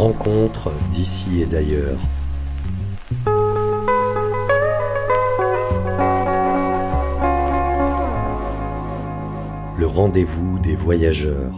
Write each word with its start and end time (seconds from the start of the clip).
rencontre 0.00 0.72
d'ici 0.90 1.42
et 1.42 1.44
d'ailleurs. 1.44 1.98
Le 9.76 9.86
rendez-vous 9.86 10.58
des 10.60 10.74
voyageurs. 10.74 11.52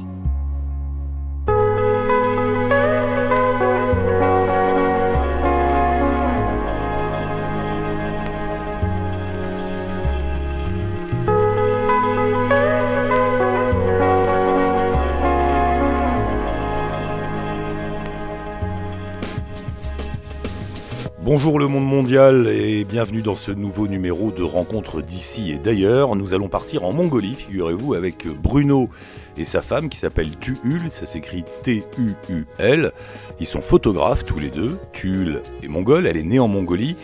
Bonjour 21.24 21.60
le 21.60 21.68
monde 21.68 21.86
mondial 21.86 22.48
et 22.48 22.82
bienvenue 22.82 23.22
dans 23.22 23.36
ce 23.36 23.52
nouveau 23.52 23.86
numéro 23.86 24.32
de 24.32 24.42
Rencontres 24.42 25.00
d'ici 25.00 25.52
et 25.52 25.56
d'ailleurs. 25.56 26.16
Nous 26.16 26.34
allons 26.34 26.48
partir 26.48 26.84
en 26.84 26.92
Mongolie, 26.92 27.36
figurez-vous, 27.36 27.94
avec 27.94 28.26
Bruno 28.26 28.88
et 29.36 29.44
sa 29.44 29.62
femme 29.62 29.88
qui 29.88 29.98
s'appelle 29.98 30.36
Tuul, 30.40 30.90
ça 30.90 31.06
s'écrit 31.06 31.44
T-U-U-L. 31.62 32.90
Ils 33.38 33.46
sont 33.46 33.60
photographes 33.60 34.24
tous 34.24 34.40
les 34.40 34.50
deux, 34.50 34.76
Tuul 34.92 35.42
est 35.62 35.68
mongole, 35.68 36.08
elle 36.08 36.16
est 36.16 36.24
née 36.24 36.40
en 36.40 36.48
Mongolie, 36.48 36.96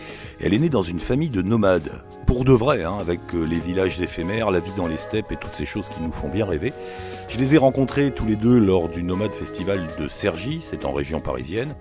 elle 0.42 0.52
est 0.52 0.58
née 0.58 0.68
dans 0.68 0.82
une 0.82 0.98
famille 0.98 1.30
de 1.30 1.40
nomades. 1.40 2.02
Pour 2.26 2.44
de 2.44 2.52
vrai, 2.52 2.82
hein, 2.82 2.96
avec 3.00 3.20
euh, 3.34 3.44
les 3.44 3.60
villages 3.60 4.00
éphémères, 4.00 4.50
la 4.50 4.58
vie 4.58 4.72
dans 4.76 4.88
les 4.88 4.96
steppes 4.96 5.30
et 5.30 5.36
toutes 5.36 5.54
ces 5.54 5.64
choses 5.64 5.88
qui 5.88 6.02
nous 6.02 6.12
font 6.12 6.28
bien 6.28 6.44
rêver. 6.44 6.72
Je 7.28 7.38
les 7.38 7.54
ai 7.54 7.58
rencontrés 7.58 8.10
tous 8.10 8.26
les 8.26 8.36
deux 8.36 8.58
lors 8.58 8.88
du 8.88 9.04
Nomade 9.04 9.32
Festival 9.32 9.86
de 9.98 10.08
Cergy, 10.08 10.58
c'est 10.60 10.84
en 10.84 10.92
région 10.92 11.20
parisienne. 11.20 11.74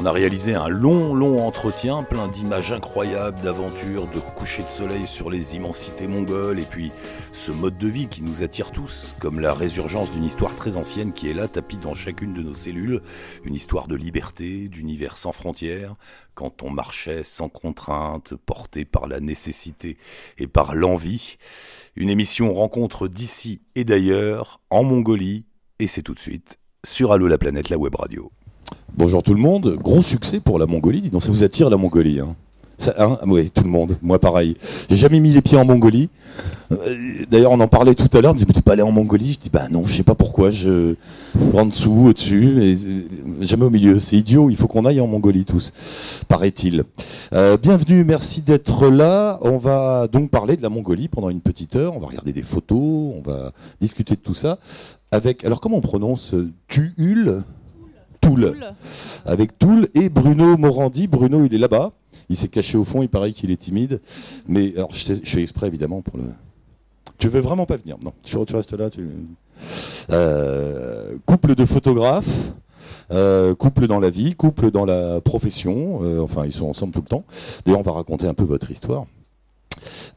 On 0.00 0.06
a 0.06 0.12
réalisé 0.12 0.54
un 0.54 0.68
long, 0.68 1.12
long 1.12 1.44
entretien, 1.44 2.04
plein 2.04 2.28
d'images 2.28 2.70
incroyables, 2.70 3.40
d'aventures, 3.40 4.06
de 4.06 4.20
coucher 4.20 4.62
de 4.62 4.68
soleil 4.68 5.08
sur 5.08 5.28
les 5.28 5.56
immensités 5.56 6.06
mongoles, 6.06 6.60
et 6.60 6.64
puis 6.64 6.92
ce 7.32 7.50
mode 7.50 7.76
de 7.78 7.88
vie 7.88 8.06
qui 8.06 8.22
nous 8.22 8.44
attire 8.44 8.70
tous, 8.70 9.16
comme 9.18 9.40
la 9.40 9.52
résurgence 9.52 10.12
d'une 10.12 10.22
histoire 10.22 10.54
très 10.54 10.76
ancienne 10.76 11.12
qui 11.12 11.28
est 11.28 11.34
là, 11.34 11.48
tapie 11.48 11.78
dans 11.78 11.96
chacune 11.96 12.32
de 12.32 12.42
nos 12.42 12.54
cellules, 12.54 13.02
une 13.42 13.54
histoire 13.54 13.88
de 13.88 13.96
liberté, 13.96 14.68
d'univers 14.68 15.18
sans 15.18 15.32
frontières, 15.32 15.96
quand 16.36 16.62
on 16.62 16.70
marchait 16.70 17.24
sans 17.24 17.48
contrainte, 17.48 18.34
porté 18.46 18.84
par 18.84 19.08
la 19.08 19.18
nécessité 19.18 19.96
et 20.38 20.46
par 20.46 20.76
l'envie. 20.76 21.38
Une 21.96 22.08
émission 22.08 22.54
rencontre 22.54 23.08
d'ici 23.08 23.62
et 23.74 23.82
d'ailleurs, 23.82 24.60
en 24.70 24.84
Mongolie, 24.84 25.44
et 25.80 25.88
c'est 25.88 26.02
tout 26.02 26.14
de 26.14 26.20
suite 26.20 26.60
sur 26.86 27.10
Allo 27.10 27.26
la 27.26 27.36
planète, 27.36 27.68
la 27.68 27.78
web 27.78 27.96
radio. 27.96 28.30
Bonjour 28.96 29.22
tout 29.22 29.34
le 29.34 29.40
monde, 29.40 29.76
gros 29.80 30.02
succès 30.02 30.40
pour 30.40 30.58
la 30.58 30.66
Mongolie, 30.66 31.10
donc 31.10 31.22
ça 31.22 31.30
vous 31.30 31.44
attire 31.44 31.70
la 31.70 31.76
Mongolie 31.76 32.20
hein 32.20 32.34
hein? 32.98 33.18
Oui, 33.26 33.50
tout 33.50 33.64
le 33.64 33.70
monde, 33.70 33.96
moi 34.02 34.18
pareil. 34.18 34.56
J'ai 34.88 34.96
jamais 34.96 35.20
mis 35.20 35.32
les 35.32 35.42
pieds 35.42 35.58
en 35.58 35.64
Mongolie. 35.64 36.08
Euh, 36.70 36.76
D'ailleurs, 37.30 37.52
on 37.52 37.60
en 37.60 37.68
parlait 37.68 37.94
tout 37.94 38.08
à 38.16 38.20
l'heure. 38.20 38.30
On 38.30 38.34
me 38.34 38.38
disait, 38.38 38.46
mais 38.48 38.54
t'es 38.54 38.62
pas 38.62 38.72
allé 38.72 38.82
en 38.82 38.92
Mongolie? 38.92 39.34
Je 39.34 39.38
dis, 39.38 39.50
bah 39.50 39.68
non, 39.70 39.84
je 39.86 39.94
sais 39.94 40.02
pas 40.02 40.14
pourquoi. 40.14 40.50
Je 40.50 40.94
en 41.54 41.66
dessous, 41.66 42.06
au-dessus, 42.08 42.52
mais 42.56 42.74
euh, 42.74 43.02
jamais 43.40 43.64
au 43.64 43.70
milieu. 43.70 43.98
C'est 43.98 44.16
idiot. 44.16 44.50
Il 44.50 44.56
faut 44.56 44.68
qu'on 44.68 44.84
aille 44.84 45.00
en 45.00 45.06
Mongolie 45.06 45.44
tous, 45.44 45.72
paraît-il. 46.28 46.84
Euh, 47.32 47.56
bienvenue, 47.56 48.04
merci 48.04 48.42
d'être 48.42 48.88
là. 48.88 49.38
On 49.42 49.58
va 49.58 50.08
donc 50.08 50.30
parler 50.30 50.56
de 50.56 50.62
la 50.62 50.68
Mongolie 50.68 51.08
pendant 51.08 51.30
une 51.30 51.40
petite 51.40 51.76
heure. 51.76 51.96
On 51.96 52.00
va 52.00 52.06
regarder 52.06 52.32
des 52.32 52.42
photos, 52.42 52.78
on 52.78 53.22
va 53.24 53.52
discuter 53.80 54.14
de 54.14 54.20
tout 54.20 54.34
ça 54.34 54.58
avec. 55.10 55.44
Alors, 55.44 55.60
comment 55.60 55.78
on 55.78 55.82
prononce? 55.82 56.34
Tuul 56.68 57.44
Toul. 58.28 58.54
Avec 59.26 59.58
Toul 59.58 59.88
et 59.94 60.08
Bruno 60.08 60.56
Morandi. 60.56 61.06
Bruno, 61.06 61.44
il 61.44 61.54
est 61.54 61.58
là-bas. 61.58 61.92
Il 62.30 62.36
s'est 62.36 62.48
caché 62.48 62.76
au 62.76 62.84
fond, 62.84 63.02
il 63.02 63.08
paraît 63.08 63.32
qu'il 63.32 63.50
est 63.50 63.56
timide. 63.56 64.00
Mais 64.46 64.72
alors, 64.76 64.90
je, 64.92 64.98
sais- 65.04 65.20
je 65.22 65.30
fais 65.30 65.42
exprès, 65.42 65.66
évidemment, 65.66 66.02
pour 66.02 66.18
le. 66.18 66.24
Tu 67.18 67.28
veux 67.28 67.40
vraiment 67.40 67.66
pas 67.66 67.76
venir? 67.76 67.96
Non, 68.02 68.12
tu, 68.22 68.36
tu 68.44 68.54
restes 68.56 68.72
là. 68.74 68.90
Tu... 68.90 69.08
Euh, 70.10 71.16
couple 71.26 71.54
de 71.54 71.64
photographes. 71.64 72.52
euh, 73.10 73.54
couple 73.54 73.86
dans 73.86 73.98
la 73.98 74.10
vie, 74.10 74.34
couple 74.34 74.70
dans 74.70 74.84
la 74.84 75.20
profession, 75.20 76.00
euh, 76.02 76.20
enfin 76.20 76.44
ils 76.44 76.52
sont 76.52 76.66
ensemble 76.66 76.92
tout 76.92 77.00
le 77.00 77.06
temps. 77.08 77.24
D'ailleurs 77.64 77.80
on 77.80 77.82
va 77.82 77.92
raconter 77.92 78.26
un 78.28 78.34
peu 78.34 78.44
votre 78.44 78.70
histoire. 78.70 79.06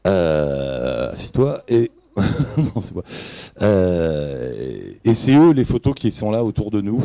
C'est 0.04 1.32
toi 1.32 1.62
et 1.68 1.90
non 2.56 2.80
c'est 2.80 2.94
moi. 2.94 3.04
Et 5.04 5.14
c'est 5.14 5.34
eux 5.34 5.52
les 5.52 5.64
photos 5.64 5.94
qui 5.94 6.12
sont 6.12 6.30
là 6.30 6.44
autour 6.44 6.70
de 6.70 6.80
nous. 6.80 7.02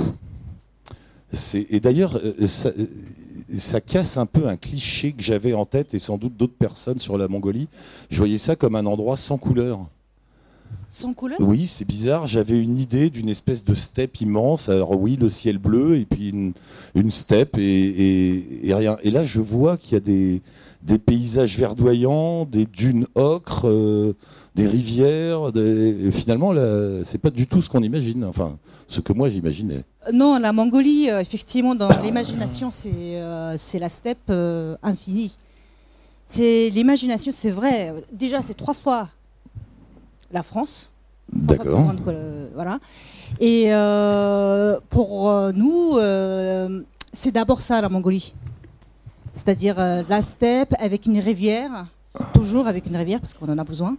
Et 1.71 1.79
d'ailleurs, 1.79 2.19
euh, 2.23 2.47
ça, 2.47 2.69
euh, 2.69 2.85
ça 3.57 3.81
casse 3.81 4.17
un 4.17 4.25
peu 4.25 4.47
un 4.47 4.55
cliché 4.57 5.11
que 5.11 5.21
j'avais 5.21 5.53
en 5.53 5.65
tête 5.65 5.93
et 5.93 5.99
sans 5.99 6.17
doute 6.17 6.35
d'autres 6.37 6.57
personnes 6.57 6.99
sur 6.99 7.17
la 7.17 7.27
Mongolie. 7.27 7.67
Je 8.09 8.17
voyais 8.17 8.37
ça 8.37 8.55
comme 8.55 8.75
un 8.75 8.85
endroit 8.85 9.17
sans 9.17 9.37
couleur. 9.37 9.79
Sans 10.89 11.13
couleur? 11.13 11.37
Oui, 11.41 11.67
c'est 11.67 11.85
bizarre. 11.87 12.27
J'avais 12.27 12.57
une 12.59 12.79
idée 12.79 13.09
d'une 13.09 13.29
espèce 13.29 13.63
de 13.63 13.75
steppe 13.75 14.21
immense. 14.21 14.69
Alors 14.69 14.99
oui, 14.99 15.17
le 15.19 15.29
ciel 15.29 15.57
bleu 15.57 15.97
et 15.97 16.05
puis 16.05 16.29
une, 16.29 16.53
une 16.95 17.11
steppe 17.11 17.57
et, 17.57 17.61
et- 17.61 18.67
et 18.69 18.73
rien. 18.73 18.97
Et 19.03 19.11
là, 19.11 19.25
je 19.25 19.39
vois 19.41 19.77
qu'il 19.77 19.93
y 19.93 19.97
a 19.97 19.99
des, 20.01 20.41
des 20.83 20.97
paysages 20.97 21.57
verdoyants, 21.57 22.45
des 22.45 22.65
dunes 22.65 23.07
ocre, 23.15 23.67
euh, 23.67 24.13
des 24.57 24.67
rivières. 24.67 25.51
des- 25.51 26.09
finalement, 26.11 26.51
là, 26.51 27.03
c'est 27.05 27.19
pas 27.19 27.29
du 27.29 27.47
tout 27.47 27.61
ce 27.61 27.69
qu'on 27.69 27.81
imagine. 27.83 28.25
Enfin, 28.25 28.57
ce 28.87 28.99
que 28.99 29.13
moi 29.13 29.29
j'imaginais. 29.29 29.83
Non, 30.11 30.39
la 30.39 30.51
Mongolie, 30.51 31.09
euh, 31.09 31.19
effectivement, 31.19 31.75
dans 31.75 31.89
l'imagination, 32.01 32.69
c'est 32.71 32.89
euh, 32.93 33.55
c'est 33.57 33.79
la 33.79 33.89
steppe 33.89 34.29
euh, 34.29 34.75
infinie. 34.83 35.35
C'est 36.25 36.69
l'imagination, 36.69 37.31
c'est 37.33 37.51
vrai. 37.51 37.93
Déjà, 38.11 38.41
c'est 38.41 38.55
trois 38.55 38.73
fois 38.73 39.09
la 40.31 40.43
France. 40.43 40.89
Fois 41.31 41.55
D'accord. 41.57 41.93
le- 42.05 42.49
voilà. 42.53 42.79
Et 43.39 43.65
euh, 43.67 44.77
pour 44.89 45.31
nous, 45.53 45.97
c'est 47.13 47.31
d'abord 47.31 47.61
ça 47.61 47.79
la 47.81 47.89
Mongolie. 47.89 48.33
C'est-à-dire 49.35 49.75
la 50.09 50.21
steppe 50.21 50.73
avec 50.79 51.05
une 51.05 51.19
rivière, 51.19 51.85
toujours 52.33 52.67
avec 52.67 52.87
une 52.87 52.95
rivière 52.95 53.19
parce 53.21 53.33
qu'on 53.35 53.47
en 53.49 53.57
a 53.57 53.63
besoin. 53.63 53.95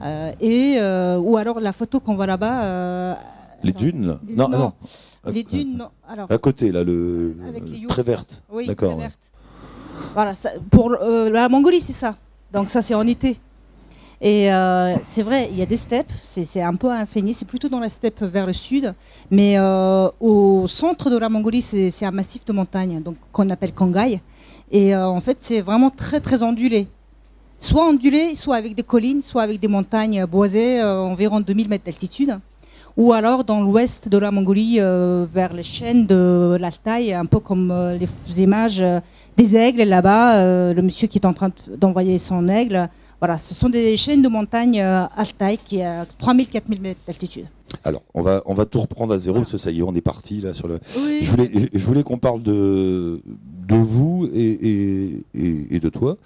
Euh, 0.00 0.32
et 0.40 0.76
euh, 0.78 1.18
ou 1.18 1.36
alors 1.36 1.60
la 1.60 1.72
photo 1.72 2.00
qu'on 2.00 2.16
voit 2.16 2.26
là-bas. 2.26 2.64
euh, 2.64 3.14
Les 3.62 3.72
dunes 3.72 4.06
là 4.06 4.18
Les- 4.26 4.34
Non, 4.34 4.48
non. 4.48 4.58
non. 4.58 4.72
Les 5.32 5.44
dunes, 5.44 5.76
non. 5.76 5.88
Alors, 6.08 6.26
À 6.32 6.38
côté, 6.38 6.72
là, 6.72 6.82
le 6.82 7.36
Avec 7.48 7.68
les 7.68 7.86
très 7.86 8.02
verte. 8.02 8.42
oui, 8.52 8.66
D'accord. 8.66 8.96
très 8.96 9.04
ouais. 9.06 9.10
Voilà, 10.14 10.34
ça- 10.34 10.50
pour 10.70 10.90
euh, 11.00 11.30
la 11.30 11.48
Mongolie, 11.48 11.80
c'est 11.80 11.92
ça. 11.92 12.16
Donc 12.52 12.70
ça, 12.70 12.82
c'est 12.82 12.94
en 12.94 13.06
été. 13.06 13.38
Et 14.20 14.52
euh, 14.52 14.94
c'est 15.10 15.22
vrai, 15.22 15.48
il 15.50 15.56
y 15.58 15.62
a 15.62 15.66
des 15.66 15.76
steppes, 15.76 16.10
c'est 16.12 16.62
un 16.62 16.74
peu 16.76 16.90
infini, 16.90 17.34
c'est 17.34 17.44
plutôt 17.44 17.68
dans 17.68 17.80
la 17.80 17.88
steppe 17.88 18.22
vers 18.22 18.46
le 18.46 18.52
sud, 18.52 18.94
mais 19.32 19.58
euh, 19.58 20.08
au 20.20 20.66
centre 20.68 21.10
de 21.10 21.16
la 21.18 21.28
Mongolie, 21.28 21.60
c'est 21.62 22.04
un 22.04 22.10
massif 22.12 22.44
de 22.44 22.52
montagnes 22.52 23.00
donc 23.02 23.16
qu'on 23.32 23.48
appelle 23.50 23.72
Kangai. 23.72 24.20
Et 24.70 24.94
en 24.96 25.20
fait, 25.20 25.38
c'est 25.40 25.60
vraiment 25.60 25.90
très 25.90 26.20
très 26.20 26.42
ondulé. 26.42 26.88
Soit 27.68 27.86
ondulé, 27.88 28.34
soit 28.34 28.56
avec 28.56 28.74
des 28.74 28.82
collines, 28.82 29.22
soit 29.22 29.42
avec 29.42 29.60
des 29.60 29.68
montagnes 29.68 30.26
boisées, 30.26 30.80
euh, 30.80 30.98
environ 31.00 31.38
2000 31.40 31.68
mètres 31.68 31.84
d'altitude. 31.84 32.36
Ou 32.96 33.12
alors 33.12 33.44
dans 33.44 33.60
l'ouest 33.62 34.08
de 34.08 34.18
la 34.18 34.30
Mongolie, 34.32 34.78
euh, 34.80 35.24
vers 35.32 35.52
les 35.54 35.62
chaînes 35.62 36.04
de 36.06 36.58
l'Altaï, 36.60 37.12
un 37.14 37.24
peu 37.24 37.38
comme 37.38 37.70
euh, 37.70 37.96
les 37.96 38.08
images 38.42 38.80
euh, 38.80 38.98
des 39.36 39.54
aigles 39.56 39.84
là-bas, 39.84 40.72
le 40.74 40.82
monsieur 40.82 41.06
qui 41.06 41.18
est 41.18 41.24
en 41.24 41.32
train 41.32 41.48
de- 41.50 41.76
d'envoyer 41.76 42.18
son 42.18 42.48
aigle. 42.48 42.88
Voilà, 43.20 43.38
ce 43.38 43.54
sont 43.54 43.68
des 43.70 43.96
chaînes 43.96 44.20
de 44.22 44.28
montagnes 44.28 44.82
Altaï 45.16 45.56
qui 45.64 45.80
à 45.80 46.04
3000-4000 46.20 46.80
mètres 46.80 47.00
d'altitude. 47.06 47.46
Alors, 47.84 48.02
on 48.14 48.22
va, 48.22 48.42
on 48.46 48.54
va 48.54 48.64
tout 48.66 48.80
reprendre 48.80 49.14
à 49.14 49.18
zéro, 49.18 49.38
parce 49.38 49.52
que 49.52 49.58
ça 49.58 49.70
y 49.70 49.80
est, 49.80 49.82
on 49.82 49.94
est 49.94 50.00
parti 50.00 50.40
là 50.40 50.54
sur 50.54 50.68
le. 50.68 50.78
Oui. 50.98 51.20
Je 51.22 51.30
voulais, 51.30 51.50
je 51.72 51.84
voulais 51.84 52.02
qu'on 52.02 52.18
parle 52.18 52.42
de, 52.42 53.20
de 53.68 53.74
vous 53.76 54.28
et, 54.32 54.40
et, 54.40 55.24
et, 55.34 55.76
et 55.76 55.80
de 55.80 55.88
toi, 55.88 56.16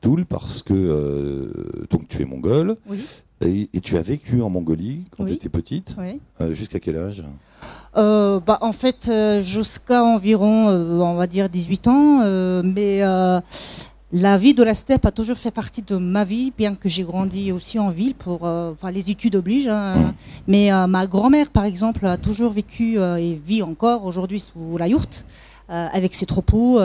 Toul, 0.00 0.24
parce 0.24 0.62
que 0.62 0.72
euh, 0.74 1.52
donc 1.90 2.08
tu 2.08 2.22
es 2.22 2.24
mongole 2.24 2.76
Oui. 2.88 3.04
et, 3.44 3.68
et 3.74 3.80
tu 3.80 3.96
as 3.96 4.02
vécu 4.02 4.40
en 4.42 4.50
Mongolie 4.50 5.02
quand 5.16 5.24
Oui. 5.24 5.30
tu 5.30 5.36
étais 5.36 5.48
petite. 5.48 5.94
oui. 5.98 6.20
Euh, 6.40 6.52
Jusqu'à 6.54 6.80
quel 6.80 6.96
âge? 6.96 7.22
Euh, 7.96 8.40
bah, 8.40 8.58
en 8.60 8.72
fait, 8.72 9.10
jusqu'à 9.42 10.02
environ, 10.02 10.68
on 10.68 11.14
va 11.14 11.26
dire 11.26 11.48
18 11.48 11.86
ans, 11.88 12.62
mais 12.64 13.02
la 14.14 14.38
vie 14.38 14.54
de 14.54 14.62
la 14.62 14.74
steppe 14.74 15.04
a 15.06 15.10
toujours 15.10 15.38
fait 15.38 15.50
partie 15.50 15.82
de 15.82 15.96
ma 15.96 16.22
vie, 16.22 16.52
bien 16.56 16.76
que 16.76 16.88
j'ai 16.88 17.02
grandi 17.02 17.50
aussi 17.50 17.80
en 17.80 17.90
ville, 17.90 18.14
pour, 18.14 18.46
euh, 18.46 18.70
enfin, 18.72 18.92
les 18.92 19.10
études 19.10 19.34
obligent. 19.34 19.66
hein. 19.68 19.96
Mhm. 19.96 20.12
Mais 20.46 20.72
euh, 20.72 20.86
ma 20.86 21.06
grand-mère, 21.08 21.50
par 21.50 21.64
exemple, 21.64 22.06
a 22.06 22.16
toujours 22.16 22.52
vécu 22.52 22.96
euh, 22.96 23.16
et 23.16 23.40
vit 23.44 23.62
encore 23.62 24.04
aujourd'hui 24.04 24.38
sous 24.38 24.78
la 24.78 24.86
yourte, 24.86 25.24
avec 25.68 26.14
ses 26.14 26.26
troupeaux. 26.26 26.78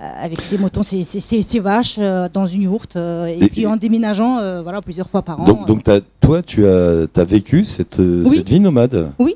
Euh, 0.00 0.24
avec 0.24 0.40
ses 0.40 0.56
moutons, 0.56 0.82
ses, 0.82 1.04
ses- 1.04 1.20
ses- 1.20 1.42
ses 1.42 1.60
vaches 1.60 1.96
euh, 1.98 2.28
dans 2.32 2.46
une 2.46 2.62
yourte, 2.62 2.96
euh, 2.96 3.26
et, 3.26 3.44
Et- 3.44 3.48
puis 3.48 3.66
en 3.66 3.76
déménageant 3.76 4.38
euh, 4.38 4.62
voilà, 4.62 4.80
plusieurs 4.80 5.10
fois 5.10 5.22
par 5.22 5.40
an. 5.40 5.64
Donc, 5.66 5.84
toi, 6.20 6.42
tu 6.42 6.66
as, 6.66 7.06
as 7.14 7.24
vécu 7.24 7.64
cette, 7.64 7.98
Oui. 7.98 8.36
cette 8.36 8.48
vie 8.48 8.60
nomade. 8.60 9.10
Oui. 9.18 9.34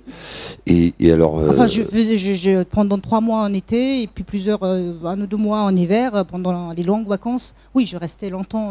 Et, 0.66 0.94
et 1.00 1.12
alors. 1.12 1.34
Enfin, 1.50 1.66
je 1.66 1.82
faisais 1.82 2.16
je, 2.16 2.32
je- 2.32 2.62
pendant 2.62 2.99
trois 2.99 3.20
mois 3.20 3.43
en 3.43 3.52
été 3.52 4.02
et 4.02 4.06
puis 4.06 4.25
plusieurs, 4.25 4.62
un 4.62 5.20
ou 5.20 5.26
deux 5.26 5.37
mois 5.37 5.62
en 5.62 5.75
hiver, 5.75 6.25
pendant 6.26 6.70
les 6.72 6.82
longues 6.82 7.06
vacances. 7.08 7.55
Oui, 7.75 7.84
je 7.87 7.96
restais 7.96 8.31
longtemps 8.31 8.70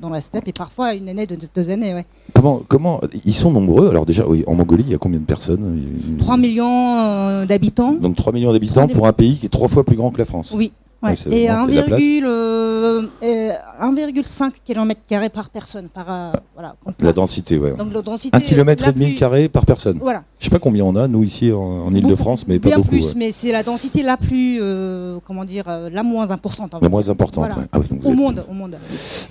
dans 0.00 0.10
la 0.10 0.20
steppe 0.20 0.46
et 0.46 0.52
parfois 0.52 0.92
une 0.94 1.08
année, 1.08 1.26
deux, 1.26 1.38
deux 1.54 1.70
années. 1.70 1.94
Ouais. 1.94 2.04
Comment, 2.34 2.62
comment 2.68 3.00
ils 3.24 3.32
sont 3.34 3.50
nombreux 3.50 3.88
Alors 3.88 4.04
déjà, 4.06 4.28
oui, 4.28 4.44
en 4.46 4.54
Mongolie, 4.54 4.84
il 4.86 4.92
y 4.92 4.94
a 4.94 4.98
combien 4.98 5.18
de 5.18 5.24
personnes? 5.24 5.82
3 6.18 6.36
millions 6.36 7.44
d'habitants. 7.46 7.94
Donc 7.94 8.16
3 8.16 8.32
millions 8.32 8.52
d'habitants 8.52 8.86
pour 8.88 9.06
un 9.06 9.12
pays 9.12 9.36
qui 9.36 9.46
est 9.46 9.50
trois 9.50 9.68
fois 9.68 9.82
plus 9.84 9.96
grand 9.96 10.10
que 10.10 10.18
la 10.18 10.26
France. 10.26 10.52
Oui. 10.54 10.70
Ouais. 11.06 11.10
Ouais, 11.12 11.16
c'est 11.16 11.30
et 11.30 11.46
vraiment 11.48 11.66
de 11.66 11.72
la 11.74 11.82
place. 11.82 12.00
1,5 12.02 12.24
euh, 12.24 13.02
euh, 13.22 13.52
1,5 13.82 14.52
km 14.64 15.00
par 15.32 15.50
personne. 15.50 15.88
Par, 15.88 16.06
euh, 16.10 16.32
voilà, 16.54 16.74
La 17.00 17.12
densité, 17.12 17.58
ouais. 17.58 17.74
Donc 17.76 17.92
la 17.92 18.02
densité. 18.02 18.36
Un 18.36 18.40
kilomètre 18.40 18.82
la 18.82 18.90
et 18.90 18.92
demi 18.92 19.14
carré 19.16 19.48
par 19.48 19.64
personne. 19.66 19.98
Voilà. 20.00 20.22
Je 20.38 20.44
sais 20.44 20.50
pas 20.50 20.58
combien 20.58 20.84
on 20.84 20.94
a, 20.96 21.08
nous, 21.08 21.22
ici, 21.24 21.50
en, 21.52 21.58
en 21.86 21.94
Ile-de-France, 21.94 22.46
mais 22.48 22.58
pas 22.58 22.68
Bien 22.68 22.76
beaucoup. 22.78 22.88
plus, 22.90 23.06
ouais. 23.08 23.12
mais 23.16 23.32
c'est 23.32 23.52
la 23.52 23.62
densité 23.62 24.02
la 24.02 24.16
plus, 24.16 24.58
euh, 24.60 25.18
comment 25.26 25.44
dire, 25.44 25.64
la 25.90 26.02
moins 26.02 26.30
importante. 26.30 26.74
en 26.74 26.78
La 26.78 26.82
fait. 26.82 26.88
moins 26.90 27.08
importante. 27.08 27.50
Voilà. 27.52 27.68
Ah 27.72 27.78
donc 27.78 28.04
Au 28.04 28.10
êtes- 28.10 28.16
monde, 28.16 28.44
au 28.50 28.54
monde. 28.54 28.78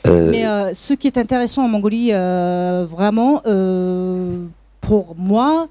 Euh, 0.07 0.31
Mais 0.31 0.74
ce 0.74 0.94
qui 0.94 1.07
est 1.07 1.18
intéressant 1.18 1.63
en 1.66 1.68
Mongolie, 1.68 2.12
vraiment, 2.12 3.42
pour 4.81 5.16
moi, 5.18 5.68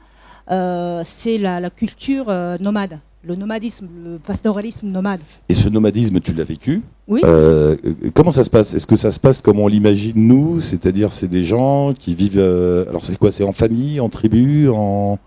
c'est 1.05 1.39
la, 1.39 1.61
la 1.61 1.71
culture 1.71 2.27
nomade, 2.61 2.99
le 3.27 3.35
nomadisme, 3.37 3.89
le 4.05 4.19
pastoralisme 4.19 4.89
nomade. 4.89 5.21
Et 5.49 5.55
ce 5.55 5.69
nomadisme, 5.69 6.21
tu 6.21 6.33
l'as 6.35 6.45
vécu 6.45 6.83
Oui. 7.09 7.21
Euh, 7.25 7.77
euh, 7.85 7.95
comment 8.13 8.33
ça 8.33 8.45
se 8.45 8.51
passe? 8.51 8.75
Est-ce 8.75 8.87
que 8.87 8.97
ça 8.97 9.13
se 9.13 9.21
passe 9.21 9.41
comme 9.41 9.59
on 9.61 9.67
l'imagine 9.69 10.13
nous? 10.17 10.61
C'est-à-dire, 10.61 11.11
c'est 11.13 11.29
des 11.29 11.45
gens 11.45 11.95
qui 11.99 12.15
vivent. 12.15 12.39
euh, 12.39 12.85
alors, 12.89 13.03
c'est 13.05 13.17
quoi? 13.19 13.31
C'est 13.33 13.45
en 13.45 13.53
famille, 13.53 14.01
en 14.01 14.09
tribu, 14.09 14.69
en. 14.69 15.19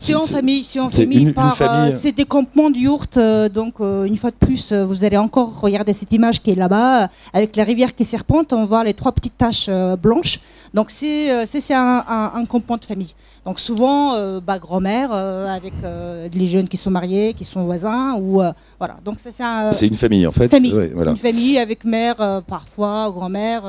C'est 0.00 0.14
en 0.14 0.24
famille, 0.26 0.62
c'est 0.62 0.78
en 0.78 0.88
famille. 0.88 1.18
une- 1.24 1.32
par, 1.34 1.56
famille. 1.56 1.92
euh, 1.92 1.98
c'est 2.00 2.12
des 2.12 2.24
campements 2.24 2.70
de 2.70 2.76
yourtes. 2.78 3.16
euh, 3.16 3.48
donc, 3.48 3.80
une 3.80 4.16
fois 4.16 4.30
de 4.30 4.36
plus, 4.36 4.72
vous 4.72 5.04
allez 5.04 5.16
encore 5.16 5.60
regarder 5.60 5.92
cette 5.92 6.12
image 6.12 6.40
qui 6.40 6.50
est 6.52 6.54
là-bas, 6.54 7.08
avec 7.32 7.56
la 7.56 7.64
rivière 7.64 7.94
qui 7.96 8.04
serpente. 8.04 8.52
On 8.52 8.64
voit 8.64 8.84
les 8.84 8.94
trois 8.94 9.12
petites 9.12 9.36
taches 9.36 9.68
blanches. 10.00 10.38
Donc, 10.72 10.90
c'est 10.90 11.46
c'est- 11.46 11.60
c'est 11.60 11.74
un, 11.74 12.04
un, 12.08 12.32
un 12.34 12.44
campement 12.46 12.76
de 12.76 12.84
famille. 12.84 13.12
Donc, 13.48 13.60
souvent, 13.60 14.14
euh, 14.14 14.40
bah, 14.40 14.58
grand-mère, 14.58 15.08
euh, 15.10 15.46
avec 15.46 15.72
euh, 15.82 16.28
les 16.30 16.46
jeunes 16.46 16.68
qui 16.68 16.76
sont 16.76 16.90
mariés, 16.90 17.32
qui 17.32 17.44
sont 17.44 17.64
voisins. 17.64 18.14
ou 18.16 18.42
voilà. 18.78 18.98
Donc, 19.02 19.16
c'est 19.22 19.42
un. 19.42 19.72
C'est 19.72 19.86
une 19.86 19.96
famille, 19.96 20.26
en 20.26 20.32
fait. 20.32 20.48
Famille. 20.48 20.74
Ouais, 20.74 20.90
voilà. 20.94 21.12
Une 21.12 21.16
famille 21.16 21.58
avec 21.58 21.82
mère, 21.86 22.42
parfois, 22.46 23.10
grand-mère. 23.10 23.62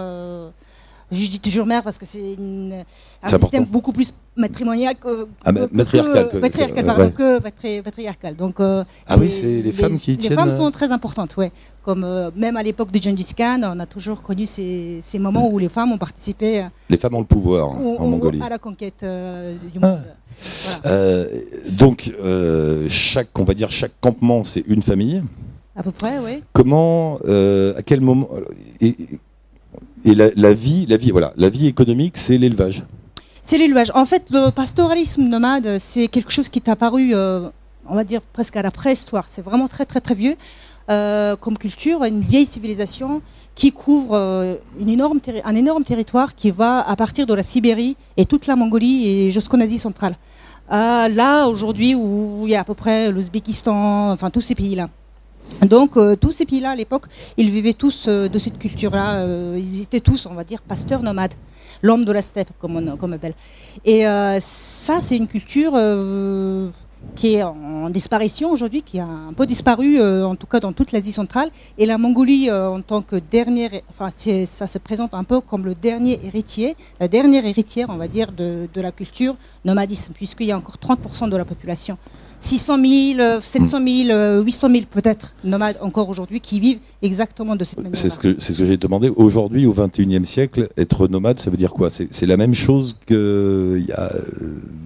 Je 1.12 1.28
dis 1.30 1.40
toujours 1.40 1.66
mère 1.66 1.84
parce 1.84 1.98
que 1.98 2.06
c'est 2.06 2.20
un 2.38 3.28
système 3.28 3.36
important. 3.64 3.64
beaucoup 3.72 3.92
plus 3.92 4.14
matrimonial 4.36 4.96
que. 4.96 5.28
Ah, 5.44 5.52
que- 5.52 5.70
matriarcal 5.72 6.30
que- 6.30 6.38
matriarcal, 6.38 6.82
que- 6.84 6.88
pardon, 6.88 7.04
ouais. 7.04 7.12
que 7.12 7.40
patri- 7.40 7.82
patriarcal. 7.82 8.36
Donc, 8.36 8.60
euh, 8.60 8.84
Ah 9.08 9.18
oui, 9.18 9.30
c'est 9.32 9.62
les 9.62 9.72
femmes 9.72 9.98
qui 10.00 10.12
Les 10.12 10.18
tiennent, 10.18 10.36
femmes 10.36 10.50
euh, 10.50 10.58
sont 10.58 10.72
très 10.72 10.92
importantes, 10.92 11.36
ouais. 11.38 11.52
Comme 11.84 12.04
euh, 12.04 12.30
même 12.36 12.56
à 12.58 12.64
l'époque 12.64 12.92
de 12.92 13.02
Gengis 13.02 13.34
Khan, 13.36 13.62
on 13.64 13.80
a 13.80 13.86
toujours 13.86 14.22
connu 14.22 14.46
ces, 14.46 15.02
ces 15.04 15.18
moments 15.20 15.50
où 15.50 15.58
les 15.58 15.70
femmes 15.70 15.92
ont 15.92 15.98
participé 15.98 16.66
Les 16.90 16.98
femmes 16.98 17.16
ont 17.16 17.20
le 17.22 17.26
pouvoir 17.26 17.70
au- 17.82 17.98
en 17.98 18.08
Mongolie. 18.08 18.42
à 18.42 18.50
la 18.50 18.58
conquête 18.60 19.02
euh, 19.04 19.56
du 19.74 19.80
Ah. 19.82 19.88
monde. 19.88 20.00
Voilà, 20.84 21.26
donc, 21.70 22.14
chaque, 22.90 23.38
on 23.38 23.44
va 23.44 23.54
dire, 23.54 23.72
chaque 23.72 23.94
campement, 24.00 24.44
c'est 24.44 24.64
une 24.68 24.82
famille. 24.82 25.22
à 25.76 25.84
peu 25.84 25.92
près, 25.92 26.20
oui. 26.20 26.44
Comment, 26.54 27.18
à 27.18 27.82
quel 27.86 28.02
moment 28.02 28.28
et, 28.82 28.88
et 28.88 28.96
la, 30.06 30.30
la 30.36 30.54
vie, 30.54 30.86
la 30.88 30.98
vie, 30.98 31.12
voilà, 31.12 31.34
la 31.38 31.50
vie 31.50 31.68
économique, 31.68 32.18
c'est 32.18 32.38
l'élevage. 32.38 32.84
C'est 33.42 33.58
l'élevage. 33.58 33.92
En 33.96 34.06
fait, 34.06 34.26
le 34.30 34.52
pastoralisme 34.52 35.24
nomade, 35.24 35.80
c'est 35.80 36.08
quelque 36.08 36.32
chose 36.32 36.50
qui 36.50 36.60
est 36.60 36.70
apparu, 36.70 37.16
euh, 37.16 37.50
on 37.88 37.96
va 37.96 38.04
dire, 38.04 38.22
presque 38.22 38.56
à 38.56 38.62
la 38.62 38.72
préhistoire. 38.72 39.26
C'est 39.28 39.42
vraiment 39.42 39.68
très, 39.68 39.86
très, 39.86 40.02
très 40.02 40.14
vieux 40.14 40.36
euh, 40.90 41.36
comme 41.36 41.58
culture, 41.58 42.04
une 42.04 42.22
vieille 42.22 42.46
civilisation 42.46 43.22
qui 43.56 43.72
couvre 43.72 44.16
euh, 44.16 44.56
une 44.80 44.90
énorme 44.90 45.20
un 45.44 45.56
énorme 45.56 45.84
territoire 45.84 46.36
qui 46.36 46.52
va 46.52 46.88
à 46.88 46.96
partir 46.96 47.26
de 47.26 47.34
la 47.34 47.44
Sibérie 47.44 47.98
et 48.18 48.26
toute 48.26 48.48
la 48.48 48.56
Mongolie 48.56 49.08
et 49.08 49.32
jusqu'en 49.32 49.60
Asie 49.60 49.80
centrale. 49.80 50.16
Là, 50.70 51.48
aujourd'hui, 51.48 51.96
où 51.96 52.44
il 52.44 52.52
y 52.52 52.56
a 52.56 52.62
à 52.62 52.64
peu 52.64 52.76
près 52.76 53.12
l'Ouzbékistan, 53.12 54.12
enfin 54.12 54.30
tous 54.30 54.42
ces 54.42 54.54
pays-là. 54.54 54.90
Donc, 55.62 55.98
euh, 55.98 56.16
tous 56.16 56.32
ces 56.32 56.46
pays-là, 56.46 56.72
à 56.72 56.76
l'époque, 56.76 57.06
ils 57.38 57.50
vivaient 57.50 57.74
tous 57.74 58.08
euh, 58.08 58.30
de 58.30 58.40
cette 58.40 58.58
culture-là. 58.58 59.16
euh, 59.16 59.60
ils 59.60 59.82
étaient 59.82 60.00
tous, 60.00 60.26
on 60.26 60.34
va 60.34 60.44
dire, 60.44 60.62
pasteurs 60.62 61.04
nomades. 61.04 61.34
L'homme 61.82 62.06
de 62.06 62.12
la 62.12 62.22
steppe, 62.22 62.50
comme 62.60 62.78
on, 62.78 62.98
comme 62.98 63.12
on 63.12 63.16
appelle. 63.16 63.36
Et 63.86 64.04
ça, 64.42 65.00
c'est 65.00 65.16
une 65.16 65.28
culture 65.28 65.74
qui 67.16 67.36
est 67.36 67.44
en 67.44 67.90
disparition 67.90 68.52
aujourd'hui, 68.52 68.82
qui 68.82 69.00
a 69.00 69.06
un 69.06 69.32
peu 69.32 69.46
disparu, 69.46 70.02
en 70.02 70.36
tout 70.36 70.48
cas 70.48 70.60
dans 70.60 70.74
toute 70.74 70.92
l'Asie 70.92 71.14
centrale. 71.14 71.50
Et 71.78 71.86
la 71.86 71.98
Mongolie, 71.98 72.52
en 72.52 72.82
tant 72.82 73.02
que 73.02 73.16
dernière, 73.16 73.72
enfin, 73.90 74.10
ça 74.46 74.68
se 74.68 74.78
présente 74.78 75.14
un 75.14 75.24
peu 75.24 75.40
comme 75.40 75.64
le 75.64 75.74
dernier 75.74 76.20
héritier, 76.26 76.76
la 77.00 77.08
dernière 77.08 77.46
héritière, 77.46 77.88
on 77.90 77.98
va 77.98 78.10
dire, 78.10 78.34
de, 78.34 78.68
de 78.74 78.82
la 78.82 78.92
culture 78.92 79.36
nomadisme, 79.64 80.12
puisqu'il 80.14 80.48
y 80.48 80.52
a 80.52 80.58
encore 80.58 80.76
30% 80.76 81.30
de 81.30 81.38
la 81.38 81.46
population. 81.46 81.98
600 82.40 82.78
000, 83.16 83.20
euh, 83.20 83.42
700 83.42 83.80
000, 83.86 84.10
euh, 84.10 84.42
800 84.42 84.70
000 84.70 84.84
peut-être 84.90 85.34
nomades 85.44 85.78
encore 85.82 86.10
aujourd'hui 86.10 86.40
qui 86.40 86.60
vivent 86.60 86.80
exactement 87.02 87.56
de 87.56 87.64
cette 87.64 87.80
manière. 87.80 87.96
C'est 87.96 88.10
ce 88.10 88.20
que, 88.20 88.36
c'est 88.40 88.54
ce 88.54 88.60
que 88.60 88.66
j'ai 88.66 88.78
demandé. 88.78 89.10
Aujourd'hui, 89.16 89.66
au 89.66 89.74
21e 89.74 90.26
siècle, 90.26 90.70
être 90.78 91.08
nomade, 91.08 91.40
ça 91.40 91.50
veut 91.50 91.58
dire 91.58 91.72
quoi? 91.74 91.90
C'est 91.90 92.26
la 92.26 92.38
même 92.38 92.54
chose 92.54 93.00
qu'il 93.06 93.86
y, 93.88 93.92
a, 93.92 94.12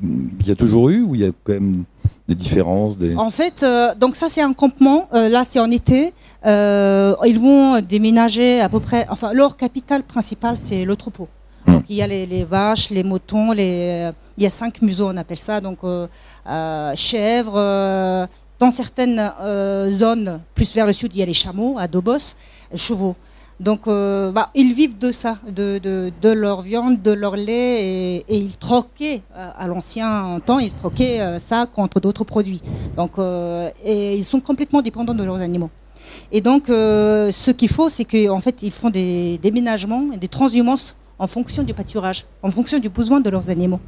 il 0.03 0.47
y 0.47 0.51
a 0.51 0.55
toujours 0.55 0.89
eu 0.89 1.01
ou 1.01 1.15
il 1.15 1.21
y 1.21 1.25
a 1.25 1.31
quand 1.43 1.53
même 1.53 1.83
des 2.27 2.35
différences 2.35 2.97
des... 2.97 3.15
En 3.15 3.29
fait, 3.31 3.63
euh, 3.63 3.93
donc 3.95 4.15
ça 4.15 4.29
c'est 4.29 4.41
un 4.41 4.53
campement. 4.53 5.09
euh, 5.13 5.29
là 5.29 5.43
c'est 5.47 5.59
en 5.59 5.69
été. 5.71 6.13
Euh, 6.45 7.15
ils 7.25 7.39
vont 7.39 7.81
déménager 7.81 8.59
à 8.61 8.69
peu 8.69 8.79
près. 8.79 9.05
Enfin, 9.09 9.33
leur 9.33 9.57
capitale 9.57 10.03
principale 10.03 10.55
c'est 10.57 10.85
le 10.85 10.95
troupeau. 10.95 11.27
Hmm. 11.65 11.73
Donc, 11.73 11.83
il 11.89 11.95
y 11.95 12.01
a 12.01 12.07
les, 12.07 12.43
vaches, 12.43 12.89
les 12.89 13.03
moutons, 13.03 13.53
euh, 13.57 14.11
il 14.37 14.43
y 14.43 14.47
a 14.47 14.49
cinq 14.49 14.81
museaux 14.81 15.09
on 15.09 15.17
appelle 15.17 15.37
ça. 15.37 15.61
Donc 15.61 15.79
euh, 15.83 16.07
euh, 16.47 16.93
chèvres. 16.95 18.27
dans 18.59 18.71
certaines 18.71 19.31
zones, 19.89 20.41
plus 20.55 20.73
vers 20.73 20.85
le 20.85 20.93
sud, 20.93 21.15
il 21.15 21.19
y 21.19 21.23
a 21.23 21.25
les 21.25 21.33
chameaux 21.33 21.77
à 21.77 21.87
Dobos, 21.87 22.35
chevaux. 22.75 23.15
Donc, 23.59 23.81
bah, 23.85 24.49
ils 24.55 24.73
vivent 24.73 24.97
de 24.97 25.11
ça, 25.11 25.37
de, 25.47 26.33
leur 26.33 26.61
viande, 26.61 27.01
de 27.01 27.11
leur 27.11 27.35
lait, 27.35 28.23
et, 28.27 28.35
ils 28.35 28.57
troquaient, 28.57 29.21
à 29.35 29.67
l'ancien 29.67 30.39
temps, 30.45 30.59
ils 30.59 30.73
troquaient 30.73 31.39
ça 31.47 31.65
contre 31.65 31.99
d'autres 31.99 32.23
produits. 32.23 32.61
Donc, 32.97 33.11
et 33.85 34.15
ils 34.15 34.25
sont 34.25 34.41
complètement 34.41 34.81
dépendants 34.81 35.13
de 35.13 35.23
leurs 35.23 35.39
animaux. 35.39 35.69
Et 36.31 36.41
donc, 36.41 36.63
ce 36.67 37.51
qu'il 37.51 37.69
faut, 37.69 37.89
c'est 37.89 38.05
qu'en 38.05 38.39
fait, 38.39 38.63
ils 38.63 38.71
font 38.71 38.89
des 38.89 39.39
déménagements, 39.41 40.07
des 40.19 40.27
transhumances 40.27 40.97
en 41.19 41.27
fonction 41.27 41.63
du 41.63 41.73
pâturage, 41.73 42.25
en 42.41 42.51
fonction 42.51 42.79
du 42.79 42.89
besoin 42.89 43.21
de 43.21 43.29
leurs 43.29 43.49
animaux. 43.49 43.79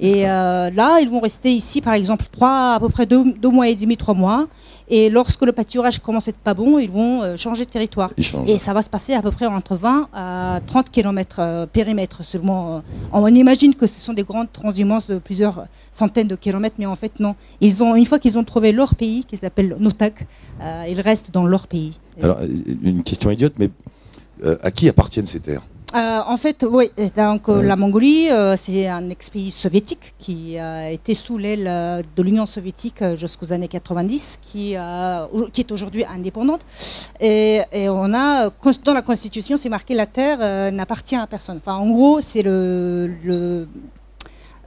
Et 0.00 0.28
euh, 0.28 0.70
là, 0.70 0.98
ils 1.00 1.08
vont 1.08 1.20
rester 1.20 1.52
ici, 1.52 1.80
par 1.80 1.94
exemple, 1.94 2.24
trois, 2.32 2.74
à 2.74 2.80
peu 2.80 2.88
près 2.88 3.06
deux, 3.06 3.32
deux 3.34 3.50
mois 3.50 3.68
et 3.68 3.74
demi, 3.74 3.96
trois 3.96 4.14
mois. 4.14 4.48
Et 4.88 5.10
lorsque 5.10 5.42
le 5.42 5.52
pâturage 5.52 5.98
commence 6.00 6.28
à 6.28 6.30
être 6.30 6.38
pas 6.38 6.54
bon, 6.54 6.78
ils 6.78 6.90
vont 6.90 7.22
euh, 7.22 7.36
changer 7.36 7.64
de 7.64 7.70
territoire. 7.70 8.10
Et 8.48 8.58
ça 8.58 8.72
va 8.72 8.82
se 8.82 8.88
passer 8.88 9.14
à 9.14 9.22
peu 9.22 9.30
près 9.30 9.46
entre 9.46 9.76
20 9.76 10.08
à 10.12 10.60
30 10.66 10.90
km 10.90 11.66
périmètre 11.72 12.24
seulement. 12.24 12.76
euh. 12.76 12.80
On 13.12 13.26
imagine 13.28 13.74
que 13.74 13.86
ce 13.86 14.00
sont 14.00 14.12
des 14.12 14.24
grandes 14.24 14.50
transhumances 14.52 15.06
de 15.06 15.18
plusieurs 15.18 15.66
centaines 15.92 16.28
de 16.28 16.36
kilomètres, 16.36 16.76
mais 16.78 16.86
en 16.86 16.96
fait 16.96 17.20
non. 17.20 17.36
Ils 17.60 17.82
ont, 17.82 17.94
une 17.94 18.06
fois 18.06 18.18
qu'ils 18.18 18.38
ont 18.38 18.44
trouvé 18.44 18.72
leur 18.72 18.94
pays, 18.94 19.24
qu'ils 19.24 19.44
appellent 19.44 19.76
Notak, 19.78 20.26
ils 20.88 21.00
restent 21.00 21.30
dans 21.30 21.46
leur 21.46 21.66
pays. 21.68 21.92
Alors, 22.22 22.38
une 22.82 23.02
question 23.02 23.30
idiote, 23.30 23.54
mais 23.58 23.70
à 24.62 24.70
qui 24.70 24.88
appartiennent 24.88 25.26
ces 25.26 25.40
terres? 25.40 25.62
Euh, 25.94 26.20
en 26.26 26.36
fait, 26.38 26.64
oui, 26.68 26.90
donc 27.16 27.48
euh, 27.50 27.62
la 27.62 27.76
Mongolie, 27.76 28.30
euh, 28.30 28.56
c'est 28.56 28.86
un 28.88 29.10
ex-pays 29.10 29.50
soviétique 29.50 30.14
qui 30.18 30.58
a 30.58 30.90
été 30.90 31.14
sous 31.14 31.36
l'aile 31.36 31.64
de 32.16 32.22
l'Union 32.22 32.46
soviétique 32.46 33.04
jusqu'aux 33.14 33.52
années 33.52 33.68
90, 33.68 34.38
qui, 34.40 34.72
est 34.72 35.72
aujourd'hui 35.72 36.04
indépendante. 36.06 36.62
Et, 37.20 37.60
et 37.72 37.90
on 37.90 38.14
a, 38.14 38.48
dans 38.84 38.94
la 38.94 39.02
Constitution, 39.02 39.58
c'est 39.58 39.68
marqué 39.68 39.94
la 39.94 40.06
terre 40.06 40.72
n'appartient 40.72 41.16
à 41.16 41.26
personne. 41.26 41.58
Enfin, 41.58 41.74
en 41.76 41.90
gros, 41.90 42.20
c'est 42.22 42.42
le, 42.42 43.10
le, 43.22 43.68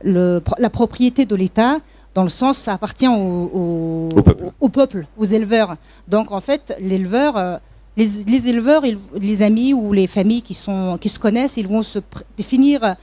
le- 0.04 0.42
la 0.60 0.70
propriété 0.70 1.26
de 1.26 1.36
l'État. 1.36 1.78
Dans 2.14 2.24
le 2.24 2.30
sens, 2.30 2.60
ça 2.60 2.74
appartient 2.74 3.08
au, 3.08 3.12
au- 3.14 4.10
Au 4.16 4.22
peuple. 4.22 4.46
au 4.62 4.70
peuple, 4.70 5.08
aux 5.18 5.26
éleveurs. 5.26 5.76
Donc, 6.08 6.32
en 6.32 6.40
fait, 6.40 6.76
l'éleveur, 6.80 7.60
les, 7.98 8.08
les 8.28 8.48
éleveurs, 8.48 8.86
ils- 8.86 8.98
les 9.20 9.42
amis 9.42 9.74
ou 9.74 9.94
les 9.94 10.08
familles 10.08 10.42
qui, 10.42 10.54
sont, 10.54 10.98
qui 11.00 11.10
se 11.10 11.20
connaissent, 11.20 11.58
ils 11.58 11.68
vont 11.68 11.82
se 11.84 12.00
définir 12.38 12.96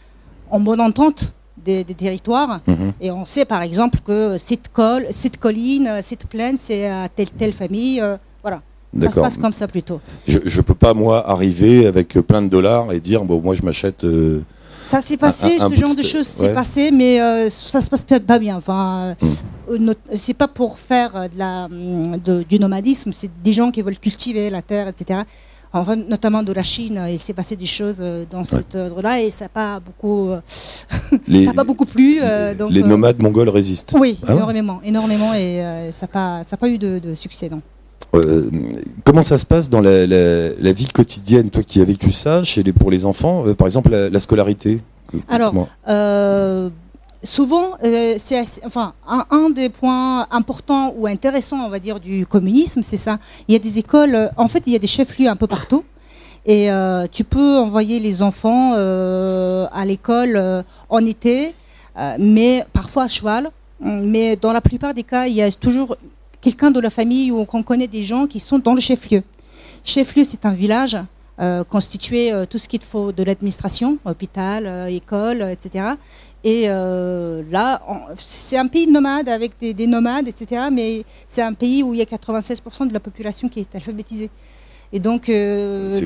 en 0.50 0.60
bonne 0.60 0.80
entente 0.80 1.32
des, 1.56 1.84
des 1.84 1.94
territoires. 1.94 2.60
Mhm. 2.66 2.92
Et 3.00 3.10
on 3.10 3.24
sait 3.24 3.44
par 3.44 3.62
exemple 3.62 3.98
que 4.04 4.36
cette, 4.38 4.68
col, 4.72 5.06
cette 5.10 5.38
colline, 5.38 6.00
cette 6.02 6.26
plaine, 6.26 6.56
c'est 6.58 6.86
à 6.88 7.08
telle 7.08 7.30
telle 7.30 7.52
famille. 7.52 8.00
euh, 8.00 8.16
voilà. 8.42 8.60
Ça 9.00 9.10
se 9.10 9.20
passe 9.20 9.36
comme 9.38 9.52
ça 9.54 9.66
plutôt. 9.68 10.00
Je 10.28 10.38
ne 10.38 10.62
peux 10.62 10.74
pas, 10.74 10.92
moi, 10.92 11.26
arriver 11.30 11.86
avec 11.86 12.08
plein 12.12 12.42
de 12.42 12.48
dollars 12.48 12.92
et 12.92 13.00
dire, 13.00 13.24
bon, 13.24 13.40
moi, 13.40 13.54
je 13.54 13.62
m'achète. 13.62 14.04
Euh, 14.04 14.42
ça 14.92 15.00
s'est 15.00 15.16
passé, 15.16 15.58
ce 15.58 15.74
genre 15.74 15.96
de 15.96 16.02
choses 16.02 16.26
s'est 16.26 16.54
passé, 16.54 16.90
mais 16.90 17.20
euh, 17.20 17.50
ça 17.50 17.80
se 17.80 17.90
passe 17.90 18.02
pas 18.04 18.38
bien. 18.38 18.56
Enfin, 18.56 19.16
hmm. 19.68 19.92
c'est 20.14 20.34
pas 20.34 20.48
pour 20.48 20.78
faire 20.78 21.28
de 21.28 21.38
la, 21.38 21.68
du 22.44 22.58
nomadisme, 22.58 23.12
c'est 23.12 23.30
des 23.42 23.52
gens 23.52 23.70
qui 23.70 23.82
veulent 23.82 23.98
cultiver 23.98 24.50
la 24.50 24.62
terre, 24.62 24.88
etc 24.88 25.24
notamment 26.08 26.42
de 26.42 26.52
la 26.52 26.62
Chine, 26.62 27.00
il 27.08 27.18
s'est 27.18 27.32
passé 27.32 27.56
des 27.56 27.66
choses 27.66 27.98
euh, 28.00 28.24
dans 28.30 28.44
ce 28.44 28.56
ordre-là 28.76 29.20
et 29.20 29.30
ça 29.30 29.46
n'a 29.46 29.48
pas 29.48 29.80
beaucoup, 29.80 30.28
euh, 30.28 30.40
ça 31.46 31.54
pas 31.54 31.64
beaucoup 31.64 31.86
plu. 31.86 32.18
Euh, 32.20 32.54
les 32.70 32.82
nomades 32.82 33.22
mongols 33.22 33.48
résistent. 33.48 33.94
Oui, 33.98 34.18
ah 34.26 34.34
énormément, 34.34 34.80
énormément 34.84 35.32
et 35.34 35.90
ça 35.92 36.06
n'a 36.06 36.08
pas, 36.08 36.56
pas 36.56 36.68
eu 36.68 36.78
de, 36.78 37.14
succès, 37.14 37.48
non. 37.48 37.62
Comment 39.04 39.22
ça 39.22 39.38
se 39.38 39.46
passe 39.46 39.70
dans 39.70 39.80
la, 39.80 40.72
vie 40.72 40.88
quotidienne, 40.88 41.50
toi 41.50 41.62
qui 41.62 41.80
as 41.80 41.84
vécu 41.84 42.12
ça, 42.12 42.44
chez 42.44 42.62
les, 42.62 42.72
pour 42.72 42.90
les 42.90 43.06
enfants, 43.06 43.44
par 43.54 43.66
exemple 43.66 43.90
la, 43.90 44.20
scolarité 44.20 44.80
Alors, 45.28 45.54
souvent, 47.24 47.72
euh, 47.84 48.14
c'est 48.16 48.42
enfin 48.64 48.94
un, 49.06 49.50
des 49.50 49.68
points 49.68 50.26
importants 50.30 50.92
ou 50.96 51.06
intéressants, 51.06 51.64
on 51.64 51.68
va 51.68 51.78
dire, 51.78 52.00
du 52.00 52.26
communisme, 52.26 52.82
c'est 52.82 52.96
ça. 52.96 53.18
Il 53.48 53.52
y 53.52 53.56
a 53.56 53.58
des 53.58 53.78
écoles, 53.78 54.14
euh, 54.14 54.28
en 54.36 54.48
fait, 54.48 54.62
il 54.66 54.72
y 54.72 54.76
a 54.76 54.78
des 54.78 54.86
chefs-lieux 54.86 55.28
un 55.28 55.36
peu 55.36 55.46
partout, 55.46 55.84
et 56.44 56.70
euh, 56.70 57.06
tu 57.10 57.24
peux 57.24 57.58
envoyer 57.58 58.00
les 58.00 58.22
enfants 58.22 58.74
à 58.74 59.84
l'école 59.84 60.64
en 60.88 61.04
été, 61.04 61.54
mais 62.18 62.64
parfois 62.72 63.04
à 63.04 63.08
cheval. 63.08 63.50
Mais 63.84 64.36
dans 64.36 64.52
la 64.52 64.60
plupart 64.60 64.94
des 64.94 65.02
cas, 65.02 65.26
il 65.26 65.34
y 65.34 65.42
a 65.42 65.50
toujours 65.50 65.96
quelqu'un 66.42 66.70
de 66.70 66.80
la 66.80 66.90
famille 66.90 67.30
ou 67.30 67.44
qu'on 67.46 67.62
connaît 67.62 67.86
des 67.86 68.02
gens 68.02 68.26
qui 68.26 68.40
sont 68.40 68.58
dans 68.58 68.74
le 68.74 68.80
chef-lieu. 68.80 69.22
Chef-lieu, 69.84 70.24
c'est 70.24 70.44
un 70.44 70.52
village. 70.52 70.96
constitué 71.70 72.30
tout 72.50 72.58
ce 72.58 72.68
qu'il 72.68 72.82
faut 72.82 73.10
de 73.10 73.22
l'administration, 73.24 73.98
hôpital, 74.04 74.60
école, 74.90 75.40
etc. 75.50 75.96
Et 76.44 76.64
euh, 76.66 77.42
là, 77.50 77.80
c'est 78.16 78.58
un 78.58 78.66
pays 78.66 78.90
nomade 78.90 79.28
avec 79.28 79.52
des, 79.60 79.86
nomades, 79.86 80.26
etc. 80.26 80.62
Mais 80.72 81.04
c'est 81.28 81.42
un 81.42 81.52
pays 81.52 81.82
où 81.82 81.94
il 81.94 81.98
y 81.98 82.02
a 82.02 82.04
96% 82.04 82.88
de 82.88 82.92
la 82.92 83.00
population 83.00 83.48
qui 83.48 83.60
est 83.60 83.74
alphabétisée. 83.74 84.30
Et 84.94 85.00
donc, 85.00 85.28
euh, 85.28 86.00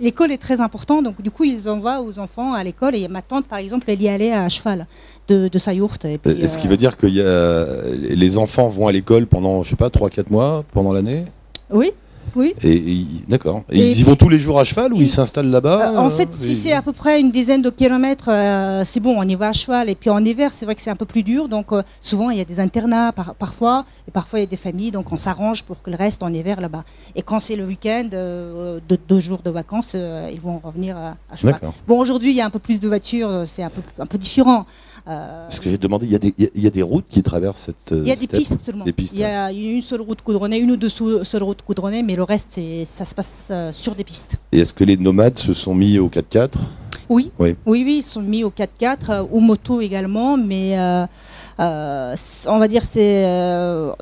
l'école 0.00 0.32
est... 0.32 0.38
très 0.38 0.60
importante. 0.60 1.04
Donc, 1.04 1.20
du 1.22 1.30
coup, 1.30 1.44
ils 1.44 1.68
envoient 1.68 2.00
aux 2.00 2.18
enfants 2.18 2.54
à 2.54 2.64
l'école. 2.64 2.96
Et 2.96 3.06
ma 3.06 3.22
tante, 3.22 3.46
par 3.46 3.58
exemple, 3.58 3.84
elle 3.88 4.02
y 4.02 4.08
allait 4.08 4.32
à 4.32 4.48
cheval 4.48 4.86
de, 5.30 5.48
de 5.48 5.58
sa 5.58 5.72
yourte. 5.72 6.04
Est-ce 6.04 6.58
qui 6.58 6.68
veut 6.68 6.76
dire 6.76 6.96
que 6.96 7.06
les 7.06 8.38
enfants 8.38 8.68
vont 8.68 8.86
à 8.88 8.92
l'école 8.92 9.26
pendant, 9.26 9.62
je 9.62 9.70
sais 9.70 9.76
pas, 9.76 9.88
3-4 9.88 10.24
mois 10.30 10.64
pendant 10.72 10.92
l'année 10.92 11.24
Oui. 11.70 11.92
Oui. 12.36 12.54
Et, 12.62 13.04
d'accord. 13.28 13.62
Et, 13.70 13.78
ils 13.78 14.00
y 14.00 14.02
vont 14.02 14.16
tous 14.16 14.28
les 14.28 14.38
jours 14.38 14.60
à 14.60 14.64
cheval 14.64 14.92
ou 14.92 15.00
ils 15.00 15.08
s'installent 15.08 15.50
là-bas 15.50 15.94
euh, 15.94 15.98
En 15.98 16.10
fait, 16.10 16.28
si 16.32 16.54
c'est 16.54 16.72
à 16.72 16.82
peu 16.82 16.92
près 16.92 17.20
une 17.20 17.30
dizaine 17.30 17.62
de 17.62 17.70
kilomètres, 17.70 18.30
euh, 18.30 18.82
c'est 18.84 19.00
bon, 19.00 19.16
on 19.18 19.26
y 19.26 19.34
va 19.34 19.48
à 19.48 19.52
cheval. 19.52 19.88
Et 19.88 19.94
puis 19.94 20.10
en 20.10 20.24
hiver, 20.24 20.52
c'est 20.52 20.64
vrai 20.64 20.74
que 20.74 20.82
c'est 20.82 20.90
un 20.90 20.96
peu 20.96 21.06
plus 21.06 21.22
dur. 21.22 21.48
Donc 21.48 21.72
euh, 21.72 21.82
souvent, 22.00 22.30
il 22.30 22.38
y 22.38 22.40
a 22.40 22.44
des 22.44 22.60
internats 22.60 23.12
parfois. 23.38 23.84
Et 24.08 24.10
parfois, 24.10 24.38
il 24.38 24.42
y 24.42 24.46
a 24.46 24.50
des 24.50 24.56
familles. 24.56 24.90
Donc 24.90 25.10
on 25.12 25.16
s'arrange 25.16 25.64
pour 25.64 25.82
que 25.82 25.90
le 25.90 25.96
reste 25.96 26.22
en 26.22 26.32
hiver 26.32 26.60
là-bas. 26.60 26.84
Et 27.16 27.22
quand 27.22 27.40
c'est 27.40 27.56
le 27.56 27.64
week-end, 27.64 28.08
de 28.10 28.98
deux 29.08 29.20
jours 29.20 29.42
de 29.42 29.50
vacances, 29.50 29.94
ils 29.94 30.40
vont 30.40 30.60
revenir 30.62 30.96
à, 30.96 31.36
cheval. 31.36 31.58
Bon, 31.86 31.98
aujourd'hui, 31.98 32.30
il 32.30 32.36
y 32.36 32.40
a 32.40 32.46
un 32.46 32.50
peu 32.50 32.58
plus 32.58 32.78
de 32.78 32.86
voitures. 32.86 33.42
C'est 33.46 33.62
un 33.62 33.70
peu, 33.70 33.82
un 33.98 34.06
peu 34.06 34.18
différent. 34.18 34.66
Euh, 35.10 35.46
Ce 35.48 35.60
que 35.60 35.68
j'ai 35.68 35.78
demandé, 35.78 36.06
il 36.06 36.12
y, 36.12 36.14
a 36.14 36.18
des, 36.18 36.34
il 36.38 36.62
y, 36.62 36.66
a 36.68 36.70
des 36.70 36.82
routes 36.82 37.06
qui 37.10 37.22
traversent 37.22 37.58
cette. 37.66 37.90
Il 37.90 38.06
y 38.06 38.12
a 38.12 38.16
des 38.16 38.28
pistes 38.28 38.64
seulement. 38.64 38.84
il, 38.86 39.18
y 39.18 39.24
a, 39.24 39.50
une 39.50 39.82
seule 39.82 40.02
route 40.02 40.22
coudronnée, 40.22 40.58
une 40.58 40.70
ou 40.70 40.76
deux 40.76 40.88
seules 40.88 41.42
routes 41.42 41.62
coudronnées, 41.62 42.02
mais 42.02 42.14
le 42.14 42.22
reste, 42.22 42.60
ça 42.84 43.04
se 43.04 43.14
passe 43.14 43.48
euh, 43.50 43.72
sur 43.72 43.96
des 43.96 44.04
pistes. 44.04 44.36
Et 44.52 44.60
est-ce 44.60 44.72
que 44.72 44.84
les 44.84 44.96
nomades 44.96 45.38
se 45.38 45.52
sont 45.52 45.74
mis 45.74 45.98
au 45.98 46.08
4x4 46.08 46.50
oui. 47.08 47.32
oui. 47.40 47.56
oui, 47.66 47.82
oui, 47.84 47.96
ils 47.98 48.02
sont 48.02 48.22
mis 48.22 48.44
au 48.44 48.50
4x4, 48.50 48.96
euh, 49.10 49.22
aux 49.32 49.40
motos 49.40 49.80
également, 49.80 50.36
mais 50.36 50.76
on 51.58 52.58
va 52.58 52.68
dire 52.68 52.84
c'est 52.84 53.24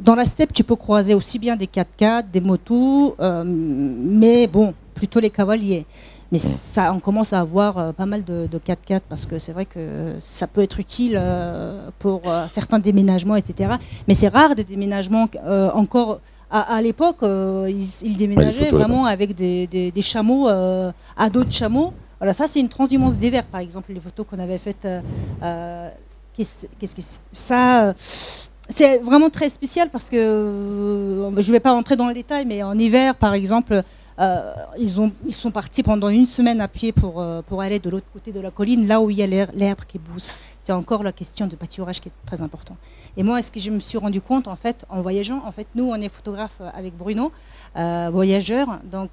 dans 0.03 0.15
la 0.15 0.27
steppe, 0.27 0.53
tu 0.53 0.63
peux 0.63 0.77
croiser 0.77 1.15
aussi 1.15 1.39
bien 1.39 1.57
des 1.57 1.67
4x4, 1.67 2.31
des 2.31 2.43
motos, 2.43 3.17
mais 3.19 4.47
bon, 4.47 4.75
plutôt 4.95 5.21
les 5.21 5.31
cavaliers. 5.31 5.87
Mais 6.31 6.39
ça, 6.39 6.93
on 6.93 7.01
commence 7.01 7.33
à 7.33 7.41
avoir 7.41 7.79
euh, 7.79 7.93
pas 7.93 8.05
mal 8.05 8.23
de, 8.25 8.49
4x4 8.53 9.01
parce 9.09 9.25
que 9.25 9.39
c'est 9.39 9.53
vrai 9.53 9.65
que 9.65 10.15
ça 10.21 10.47
peut 10.47 10.63
être 10.63 10.79
utile 10.79 11.17
euh, 11.19 11.89
pour 11.99 12.23
euh, 12.27 12.47
certains 12.53 12.79
déménagements, 12.79 13.37
etc. 13.37 13.75
Mais 14.07 14.15
c'est 14.15 14.29
rare 14.29 14.55
des 14.55 14.65
déménagements 14.65 15.29
encore. 15.75 16.21
À, 16.51 16.81
l'époque, 16.81 17.19
ils, 17.23 18.17
déménageaient 18.17 18.71
vraiment 18.71 19.05
avec 19.05 19.35
des, 19.35 19.93
chameaux 20.01 20.49
à 20.49 21.31
d'autres 21.31 21.53
chameaux. 21.53 21.93
Voilà, 22.19 22.33
ça 22.33 22.47
c'est 22.49 22.59
une 22.59 22.71
transhumance 22.71 23.17
des 23.17 23.29
verts, 23.29 23.45
par 23.45 23.61
exemple, 23.61 23.93
les 23.93 24.01
photos 24.01 24.25
qu'on 24.27 24.39
avait 24.39 24.57
faites. 24.57 24.89
Qu'est-ce 26.35 26.95
que 26.95 27.03
ça 27.33 27.93
c'est 28.71 28.99
vraiment 28.99 29.31
très 29.31 29.49
spécial 29.49 29.89
parce 29.91 30.11
que 30.11 30.17
je 30.17 31.47
ne 31.47 31.53
vais 31.53 31.61
pas 31.61 31.73
rentrer 31.73 31.97
dans 31.97 32.07
le 32.07 32.15
détail, 32.15 32.45
mais 32.47 32.63
en 32.63 32.79
hiver, 32.79 33.15
par 33.15 33.35
exemple, 33.35 33.83
euh, 34.19 34.53
ils, 34.79 35.01
ont, 35.01 35.13
ils 35.27 35.35
sont 35.35 35.51
partis 35.51 35.83
pendant 35.83 36.09
une 36.09 36.27
semaine 36.27 36.61
à 36.61 36.67
pied 36.67 36.93
pour, 36.93 37.21
euh, 37.21 37.41
pour 37.43 37.63
aller 37.63 37.79
de 37.79 37.89
l'autre 37.89 38.07
côté 38.13 38.33
de 38.33 38.41
la 38.41 38.51
colline, 38.51 38.87
là 38.89 39.01
où 39.01 39.11
il 39.11 39.19
y 39.19 39.23
a 39.23 39.27
l'herbe 39.27 39.81
qui 39.87 39.99
pousse. 39.99 40.33
C'est 40.63 40.73
encore 40.73 41.03
la 41.05 41.13
question 41.13 41.47
de 41.47 41.55
pâturage 41.55 42.01
qui 42.01 42.09
est 42.09 42.27
très 42.27 42.43
important. 42.43 42.77
Et 43.17 43.23
moi, 43.23 43.39
est-ce 43.39 43.53
que 43.53 43.61
je 43.61 43.71
me 43.71 43.79
suis 43.79 43.97
rendu 43.97 44.21
compte, 44.21 44.49
en 44.49 44.57
fait, 44.57 44.85
en 44.89 45.01
voyageant, 45.03 45.41
en 45.47 45.53
fait, 45.53 45.69
nous, 45.75 45.85
on 45.85 45.95
est 45.95 46.09
photographe 46.09 46.61
avec 46.75 46.97
Bruno, 46.97 47.33
euh, 47.77 48.11
voyageurs, 48.13 48.81
donc 48.85 49.13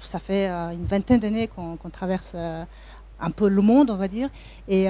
ça 0.00 0.18
fait 0.18 0.48
une 0.48 0.84
vingtaine 0.84 1.20
d'années 1.20 1.48
qu'on 1.48 1.90
traverse 1.90 2.34
un 2.34 3.30
peu 3.30 3.48
le 3.48 3.62
monde, 3.62 3.90
on 3.90 3.96
va 3.96 4.08
dire. 4.08 4.30
Et 4.68 4.88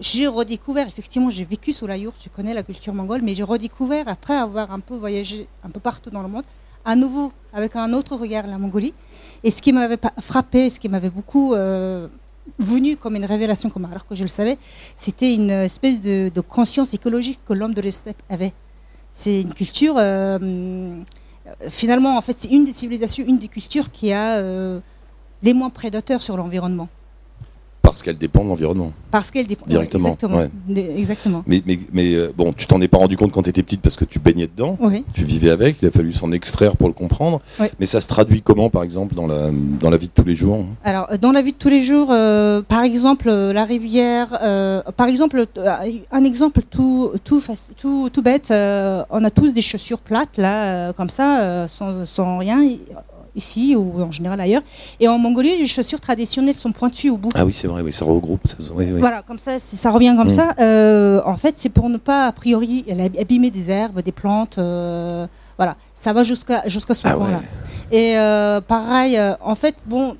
j'ai 0.00 0.26
redécouvert, 0.26 0.86
effectivement, 0.86 1.30
j'ai 1.30 1.44
vécu 1.44 1.72
sous 1.72 1.86
la 1.86 1.96
yourte, 1.96 2.20
je 2.22 2.28
connais 2.28 2.54
la 2.54 2.62
culture 2.62 2.94
mongole, 2.94 3.22
mais 3.22 3.34
j'ai 3.34 3.42
redécouvert, 3.42 4.06
après 4.06 4.36
avoir 4.36 4.70
un 4.70 4.80
peu 4.80 4.94
voyagé 4.94 5.48
un 5.64 5.70
peu 5.70 5.80
partout 5.80 6.10
dans 6.10 6.22
le 6.22 6.28
monde, 6.28 6.44
à 6.84 6.96
nouveau 6.96 7.32
avec 7.52 7.76
un 7.76 7.92
autre 7.92 8.16
regard 8.16 8.46
la 8.46 8.58
Mongolie. 8.58 8.94
Et 9.44 9.50
ce 9.50 9.60
qui 9.60 9.72
m'avait 9.72 9.98
frappé, 10.20 10.70
ce 10.70 10.78
qui 10.78 10.88
m'avait 10.88 11.10
beaucoup 11.10 11.54
euh, 11.54 12.08
venu 12.58 12.96
comme 12.96 13.16
une 13.16 13.24
révélation, 13.24 13.70
comme 13.70 13.84
alors 13.84 14.06
que 14.06 14.14
je 14.14 14.22
le 14.22 14.28
savais, 14.28 14.58
c'était 14.96 15.34
une 15.34 15.50
espèce 15.50 16.00
de, 16.00 16.30
conscience 16.40 16.94
écologique 16.94 17.40
que 17.46 17.52
l'homme 17.52 17.74
de 17.74 17.80
l'Estep 17.80 18.16
avait. 18.28 18.52
C'est 19.12 19.42
une 19.42 19.52
culture, 19.52 19.96
euh, 19.98 21.02
finalement, 21.68 22.16
en 22.16 22.20
fait, 22.20 22.36
c'est 22.38 22.50
une 22.50 22.64
des 22.64 22.72
civilisations, 22.72 23.24
une 23.26 23.38
des 23.38 23.48
cultures 23.48 23.90
qui 23.90 24.12
a 24.12 24.36
euh, 24.36 24.80
les 25.42 25.52
moins 25.52 25.70
prédateurs 25.70 26.22
sur 26.22 26.36
l'environnement. 26.36 26.88
Parce 27.82 28.02
qu'elle 28.02 28.16
dépend 28.16 28.44
de 28.44 28.48
l'environnement. 28.48 28.92
Parce 29.10 29.30
qu'elle 29.30 29.46
dépend 29.46 29.66
directement. 29.66 30.14
Exactement. 30.14 30.48
exactement. 30.96 31.42
Mais, 31.46 31.62
mais, 31.66 31.78
mais 31.92 32.14
euh, 32.14 32.32
bon, 32.34 32.52
tu 32.52 32.66
t'en 32.66 32.80
es 32.80 32.88
pas 32.88 32.98
rendu 32.98 33.16
compte 33.16 33.32
quand 33.32 33.42
tu 33.42 33.50
étais 33.50 33.62
petite 33.62 33.82
parce 33.82 33.96
que 33.96 34.04
tu 34.04 34.18
baignais 34.18 34.46
dedans. 34.46 34.78
Tu 35.14 35.24
vivais 35.24 35.50
avec. 35.50 35.82
Il 35.82 35.88
a 35.88 35.90
fallu 35.90 36.12
s'en 36.12 36.30
extraire 36.32 36.76
pour 36.76 36.88
le 36.88 36.94
comprendre. 36.94 37.40
Mais 37.80 37.86
ça 37.86 38.00
se 38.00 38.08
traduit 38.08 38.40
comment, 38.40 38.70
par 38.70 38.84
exemple, 38.84 39.14
dans 39.14 39.26
la, 39.26 39.50
dans 39.80 39.90
la 39.90 39.96
vie 39.96 40.06
de 40.06 40.12
tous 40.12 40.24
les 40.24 40.34
jours 40.36 40.64
Alors, 40.84 41.08
euh, 41.10 41.18
dans 41.18 41.32
la 41.32 41.42
vie 41.42 41.52
de 41.52 41.58
tous 41.58 41.68
les 41.68 41.82
jours, 41.82 42.08
euh, 42.10 42.62
par 42.62 42.82
exemple, 42.82 43.30
la 43.30 43.64
rivière. 43.64 44.28
par 44.96 45.08
exemple, 45.08 45.46
un 46.12 46.24
exemple 46.24 46.62
tout, 46.70 47.10
tout, 47.24 47.42
tout, 47.76 48.08
tout 48.12 48.22
bête. 48.22 48.50
on 48.50 49.24
a 49.24 49.30
tous 49.30 49.52
des 49.52 49.62
chaussures 49.62 49.98
plates, 49.98 50.36
là, 50.36 50.92
comme 50.92 51.10
ça, 51.10 51.66
sans, 51.68 52.06
sans 52.06 52.38
rien 52.38 52.62
ici 53.34 53.74
ou 53.76 54.00
en 54.02 54.10
général 54.10 54.40
ailleurs. 54.40 54.62
Et 55.00 55.08
en 55.08 55.18
Mongolie, 55.18 55.56
les 55.56 55.66
chaussures 55.66 56.00
traditionnelles 56.00 56.54
sont 56.54 56.72
pointues 56.72 57.10
au 57.10 57.16
bout. 57.16 57.30
Ah 57.34 57.44
oui, 57.44 57.52
c'est 57.52 57.68
vrai, 57.68 57.82
oui, 57.82 57.92
ça 57.92 58.04
regroupe. 58.04 58.46
Ça, 58.46 58.56
Voilà, 58.98 59.22
comme 59.22 59.38
ça, 59.38 59.58
ça 59.58 59.90
revient 59.90 60.14
comme 60.16 60.32
mm. 60.32 60.36
ça. 60.36 60.54
Euh, 60.58 61.20
en 61.24 61.36
fait, 61.36 61.54
c'est 61.56 61.68
pour 61.68 61.88
ne 61.88 61.96
pas, 61.96 62.26
a 62.26 62.32
priori, 62.32 62.84
abîmer 63.18 63.50
des 63.50 63.70
herbes, 63.70 64.00
des 64.00 64.12
plantes. 64.12 64.58
Euh, 64.58 65.26
voilà, 65.56 65.76
ça 65.94 66.12
va 66.12 66.22
jusqu'à 66.22 66.66
jusqu'à 66.66 66.94
ce 66.94 67.06
ah 67.06 67.14
point-là. 67.14 67.40
Et 67.90 68.16
euh, 68.16 68.60
pareil, 68.60 69.18
en 69.40 69.54
fait, 69.54 69.76
bon, 69.86 70.16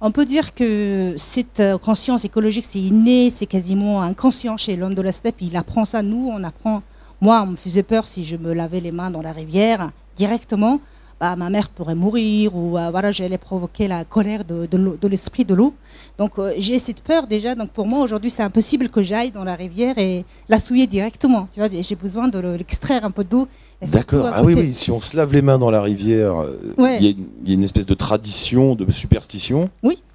on 0.00 0.10
peut 0.10 0.24
dire 0.24 0.54
que 0.54 1.14
cette 1.16 1.62
conscience 1.84 2.24
écologique, 2.24 2.66
c'est 2.68 2.80
inné, 2.80 3.30
c'est 3.30 3.46
quasiment 3.46 4.02
inconscient 4.02 4.56
chez 4.56 4.76
l'homme 4.76 4.94
de 4.94 5.02
la 5.02 5.12
steppe. 5.12 5.36
Il 5.40 5.56
apprend 5.56 5.84
ça, 5.84 6.02
nous, 6.02 6.30
on 6.32 6.42
apprend. 6.44 6.82
Moi, 7.20 7.40
on 7.42 7.46
me 7.46 7.54
faisait 7.54 7.82
peur 7.82 8.06
si 8.06 8.24
je 8.24 8.36
me 8.36 8.52
lavais 8.52 8.80
les 8.80 8.92
mains 8.92 9.10
dans 9.10 9.22
la 9.22 9.32
rivière 9.32 9.90
directement. 10.16 10.80
Bah, 11.18 11.34
ma 11.34 11.48
mère 11.48 11.70
pourrait 11.70 11.94
mourir 11.94 12.54
ou 12.54 12.76
euh, 12.76 12.90
voilà, 12.90 13.10
j'allais 13.10 13.38
provoquer 13.38 13.88
la 13.88 14.04
colère 14.04 14.44
de, 14.44 15.08
l'esprit 15.08 15.46
de 15.46 15.54
l'eau. 15.54 15.72
Donc 16.18 16.38
euh, 16.38 16.52
j'ai 16.58 16.78
cette 16.78 17.00
peur 17.00 17.26
déjà. 17.26 17.54
Donc 17.54 17.70
pour 17.70 17.86
moi 17.86 18.00
aujourd'hui 18.00 18.28
c'est 18.28 18.42
impossible 18.42 18.90
que 18.90 19.02
j'aille 19.02 19.30
dans 19.30 19.44
la 19.44 19.54
rivière 19.54 19.96
et 19.96 20.26
la 20.50 20.58
souiller 20.58 20.86
directement. 20.86 21.48
Tu 21.54 21.60
vois, 21.60 21.70
j'ai 21.70 21.96
besoin 21.96 22.28
de 22.28 22.38
l'extraire 22.38 23.02
un 23.06 23.10
peu 23.10 23.24
d'eau 23.24 23.48
D'accord. 23.82 24.30
Ah 24.32 24.42
oui, 24.42 24.54
oui. 24.54 24.72
Si 24.72 24.90
on 24.90 25.00
se 25.00 25.16
lave 25.16 25.32
les 25.34 25.42
mains 25.42 25.58
dans 25.58 25.70
la 25.70 25.82
rivière, 25.82 26.40
euh, 26.40 26.98
il 26.98 27.06
y, 27.44 27.50
a 27.50 27.54
une 27.54 27.62
espèce 27.62 27.84
de 27.84 27.94
tradition, 27.94 28.74
de 28.74 28.90
superstition, 28.90 29.68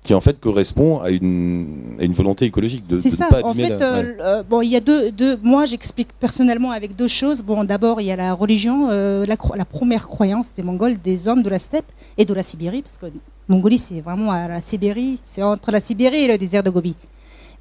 qui 0.03 0.15
en 0.15 0.21
fait 0.21 0.39
correspond 0.39 0.99
à 0.99 1.11
une, 1.11 1.95
une 1.99 2.13
volonté 2.13 2.45
écologique 2.45 2.87
de, 2.87 2.99
C'est 2.99 3.11
ça. 3.11 3.27
en 3.43 3.53
fait, 3.53 3.71
euh, 3.71 4.13
euh, 4.19 4.43
bon, 4.43 4.61
il 4.61 4.69
y 4.69 4.75
a 4.75 4.79
deux, 4.79 5.11
deux 5.11 5.37
moi 5.43 5.65
j'explique 5.65 6.09
personnellement 6.19 6.71
avec 6.71 6.95
deux 6.95 7.07
choses. 7.07 7.43
Bon, 7.43 7.63
d'abord 7.63 8.01
il 8.01 8.07
y 8.07 8.11
a 8.11 8.15
la 8.15 8.33
religion, 8.33 8.87
la, 8.89 9.25
la, 9.55 9.65
première 9.65 10.07
croyance 10.07 10.51
des 10.55 10.63
Mongols, 10.63 10.97
des 10.99 11.27
hommes 11.27 11.43
de 11.43 11.49
la 11.49 11.59
steppe 11.59 11.85
et 12.17 12.25
de 12.25 12.33
la 12.33 12.41
Sibérie, 12.41 12.81
parce 12.81 12.97
que 12.97 13.05
Mongolie 13.47 13.77
c'est 13.77 14.01
vraiment 14.01 14.31
à 14.31 14.47
la 14.47 14.59
Sibérie, 14.59 15.19
c'est 15.23 15.43
entre 15.43 15.71
la 15.71 15.79
Sibérie 15.79 16.23
et 16.23 16.27
le 16.27 16.37
désert 16.39 16.63
de 16.63 16.71
Gobi. 16.71 16.95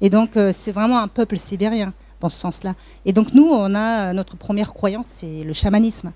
Et 0.01 0.09
donc 0.09 0.31
c'est 0.51 0.71
vraiment 0.71 0.97
un 0.97 1.07
peuple 1.07 1.37
sibérien 1.37 1.93
dans 2.21 2.29
ce 2.29 2.39
sens-là. 2.39 2.75
Et 3.05 3.13
donc 3.13 3.33
nous, 3.33 3.47
on 3.49 3.75
a 3.75 4.13
notre 4.13 4.37
première 4.37 4.73
croyance, 4.73 5.07
c'est 5.15 5.43
le 5.43 5.53
chamanisme. 5.53 6.11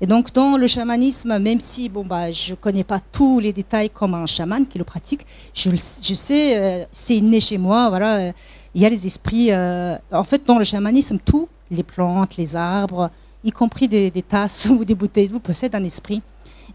Et 0.00 0.06
donc 0.06 0.32
dans 0.32 0.56
le 0.58 0.66
chamanisme, 0.66 1.38
même 1.38 1.60
si 1.60 1.88
bon 1.88 2.04
bah 2.04 2.30
je 2.30 2.54
connais 2.54 2.84
pas 2.84 3.00
tous 3.00 3.40
les 3.40 3.52
détails 3.52 3.88
comme 3.88 4.14
un 4.14 4.26
chaman 4.26 4.66
qui 4.66 4.76
le 4.78 4.84
pratique, 4.84 5.24
je, 5.54 5.70
je 5.70 6.14
sais, 6.14 6.58
euh, 6.58 6.84
c'est 6.92 7.20
né 7.20 7.40
chez 7.40 7.56
moi, 7.56 7.88
voilà, 7.88 8.16
euh, 8.16 8.32
il 8.74 8.82
y 8.82 8.86
a 8.86 8.90
les 8.90 9.06
esprits. 9.06 9.50
Euh, 9.50 9.96
en 10.12 10.24
fait, 10.24 10.46
dans 10.46 10.58
le 10.58 10.64
chamanisme, 10.64 11.18
tout, 11.24 11.48
les 11.70 11.82
plantes, 11.82 12.36
les 12.36 12.56
arbres, 12.56 13.10
y 13.42 13.50
compris 13.50 13.88
des, 13.88 14.10
tasses 14.22 14.66
ou 14.70 14.84
des 14.84 14.94
bouteilles 14.94 15.28
d'eau, 15.28 15.38
possèdent 15.38 15.74
un 15.74 15.84
esprit. 15.84 16.20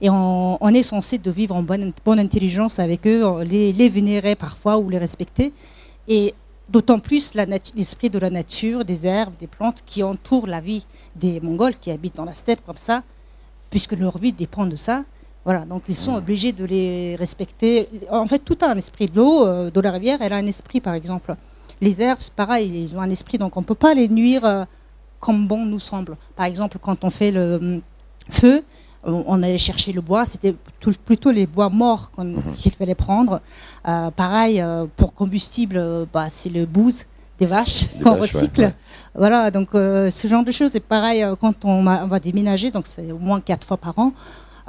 Et 0.04 0.10
on, 0.10 0.68
est 0.70 0.82
censé 0.82 1.20
de 1.20 1.30
vivre 1.30 1.56
en 1.56 1.62
bonne, 1.62 1.94
bonne 2.04 2.20
intelligence 2.20 2.80
avec 2.80 3.06
eux, 3.06 3.44
les, 3.44 3.72
les 3.72 3.88
vénérer 3.88 4.36
parfois 4.36 4.80
ou 4.80 4.90
les 4.90 4.98
respecter. 4.98 5.54
Et 6.08 6.34
D'autant 6.72 7.00
plus 7.00 7.34
l'esprit 7.34 8.10
de 8.10 8.18
la 8.18 8.30
nature, 8.30 8.86
des 8.86 9.06
herbes, 9.06 9.34
des 9.42 9.48
plantes 9.48 9.84
qui 9.86 10.04
entourent 10.04 10.48
la 10.48 10.62
vie 10.62 10.86
des 11.18 11.42
Mongols 11.42 11.76
qui 11.76 11.92
habitent 11.92 12.16
dans 12.16 12.24
la 12.24 12.34
steppe 12.34 12.62
comme 12.66 12.78
ça, 12.78 13.04
puisque 13.70 13.92
leur 13.92 14.18
vie 14.18 14.32
dépend 14.32 14.66
de 14.66 14.78
ça. 14.78 15.04
Voilà, 15.44 15.66
donc 15.66 15.84
ils 15.90 15.96
sont 15.96 16.16
obligés 16.16 16.54
de 16.54 16.64
les 16.64 17.18
respecter. 17.18 17.90
En 18.10 18.26
fait, 18.26 18.40
tout 18.40 18.58
a 18.62 18.68
un 18.68 18.78
esprit. 18.78 19.08
de 19.08 19.18
L'eau 19.18 19.46
euh, 19.46 19.70
de 19.70 19.82
la 19.82 19.92
rivière, 19.92 20.20
elle 20.22 20.32
a 20.32 20.38
un 20.38 20.46
esprit, 20.46 20.80
par 20.80 20.94
exemple. 20.94 21.36
Les 21.82 22.02
herbes, 22.02 22.22
pareil, 22.38 22.84
ils 22.84 22.96
ont 22.96 23.02
un 23.02 23.10
esprit, 23.10 23.38
donc 23.38 23.58
on 23.58 23.62
ne 23.62 23.66
peut 23.66 23.76
pas 23.76 23.94
les 23.94 24.08
nuire 24.08 24.46
euh, 24.46 24.64
comme 25.20 25.48
bon 25.48 25.66
nous 25.66 25.80
semble. 25.80 26.16
Par 26.38 26.46
exemple, 26.46 26.78
quand 26.80 27.04
on 27.04 27.10
fait 27.10 27.32
le 27.32 27.56
hum, 27.56 27.82
feu, 28.30 28.64
on 29.04 29.42
allait 29.42 29.58
chercher 29.58 29.94
le 29.94 30.02
bois, 30.02 30.26
c'était 30.26 30.56
plutôt 31.06 31.32
les 31.32 31.48
bois 31.48 31.70
morts 31.70 32.12
mhm. 32.18 32.36
qu'il 32.58 32.72
fallait 32.72 32.96
prendre. 32.96 33.42
Euh, 33.88 34.12
pareil, 34.12 34.62
euh, 34.62 34.86
pour 34.96 35.14
combustible, 35.14 35.78
euh, 35.78 36.06
bah, 36.12 36.28
c'est 36.30 36.50
le 36.50 36.66
bouse 36.66 37.06
des 37.40 37.48
vaches 37.48 37.88
qu'on 38.04 38.16
recycle. 38.16 38.72
Voilà, 39.16 39.50
donc 39.50 39.70
ce 39.74 40.28
genre 40.28 40.44
de 40.44 40.52
choses. 40.52 40.76
Et 40.76 40.80
pareil, 40.80 41.26
quand 41.40 41.66
on, 41.66 41.84
va 41.84 42.20
déménager, 42.20 42.70
donc 42.70 42.86
c'est 42.88 43.12
au 43.12 43.18
moins 43.18 43.42
quatre 43.42 43.68
fois 43.68 43.78
par 43.78 43.98
an, 43.98 44.14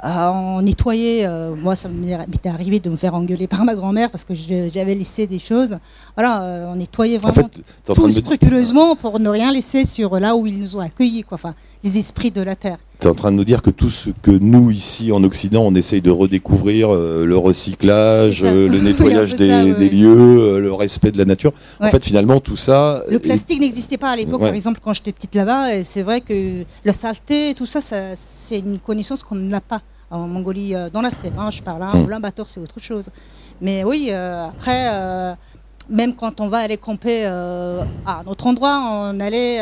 on 0.03 0.61
nettoyait. 0.61 1.29
moi, 1.55 1.75
ça 1.75 1.87
m'était 1.87 2.49
arrivé 2.49 2.79
de 2.79 2.89
me 2.89 2.95
faire 2.95 3.13
engueuler 3.13 3.45
par 3.47 3.63
ma 3.63 3.75
grand-mère 3.75 4.09
parce 4.09 4.23
que 4.23 4.33
j'avais 4.33 4.95
laissé 4.95 5.27
des 5.27 5.37
choses. 5.37 5.77
Voilà, 6.15 6.67
on 6.71 6.75
nettoyait 6.75 7.19
vraiment 7.19 7.47
tout 7.85 8.09
scrupuleusement 8.09 8.95
pour 8.95 9.19
ne 9.19 9.29
rien 9.29 9.51
laisser 9.53 9.85
sur 9.85 10.19
là 10.19 10.35
où 10.35 10.47
ils 10.47 10.59
nous 10.59 10.75
ont 10.75 10.81
accueillis. 10.81 11.23
Quoi. 11.23 11.35
Enfin, 11.35 11.53
les 11.83 11.97
esprits 11.97 12.31
de 12.31 12.41
la 12.41 12.55
terre. 12.55 12.77
Tu 12.99 13.07
es 13.07 13.09
en 13.09 13.15
train 13.15 13.31
de 13.31 13.35
nous 13.35 13.43
dire 13.43 13.61
que 13.61 13.69
tout 13.69 13.89
ce 13.89 14.09
que 14.09 14.31
nous, 14.31 14.71
ici 14.71 15.11
en 15.11 15.23
Occident, 15.23 15.63
on 15.63 15.75
essaye 15.75 16.01
de 16.01 16.09
redécouvrir, 16.09 16.93
euh, 16.93 17.25
le 17.25 17.37
recyclage, 17.37 18.43
euh, 18.45 18.69
le 18.69 18.79
nettoyage 18.81 19.35
des, 19.35 19.89
lieux, 19.89 20.39
euh, 20.39 20.59
le 20.59 20.73
respect 20.73 21.11
de 21.11 21.17
la 21.17 21.25
nature, 21.25 21.51
en 21.81 21.89
fait 21.89 22.03
finalement 22.03 22.39
tout 22.39 22.55
ça... 22.55 23.03
Le 23.09 23.19
plastique 23.19 23.59
n'existait 23.59 23.97
pas 23.97 24.11
à 24.11 24.15
l'époque, 24.15 24.39
par 24.39 24.53
exemple 24.53 24.79
quand 24.81 24.93
j'étais 24.93 25.11
petite 25.11 25.35
là-bas, 25.35 25.75
et 25.75 25.83
c'est 25.83 26.03
vrai 26.03 26.21
que 26.21 26.63
la 26.85 26.93
saleté, 26.93 27.53
tout 27.55 27.65
ça, 27.65 27.79
c'est 27.81 28.59
une 28.59 28.79
connaissance 28.79 29.23
qu'on 29.23 29.35
n'a 29.35 29.61
pas 29.61 29.81
en 30.09 30.27
Mongolie, 30.27 30.73
dans 30.93 31.01
la 31.01 31.09
steppe, 31.09 31.33
hein, 31.37 31.49
je 31.49 31.61
parle, 31.61 31.81
hein, 31.81 31.91
mm. 31.95 32.21
Bator 32.21 32.47
c'est 32.47 32.59
autre 32.59 32.79
chose. 32.79 33.09
Mais 33.61 33.83
oui, 33.83 34.11
après, 34.11 35.35
même 35.89 36.15
quand 36.15 36.39
on 36.39 36.47
va 36.47 36.59
aller 36.59 36.77
camper 36.77 37.25
à 37.25 38.21
un 38.21 38.27
autre 38.27 38.47
endroit, 38.47 38.79
on 38.83 39.19
allait 39.19 39.59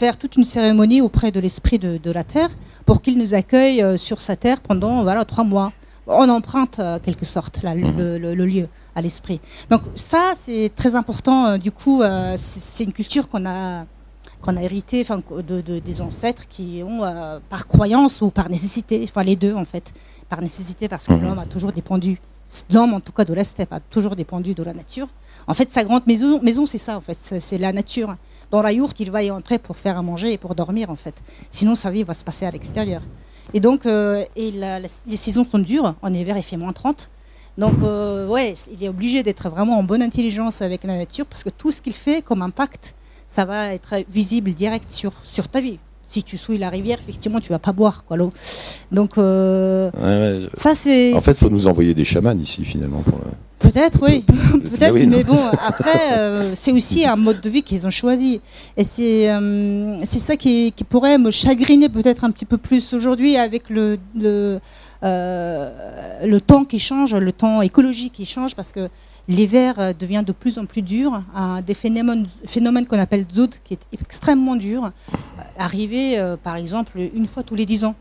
faire 0.00 0.16
toute 0.16 0.36
une 0.36 0.46
cérémonie 0.46 1.02
auprès 1.02 1.30
de 1.30 1.40
l'esprit 1.40 1.78
de, 1.78 2.10
la 2.10 2.24
terre 2.24 2.48
pour 2.86 3.02
qu'il 3.02 3.18
nous 3.18 3.34
accueille 3.34 3.82
euh, 3.82 3.98
sur 3.98 4.22
sa 4.22 4.34
terre 4.34 4.62
pendant 4.62 5.02
voilà, 5.02 5.26
trois 5.26 5.44
mois. 5.44 5.72
On 6.06 6.26
emprunte, 6.30 6.78
euh, 6.78 6.98
quelque 6.98 7.26
sorte, 7.26 7.62
mhm. 7.62 8.16
le, 8.16 8.46
lieu 8.46 8.66
à 8.94 9.02
l'esprit. 9.02 9.40
Donc 9.68 9.82
ça, 9.96 10.32
c'est 10.40 10.72
très 10.74 10.94
important. 10.94 11.38
Euh, 11.44 11.58
du 11.58 11.70
coup, 11.70 12.02
c'est 12.36 12.84
une 12.84 12.94
culture 12.94 13.28
qu'on 13.28 13.44
a 13.46 13.84
qu'on 14.40 14.56
a 14.56 14.62
hérité 14.62 15.04
de, 15.46 15.60
des 15.60 16.00
ancêtres 16.00 16.44
qui 16.48 16.82
ont, 16.82 17.02
par 17.50 17.68
croyance 17.68 18.22
ou 18.22 18.30
par 18.30 18.48
nécessité, 18.48 18.98
enfin 19.04 19.22
les 19.22 19.36
deux 19.36 19.54
en 19.54 19.66
fait, 19.66 19.92
par 20.30 20.40
nécessité 20.40 20.88
parce 20.88 21.06
que 21.08 21.12
mhm. 21.12 21.24
l'homme 21.24 21.38
a 21.40 21.44
toujours 21.44 21.72
dépendu, 21.72 22.18
l'homme 22.72 22.94
en 22.94 23.00
tout 23.00 23.12
cas 23.12 23.26
de 23.26 23.34
l'Est 23.34 23.60
a 23.70 23.80
toujours 23.80 24.16
dépendu 24.16 24.54
de 24.54 24.62
la 24.62 24.72
nature. 24.72 25.08
En 25.46 25.52
fait, 25.52 25.70
sa 25.70 25.84
grande 25.84 26.06
maison, 26.06 26.40
maison 26.40 26.64
c'est 26.64 26.78
ça 26.88 26.96
en 26.96 27.02
fait, 27.02 27.18
c'est 27.38 27.58
la 27.58 27.74
nature 27.74 28.16
dans 28.50 28.62
la 28.62 28.72
yourte, 28.72 28.98
il 29.00 29.10
va 29.10 29.22
y 29.22 29.30
entrer 29.30 29.58
pour 29.58 29.76
faire 29.76 29.96
à 29.96 30.02
manger 30.02 30.32
et 30.32 30.38
pour 30.38 30.54
dormir 30.54 30.90
en 30.90 30.96
fait. 30.96 31.14
Sinon, 31.50 31.74
sa 31.74 31.90
vie 31.90 32.02
va 32.02 32.14
se 32.14 32.24
passer 32.24 32.46
à 32.46 32.50
l'extérieur. 32.50 33.02
Et 33.54 33.60
donc, 33.60 33.86
euh, 33.86 34.24
et 34.36 34.50
les 34.50 35.16
saisons 35.16 35.44
sont 35.44 35.58
dures. 35.58 35.94
En 36.02 36.12
hiver, 36.12 36.36
il 36.36 36.42
fait 36.42 36.56
moins 36.56 36.72
30. 36.72 37.08
Donc, 37.58 37.74
euh, 37.82 38.26
ouais, 38.28 38.54
il 38.72 38.82
est 38.84 38.88
obligé 38.88 39.22
d'être 39.22 39.48
vraiment 39.50 39.78
en 39.78 39.82
bonne 39.82 40.02
intelligence 40.02 40.62
avec 40.62 40.84
la 40.84 40.96
nature 40.96 41.26
parce 41.26 41.42
que 41.42 41.50
tout 41.50 41.72
ce 41.72 41.80
qu'il 41.80 41.92
fait 41.92 42.22
comme 42.22 42.42
impact, 42.42 42.94
ça 43.28 43.44
va 43.44 43.74
être 43.74 43.94
visible 44.10 44.52
direct 44.52 44.90
sur, 44.90 45.12
sur 45.24 45.48
ta 45.48 45.60
vie. 45.60 45.78
Si 46.06 46.24
tu 46.24 46.36
souilles 46.36 46.58
la 46.58 46.70
rivière, 46.70 46.98
effectivement, 47.00 47.38
tu 47.38 47.50
vas 47.50 47.60
pas 47.60 47.72
boire 47.72 48.04
quoi 48.04 48.16
l'eau. 48.16 48.32
Donc, 48.90 49.16
euh, 49.18 50.48
ça 50.54 50.74
c'est. 50.74 51.14
En 51.14 51.20
fait, 51.20 51.32
il 51.32 51.36
faut 51.36 51.50
nous 51.50 51.68
envoyer 51.68 51.94
des 51.94 52.04
chamans 52.04 52.36
ici 52.36 52.64
finalement. 52.64 53.02
Pour 53.02 53.20
Peut-être, 53.72 54.02
oui. 54.02 54.22
Peut-être, 54.72 54.94
mais 54.94 55.22
bon, 55.22 55.46
après, 55.64 56.18
euh, 56.18 56.54
c'est 56.56 56.72
aussi 56.72 57.06
un 57.06 57.14
mode 57.14 57.40
de 57.40 57.48
vie 57.48 57.62
qu'ils 57.62 57.86
ont 57.86 57.90
choisi. 57.90 58.40
Et 58.76 58.82
c'est 58.82 59.30
euh, 59.30 60.04
ça 60.04 60.36
qui, 60.36 60.72
qui, 60.74 60.82
pourrait 60.82 61.18
me 61.18 61.30
chagriner 61.30 61.88
peut-être 61.88 62.24
un 62.24 62.32
petit 62.32 62.46
peu 62.46 62.56
plus 62.56 62.92
aujourd'hui 62.94 63.36
avec 63.36 63.70
le, 63.70 63.98
le, 64.16 64.58
euh, 65.04 66.26
le 66.26 66.40
temps 66.40 66.64
qui 66.64 66.80
change, 66.80 67.14
le 67.14 67.30
temps 67.30 67.62
écologique 67.62 68.14
qui 68.14 68.26
change, 68.26 68.56
parce 68.56 68.72
que 68.72 68.88
l'hiver 69.28 69.94
devient 69.94 70.24
de 70.26 70.32
plus 70.32 70.58
en 70.58 70.66
plus 70.66 70.82
dur. 70.82 71.22
Un 71.34 71.60
des 71.60 71.74
phénomènes, 71.74 72.26
phénomènes 72.46 72.86
qu'on 72.86 72.98
appelle 72.98 73.24
zod, 73.32 73.54
qui 73.62 73.74
est 73.74 73.86
extrêmement 73.92 74.56
dur, 74.56 74.90
arrivé 75.56 76.20
par 76.42 76.56
exemple 76.56 76.98
une 76.98 77.28
fois 77.28 77.44
tous 77.44 77.54
les 77.54 77.66
dix 77.66 77.84
ans. 77.84 77.94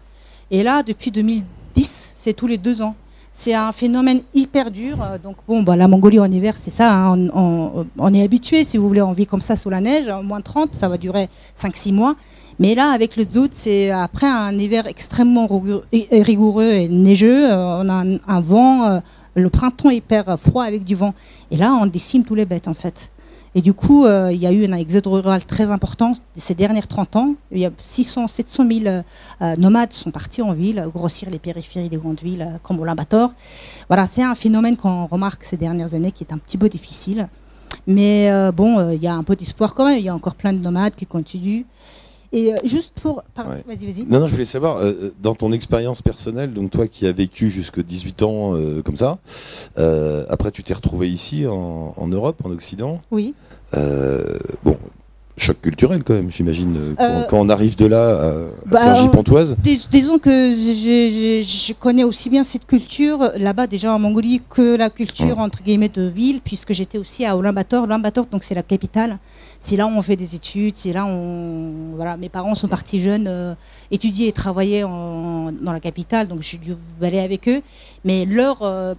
Et 0.49 0.63
là, 0.63 0.81
depuis 0.81 1.11
2010, 1.11 2.13
c'est 2.17 2.33
tous 2.33 2.47
les 2.47 2.57
deux 2.57 2.81
ans. 2.81 2.95
C'est 3.41 3.53
un 3.53 3.71
phénomène 3.71 4.19
hyper 4.33 4.69
dur. 4.69 5.01
Euh, 5.01 5.17
donc 5.17 5.37
bon, 5.47 5.63
bah, 5.63 5.77
la 5.77 5.87
Mongolie 5.87 6.19
en 6.19 6.29
hiver, 6.29 6.55
c'est 6.57 6.71
ça. 6.71 6.93
Hein, 6.93 7.29
on, 7.33 8.13
est 8.13 8.21
habitué, 8.21 8.65
si 8.65 8.75
vous 8.75 8.85
voulez, 8.85 9.01
on 9.01 9.13
vit 9.13 9.25
comme 9.25 9.41
ça 9.41 9.55
sous 9.55 9.69
la 9.69 9.79
neige, 9.79 10.09
moins 10.25 10.41
30, 10.41 10.75
ça 10.75 10.89
va 10.89 10.97
durer 10.97 11.29
5-6 11.57 11.93
mois. 11.93 12.17
Mais 12.59 12.75
là, 12.75 12.91
avec 12.91 13.15
le 13.15 13.23
Zout, 13.23 13.51
c'est 13.53 13.91
après 13.91 14.27
un 14.27 14.59
hiver 14.59 14.87
extrêmement 14.87 15.47
rigoureux 15.47 16.71
et 16.71 16.89
neigeux. 16.89 17.49
Euh, 17.49 17.81
on 17.81 17.87
a 17.87 18.03
un, 18.27 18.41
vent, 18.41 18.89
euh, 18.89 18.99
le 19.35 19.49
printemps 19.49 19.89
hyper 19.89 20.37
froid 20.37 20.65
avec 20.65 20.83
du 20.83 20.95
vent. 20.95 21.13
Et 21.49 21.55
là, 21.55 21.79
on 21.81 21.85
décime 21.85 22.25
tous 22.25 22.35
les 22.35 22.43
bêtes, 22.43 22.67
en 22.67 22.73
fait. 22.73 23.09
Et 23.55 23.61
du 23.61 23.73
coup, 23.73 24.05
euh, 24.05 24.31
il 24.31 24.39
y 24.39 24.45
a 24.45 24.51
eu 24.51 24.65
un 24.65 24.73
exode 24.73 25.07
rural 25.07 25.43
très 25.43 25.71
important 25.71 26.13
ces 26.37 26.53
dernières 26.53 26.87
30 26.87 27.15
ans. 27.15 27.35
Il 27.51 27.59
y 27.59 27.65
a 27.65 27.71
600, 27.81 28.27
700 28.27 28.67
000 28.67 29.03
nomades 29.57 29.93
sont 29.93 30.11
partis 30.11 30.41
en 30.41 30.53
ville, 30.53 30.83
grossir 30.93 31.29
les 31.29 31.39
périphéries 31.39 31.89
des 31.89 31.97
grandes 31.97 32.21
villes 32.21 32.45
euh, 32.47 32.57
comme 32.61 32.79
Ulaanbaatar. 32.79 33.31
Voilà, 33.87 34.05
c'est 34.05 34.23
un 34.23 34.35
phénomène 34.35 34.77
qu'on 34.77 35.07
remarque 35.07 35.43
ces 35.43 35.57
dernières 35.57 35.93
années 35.95 36.11
qui 36.11 36.23
est 36.23 36.33
un 36.33 36.37
petit 36.37 36.57
peu 36.57 36.69
difficile. 36.69 37.27
Mais 37.87 38.29
euh, 38.29 38.51
bon, 38.51 38.91
il 38.91 39.01
y 39.01 39.07
a 39.07 39.13
un 39.13 39.23
peu 39.23 39.35
d'espoir 39.35 39.73
quand 39.73 39.85
même. 39.85 39.97
Il 39.97 40.03
y 40.03 40.09
a 40.09 40.15
encore 40.15 40.35
plein 40.35 40.53
de 40.53 40.59
nomades 40.59 40.95
qui 40.95 41.05
continuent. 41.05 41.63
Et 42.31 42.53
juste 42.63 42.99
pour. 42.99 43.23
Vas-y, 43.35 43.85
vas-y. 43.85 44.05
Non, 44.07 44.19
non, 44.19 44.27
je 44.27 44.33
voulais 44.33 44.45
savoir, 44.45 44.81
dans 45.21 45.33
ton 45.33 45.51
expérience 45.51 46.01
personnelle, 46.01 46.53
donc 46.53 46.71
toi 46.71 46.87
qui 46.87 47.07
as 47.07 47.11
vécu 47.11 47.49
jusque 47.49 47.83
18 47.83 48.21
ans 48.23 48.53
comme 48.85 48.97
ça, 48.97 49.17
après 49.75 50.51
tu 50.51 50.63
t'es 50.63 50.73
retrouvé 50.73 51.09
ici 51.09 51.47
en, 51.47 51.93
en, 51.97 52.07
Europe, 52.07 52.41
en 52.45 52.51
Occident. 52.51 53.01
Oui. 53.11 53.33
Euh, 53.75 54.39
bon, 54.63 54.77
choc 55.39 55.61
culturel 55.61 56.03
quand 56.03 56.13
même, 56.13 56.31
j'imagine, 56.31 56.75
euh, 56.77 56.93
euh, 56.99 57.23
quand, 57.29 57.39
on 57.39 57.49
arrive 57.49 57.75
de 57.75 57.85
là 57.85 58.19
à, 58.19 58.33
bah, 58.65 59.09
pontoise 59.11 59.57
disons 59.91 60.19
que 60.19 60.49
je, 60.49 61.73
connais 61.73 62.03
aussi 62.03 62.29
bien 62.29 62.43
cette 62.43 62.65
culture 62.65 63.31
là-bas 63.37 63.67
déjà 63.67 63.93
en 63.93 63.99
Mongolie 63.99 64.41
que 64.49 64.75
la 64.75 64.89
culture 64.89 65.37
mmh. 65.37 65.41
entre 65.41 65.63
guillemets 65.63 65.89
de 65.89 66.03
ville, 66.03 66.41
puisque 66.41 66.73
j'étais 66.73 66.97
aussi 66.97 67.25
à 67.25 67.35
Ulaanbaatar. 67.35 67.85
Ulaanbaatar, 67.85 68.25
donc 68.25 68.43
c'est 68.43 68.55
la 68.55 68.63
capitale. 68.63 69.17
C'est 69.59 69.75
là 69.75 69.85
où 69.85 69.89
on 69.89 70.01
fait 70.01 70.15
des 70.15 70.35
études, 70.35 70.75
c'est 70.75 70.93
là 70.93 71.05
où 71.05 71.09
on, 71.09 71.95
voilà, 71.95 72.17
mes 72.17 72.29
parents 72.29 72.55
sont 72.55 72.67
partis 72.67 73.01
jeunes 73.01 73.55
étudier 73.91 74.27
et 74.27 74.31
travailler 74.31 74.81
dans 74.81 75.73
la 75.73 75.79
capitale, 75.79 76.27
donc 76.27 76.41
j'ai 76.41 76.57
dû 76.57 76.75
aller 77.01 77.19
avec 77.19 77.47
eux. 77.47 77.61
Mais 78.05 78.25
leurs 78.25 78.95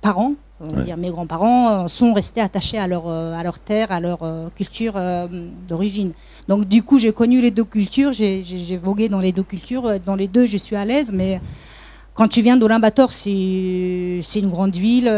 parents 0.00 0.34
on 0.60 0.72
va 0.72 0.82
dire 0.82 0.96
mes 0.96 1.10
grands-parents, 1.10 1.88
sont 1.88 2.12
restés 2.12 2.40
attachés 2.40 2.78
à 2.78 2.86
leur, 2.86 3.08
à 3.08 3.42
leur 3.42 3.58
terre, 3.58 3.92
à 3.92 4.00
leur 4.00 4.20
culture 4.54 4.94
d'origine. 5.66 6.12
Donc 6.48 6.66
du 6.66 6.82
coup, 6.82 6.98
j'ai 6.98 7.12
connu 7.12 7.40
les 7.40 7.50
deux 7.50 7.64
cultures, 7.64 8.12
j'ai 8.12 8.80
vogué 8.82 9.08
dans 9.08 9.20
les 9.20 9.32
deux 9.32 9.42
cultures. 9.42 9.98
Dans 10.04 10.16
les 10.16 10.28
deux, 10.28 10.46
je 10.46 10.56
suis 10.56 10.76
à 10.76 10.84
l'aise, 10.84 11.10
mais 11.12 11.40
quand 12.14 12.28
tu 12.28 12.42
viens 12.42 12.56
d'Olimbator, 12.56 13.12
c'est 13.12 14.20
une 14.36 14.50
grande 14.50 14.76
ville. 14.76 15.10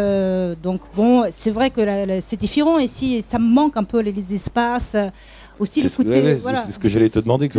donc 0.62 0.80
bon, 0.94 1.24
c'est 1.32 1.50
vrai 1.50 1.70
que 1.70 1.80
c'est 2.20 2.38
différent 2.38 2.78
ici. 2.78 3.22
Ça 3.22 3.38
me 3.38 3.48
manque 3.48 3.76
un 3.76 3.84
peu 3.84 4.00
les 4.00 4.34
espaces 4.34 4.94
c'est 5.64 5.88
ce 5.88 6.78
que 6.78 6.88
j'allais 6.88 7.08
te 7.08 7.18
demander. 7.18 7.50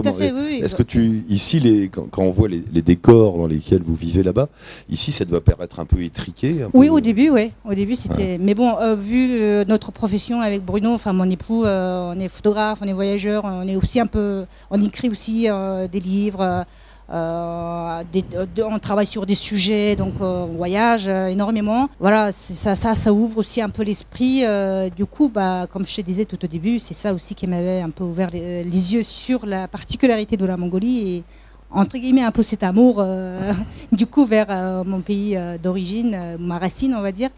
Est-ce 0.61 0.75
que 0.75 0.83
tu 0.83 1.23
ici 1.29 1.59
les 1.59 1.89
quand, 1.89 2.09
on 2.17 2.31
voit 2.31 2.49
les, 2.49 2.81
décors 2.81 3.37
dans 3.37 3.47
lesquels 3.47 3.81
vous 3.81 3.95
vivez 3.95 4.23
là-bas, 4.23 4.49
ici 4.89 5.11
ça 5.11 5.25
doit 5.25 5.41
paraître 5.41 5.79
un 5.79 5.85
peu 5.85 6.01
étriqué. 6.03 6.65
oui, 6.73 6.89
au 6.89 6.99
début, 6.99 7.29
oui. 7.29 7.51
Au 7.65 7.73
début, 7.73 7.95
c'était. 7.95 8.37
Mais 8.39 8.53
bon, 8.53 8.77
euh, 8.79 8.95
vu 8.95 9.29
euh, 9.31 9.65
notre 9.67 9.91
profession 9.91 10.41
avec 10.41 10.63
Bruno, 10.63 10.93
enfin 10.93 11.13
mon 11.13 11.29
époux, 11.29 11.65
euh, 11.65 12.13
on 12.13 12.19
est 12.19 12.27
photographe, 12.27 12.79
on 12.81 12.87
est 12.87 12.93
voyageur, 12.93 13.45
on 13.45 13.67
est 13.67 13.75
aussi 13.75 13.99
un 13.99 14.07
peu, 14.07 14.45
on 14.69 14.83
écrit 14.83 15.09
aussi 15.09 15.47
des 15.91 15.99
livres. 15.99 16.65
Euh, 17.09 18.03
on 18.65 18.79
travaille 18.79 19.05
sur 19.05 19.25
des 19.25 19.35
sujets, 19.35 19.95
donc 19.95 20.13
euh, 20.21 20.45
on 20.45 20.55
voyage 20.55 21.05
euh, 21.07 21.27
énormément. 21.27 21.89
Voilà, 21.99 22.31
ça, 22.31 22.75
ça, 22.75 22.95
ça 22.95 23.13
ouvre 23.13 23.39
aussi 23.39 23.61
un 23.61 23.69
peu 23.69 23.83
l'esprit. 23.83 24.43
du 24.95 25.05
coup, 25.05 25.29
bah, 25.29 25.67
comme 25.71 25.85
je 25.85 25.95
te 25.95 26.01
disais 26.01 26.25
tout 26.25 26.43
au 26.43 26.47
début, 26.47 26.79
c'est 26.79 26.93
ça 26.93 27.13
aussi 27.13 27.35
qui 27.35 27.47
m'avait 27.47 27.81
un 27.81 27.89
peu 27.89 28.03
ouvert 28.03 28.29
les, 28.31 28.63
yeux 28.93 29.03
sur 29.03 29.45
la 29.45 29.67
particularité 29.67 30.37
de 30.37 30.45
la 30.45 30.57
Mongolie 30.57 31.17
et 31.17 31.23
entre 31.71 31.97
guillemets 31.97 32.23
un 32.23 32.31
peu 32.31 32.43
cet 32.43 32.63
amour 32.63 33.03
du 33.91 34.05
coup 34.05 34.25
vers 34.25 34.83
mon 34.85 35.01
pays 35.01 35.37
d'origine, 35.61 36.37
ma 36.39 36.59
racine, 36.59 36.93
on 36.95 37.01
va 37.01 37.11
dire 37.11 37.29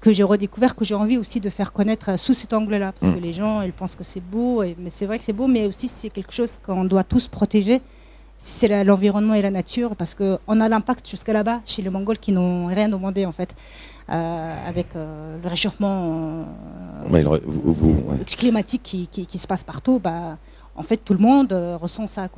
que 0.00 0.14
j'ai 0.14 0.22
redécouvert, 0.22 0.74
que 0.74 0.84
j'ai 0.84 0.94
envie 0.94 1.18
aussi 1.18 1.40
de 1.40 1.50
faire 1.50 1.72
connaître 1.72 2.18
sous 2.18 2.32
cet 2.32 2.54
angle-là. 2.54 2.92
Parce 2.92 3.12
mm. 3.12 3.14
que 3.14 3.20
les 3.20 3.32
gens, 3.34 3.60
ils 3.60 3.72
pensent 3.72 3.96
que 3.96 4.04
c'est 4.04 4.22
beau, 4.22 4.62
et, 4.62 4.74
mais 4.78 4.88
c'est 4.88 5.04
vrai 5.04 5.18
que 5.18 5.24
c'est 5.24 5.34
beau, 5.34 5.46
mais 5.46 5.66
aussi 5.66 5.88
c'est 5.88 6.08
quelque 6.08 6.32
chose 6.32 6.58
qu'on 6.64 6.84
doit 6.84 7.04
tous 7.04 7.28
protéger 7.28 7.82
c'est 8.42 8.84
l'environnement 8.84 9.34
et 9.34 9.42
la 9.42 9.50
nature, 9.50 9.94
parce 9.94 10.14
qu'on 10.14 10.60
a 10.60 10.68
l'impact 10.68 11.08
jusqu'à 11.08 11.34
là-bas 11.34 11.60
chez 11.66 11.82
les 11.82 11.90
Mongols 11.90 12.18
qui 12.18 12.32
n'ont 12.32 12.66
rien 12.66 12.88
demandé 12.88 13.26
en 13.26 13.32
fait, 13.32 13.54
euh, 14.08 14.54
avec 14.66 14.86
euh, 14.96 15.36
le 15.42 15.48
réchauffement 15.48 16.46
euh, 17.12 17.24
climatique 18.26 18.82
qui, 18.82 19.06
qui, 19.08 19.38
se 19.38 19.46
passe 19.46 19.62
partout. 19.62 20.00
Bah, 20.02 20.38
en 20.76 20.82
fait, 20.82 20.96
tout 20.98 21.12
le 21.12 21.18
monde 21.18 21.52
euh, 21.52 21.76
ressent 21.76 22.08
ça. 22.08 22.28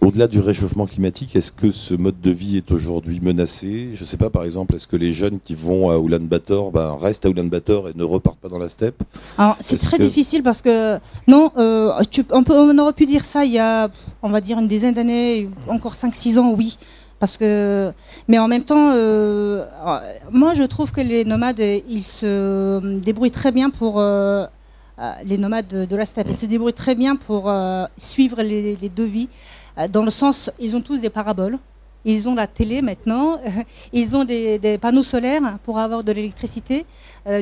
Au-delà 0.00 0.26
du 0.26 0.40
réchauffement 0.40 0.86
climatique, 0.86 1.36
est-ce 1.36 1.52
que 1.52 1.70
ce 1.70 1.94
mode 1.94 2.20
de 2.20 2.30
vie 2.30 2.56
est 2.56 2.72
aujourd'hui 2.72 3.20
menacé? 3.20 3.90
Je 3.94 4.00
ne 4.00 4.04
sais 4.06 4.16
pas, 4.16 4.30
par 4.30 4.44
exemple, 4.44 4.74
est-ce 4.74 4.86
que 4.86 4.96
les 4.96 5.12
jeunes 5.12 5.38
qui 5.44 5.54
vont 5.54 5.90
à 5.90 5.98
Ulaanbaatar 5.98 6.70
ben, 6.70 6.96
restent 7.00 7.26
à 7.26 7.28
Ulaanbaatar 7.28 7.88
et 7.88 7.92
ne 7.94 8.04
repartent 8.04 8.38
pas 8.38 8.48
dans 8.48 8.58
la 8.58 8.68
steppe? 8.68 9.02
C'est 9.60 9.78
très 9.78 9.98
difficile 9.98 10.42
parce 10.42 10.62
que, 10.62 10.98
non, 11.28 11.52
euh, 11.58 11.92
on, 12.30 12.42
peut, 12.42 12.54
on, 12.54 12.76
aurait 12.78 12.92
pu 12.92 13.06
dire 13.06 13.24
ça 13.24 13.44
il 13.44 13.52
y 13.52 13.58
a, 13.58 13.88
on 14.22 14.30
va 14.30 14.40
dire, 14.40 14.58
une 14.58 14.68
dizaine 14.68 14.94
d'années, 14.94 15.48
encore 15.68 15.94
5-6 15.94 16.38
ans, 16.38 16.54
oui. 16.56 16.78
Parce 17.22 17.36
que, 17.36 17.92
mais 18.26 18.40
en 18.40 18.48
même 18.48 18.64
temps, 18.64 18.90
euh, 18.94 19.64
moi 20.32 20.54
je 20.54 20.64
trouve 20.64 20.90
que 20.90 21.00
les 21.00 21.24
nomades, 21.24 21.60
ils 21.88 22.02
se 22.02 22.98
débrouillent 22.98 23.30
très 23.30 23.52
bien 23.52 23.70
pour 23.70 24.00
euh, 24.00 24.44
les 25.24 25.38
nomades 25.38 25.68
de, 25.68 25.96
la 25.96 26.04
steppe. 26.06 26.26
Ils 26.30 26.36
se 26.36 26.46
débrouillent 26.46 26.72
très 26.72 26.94
bien 26.94 27.16
pour 27.16 27.50
euh, 27.50 27.84
suivre 27.98 28.42
les, 28.42 28.76
devis, 28.94 29.28
euh, 29.78 29.88
dans 29.88 30.04
le 30.04 30.10
sens, 30.10 30.50
ils 30.60 30.76
ont 30.76 30.80
tous 30.80 31.00
des 31.00 31.10
paraboles, 31.10 31.58
ils 32.04 32.28
ont 32.28 32.34
la 32.34 32.46
télé 32.46 32.82
maintenant, 32.82 33.40
ils 33.92 34.16
ont 34.16 34.24
des, 34.24 34.78
panneaux 34.80 35.02
solaires 35.02 35.58
pour 35.64 35.78
avoir 35.78 36.04
de 36.04 36.12
l'électricité. 36.12 36.84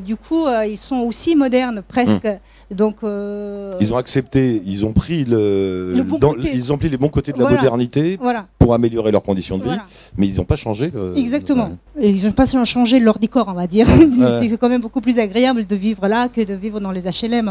du 0.05 0.17
coup, 0.17 0.47
ils 0.67 0.79
sont 0.79 0.99
aussi 0.99 1.35
modernes 1.35 1.83
presque. 1.87 2.25
Mmh. 2.25 2.39
Donc, 2.71 2.97
euh, 3.03 3.73
Ils 3.81 3.93
ont 3.93 3.97
accepté, 3.97 4.63
ils 4.65 4.87
ont 4.87 4.93
pris 4.93 5.25
le, 5.25 5.93
ils 6.55 6.73
ont 6.73 6.79
pris 6.79 6.89
les 6.89 6.97
bons 6.97 7.09
côtés 7.09 7.33
de 7.33 7.39
la 7.43 7.51
modernité 7.51 8.19
pour 8.59 8.75
améliorer 8.75 9.11
leurs 9.11 9.23
conditions 9.23 9.59
de 9.59 9.65
vie, 9.65 9.79
mais 10.17 10.29
ils 10.29 10.37
n'ont 10.37 10.45
pas 10.45 10.57
changé. 10.57 10.93
Exactement. 11.17 11.73
ils 12.01 12.25
n'ont 12.25 12.33
pas 12.33 12.47
changé 12.65 13.01
leur 13.01 13.19
décor, 13.19 13.47
on 13.49 13.55
va 13.55 13.67
dire. 13.67 13.87
c'est 14.41 14.57
quand 14.57 14.69
même 14.69 14.81
beaucoup 14.81 15.01
plus 15.01 15.19
agréable 15.19 15.67
de 15.67 15.77
vivre 15.77 16.07
là 16.07 16.29
que 16.29 16.43
de 16.43 16.55
vivre 16.55 16.79
dans 16.81 16.93
les 16.93 17.03
HLM, 17.03 17.51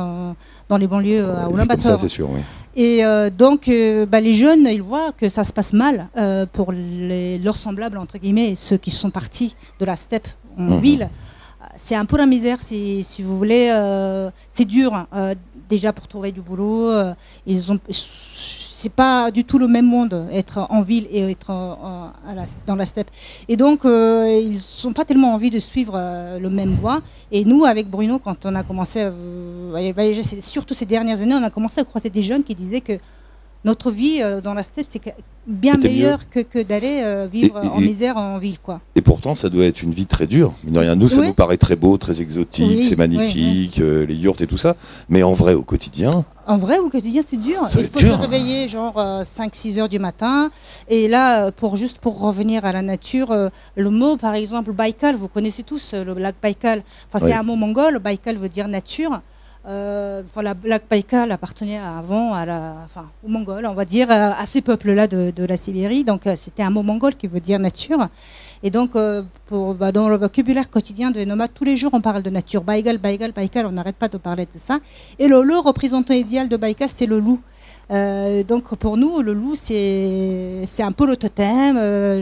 dans 0.70 0.78
les 0.78 0.88
banlieues 0.88 1.26
à 1.26 1.50
Ulaanbaatar. 1.50 1.84
Ça, 1.84 1.98
c'est 1.98 2.08
sûr. 2.08 2.30
Oui. 2.32 2.40
Et 2.76 3.04
euh, 3.04 3.30
donc, 3.30 3.68
euh, 3.68 4.06
bah, 4.06 4.22
les 4.22 4.34
jeunes, 4.34 4.66
ils 4.72 4.82
voient 4.82 5.12
que 5.12 5.28
ça 5.28 5.44
se 5.44 5.52
passe 5.52 5.74
mal 5.74 6.08
pour 6.54 6.72
les, 6.72 7.38
leurs 7.40 7.58
semblables, 7.58 7.98
entre 7.98 8.18
guillemets, 8.18 8.54
ceux 8.56 8.78
qui 8.78 8.92
sont 8.92 9.12
partis 9.12 9.56
de 9.80 9.86
la 9.86 9.98
steppe 9.98 10.28
en 10.58 10.76
mhm. 10.76 10.80
ville 10.80 11.10
c'est 11.82 11.96
un 11.96 12.06
peu 12.06 12.18
la 12.18 12.26
misère, 12.26 12.62
si, 12.62 13.04
vous 13.20 13.38
voulez. 13.38 13.70
Euh, 13.74 14.30
c'est 14.54 14.66
dur 14.66 14.94
hein, 14.94 15.08
euh, 15.16 15.34
déjà 15.70 15.94
pour 15.94 16.08
trouver 16.08 16.32
du 16.32 16.42
boulot. 16.42 16.92
Euh, 16.92 17.14
ils 17.48 17.72
ont, 17.72 17.80
c'est 17.90 18.92
pas 18.92 19.32
du 19.32 19.44
tout 19.44 19.58
le 19.58 19.68
même 19.68 19.86
monde 19.86 20.28
être 20.32 20.68
en 20.70 20.82
ville 20.82 21.08
et 21.10 21.32
être 21.32 21.52
dans 22.68 22.76
la 22.76 22.86
steppe. 22.86 23.10
Et 23.48 23.58
donc 23.58 23.82
ils 23.84 24.60
n'ont 24.86 24.94
pas 24.94 25.04
tellement 25.04 25.34
envie 25.34 25.50
de 25.50 25.60
suivre 25.60 25.98
le 26.40 26.50
même 26.50 26.76
voie. 26.76 27.02
Et 27.32 27.44
nous, 27.44 27.66
avec 27.66 27.90
Bruno, 27.90 28.20
quand 28.20 28.46
on 28.46 28.56
a 28.56 28.64
commencé 28.64 29.02
à 29.02 29.12
voyager, 29.12 30.24
surtout 30.42 30.74
ces 30.74 30.86
dernières 30.86 31.22
années, 31.22 31.36
on 31.36 31.44
a 31.44 31.50
commencé 31.50 31.82
à 31.82 31.84
croiser 31.84 32.10
des 32.10 32.22
jeunes 32.22 32.44
qui 32.44 32.56
disaient 32.56 32.82
que 32.82 33.00
notre 33.66 33.92
vie 33.92 34.20
euh, 34.22 34.40
dans 34.40 34.54
la 34.54 34.64
steppe, 34.64 34.88
c'est 34.90 35.02
bien 35.46 35.76
meilleur 35.76 36.30
que, 36.30 36.40
que 36.40 36.60
d'aller 36.60 37.02
euh, 37.04 37.28
vivre 37.32 37.58
en 37.58 37.82
misère 37.82 38.16
en 38.18 38.38
ville. 38.38 38.60
Quoi. 38.60 38.80
Et 38.96 39.02
pourtant, 39.02 39.36
ça 39.36 39.50
doit 39.50 39.66
être 39.66 39.84
une 39.84 39.94
vie 39.94 40.06
très 40.06 40.28
dure. 40.28 40.54
rien, 40.74 40.96
nous, 40.96 41.10
ça 41.10 41.22
nous 41.22 41.34
paraît 41.34 41.58
très 41.58 41.76
beau, 41.76 41.98
très 41.98 42.22
exotique, 42.22 42.86
c'est 42.86 42.96
magnifique, 42.96 43.80
euh, 43.80 44.06
les 44.06 44.16
yurts 44.16 44.42
et 44.42 44.48
tout 44.48 44.58
ça. 44.58 44.78
Mais 45.10 45.24
en 45.24 45.34
vrai, 45.34 45.56
au 45.56 45.64
quotidien. 45.64 46.26
En 46.48 46.58
vrai, 46.58 46.80
au 46.80 46.90
quotidien, 46.90 47.22
c'est 47.26 47.38
dur. 47.38 47.68
Il 47.78 47.88
faut 47.88 48.00
se 48.00 48.06
réveiller 48.06 48.68
genre 48.68 48.96
5-6 48.98 49.80
heures 49.80 49.90
du 49.90 50.00
matin. 50.00 50.50
Et 50.88 51.08
là, 51.08 51.52
pour 51.52 51.76
juste 51.76 52.00
pour 52.00 52.20
revenir 52.20 52.66
à 52.66 52.72
la 52.72 52.82
nature, 52.82 53.36
le 53.76 53.90
mot, 53.90 54.18
par 54.18 54.34
exemple, 54.34 54.72
Baïkal, 54.72 55.16
vous 55.16 55.28
connaissez 55.28 55.64
tous 55.64 55.94
le 55.94 56.14
lac 56.16 56.36
Baïkal. 56.42 56.82
Enfin, 57.12 57.28
c'est 57.28 57.34
un 57.34 57.44
mot 57.44 57.56
mongol. 57.56 58.00
Baïkal 58.00 58.38
veut 58.38 58.50
dire 58.50 58.68
nature. 58.68 59.22
Euh, 59.70 60.24
la 60.42 60.56
Black 60.56 60.84
Baïkal 60.90 61.32
appartenait 61.32 61.78
avant 61.78 62.34
à 62.34 62.44
la, 62.44 62.74
enfin, 62.86 63.06
aux 63.24 63.28
Mongols, 63.28 63.68
on 63.68 63.76
va 63.76 63.86
dire, 63.86 64.10
euh, 64.10 64.32
à 64.36 64.48
ces 64.48 64.62
peuples-là 64.62 65.06
de, 65.06 65.46
la 65.46 65.58
Sibérie. 65.58 66.04
Donc 66.04 66.26
euh, 66.26 66.36
c'était 66.38 66.64
un 66.64 66.72
mot 66.72 66.82
mongol 66.82 67.16
qui 67.16 67.28
veut 67.28 67.40
dire 67.40 67.60
nature. 67.60 68.08
Et 68.64 68.72
donc, 68.72 68.92
bah, 68.96 69.92
dans 69.92 70.10
le 70.10 70.18
vocabulaire 70.18 70.70
quotidien 70.70 71.12
des 71.12 71.26
nomades, 71.26 71.52
tous 71.54 71.64
les 71.64 71.78
jours 71.78 71.92
on 71.94 72.02
parle 72.02 72.24
de 72.24 72.30
nature. 72.30 72.64
Baïkal, 72.64 72.98
Baïkal, 72.98 73.32
Baïkal, 73.32 73.66
on 73.68 73.72
n'arrête 73.72 73.96
pas 73.96 74.10
de 74.10 74.18
parler 74.18 74.46
de 74.52 74.60
ça. 74.60 74.80
Et 75.18 75.28
le, 75.28 75.44
le 75.44 75.58
représentant 75.58 76.14
idéal 76.14 76.50
de 76.50 76.58
Baïkal, 76.58 76.90
c'est 76.90 77.06
le 77.06 77.20
loup. 77.20 77.40
donc 77.90 78.76
pour 78.76 78.98
nous, 78.98 79.22
le 79.22 79.34
loup, 79.34 79.56
c'est 79.56 80.84
un 80.84 80.92
peu 80.92 81.06
le 81.08 81.16
totem, 81.16 81.78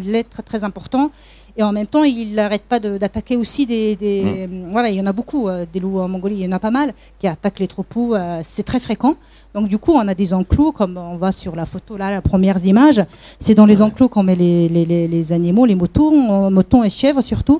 l'être 0.05 0.43
très 0.43 0.63
important. 0.63 1.11
Et 1.59 1.63
en 1.63 1.71
même 1.71 1.87
temps, 1.87 2.03
il 2.03 2.35
n'arrête 2.35 2.65
pas 2.69 2.79
d'attaquer 2.79 3.35
aussi 3.35 3.65
des, 3.65 4.47
mmh. 4.47 4.71
Voilà, 4.71 4.89
il 4.89 4.95
y 4.95 5.01
en 5.01 5.07
a 5.07 5.11
beaucoup, 5.11 5.49
euh, 5.49 5.65
des 5.71 5.79
loups 5.79 5.99
en 5.99 6.07
Mongolie, 6.07 6.35
il 6.35 6.45
y 6.45 6.47
en 6.47 6.51
a 6.51 6.59
pas 6.59 6.69
mal 6.69 6.93
qui 7.19 7.27
attaquent 7.27 7.59
les 7.59 7.67
troupeaux, 7.67 8.13
euh, 8.13 8.41
c'est 8.47 8.61
très 8.61 8.79
fréquent. 8.79 9.15
Donc 9.55 9.67
du 9.67 9.79
coup, 9.79 9.93
on 9.93 10.07
a 10.07 10.13
des 10.13 10.35
enclos, 10.35 10.71
comme 10.71 10.97
on 10.97 11.17
voit 11.17 11.31
sur 11.31 11.55
la 11.55 11.65
photo, 11.65 11.97
là, 11.97 12.11
la 12.11 12.21
première 12.21 12.63
image. 12.63 13.03
C'est 13.39 13.55
dans 13.55 13.65
les 13.65 13.81
enclos 13.81 14.07
qu'on 14.07 14.21
met 14.21 14.35
les, 14.35 14.69
les, 14.69 15.31
animaux, 15.31 15.65
les 15.65 15.73
moutons, 15.73 16.45
euh, 16.45 16.49
moutons 16.51 16.83
et 16.83 16.91
chèvres 16.91 17.21
surtout. 17.21 17.59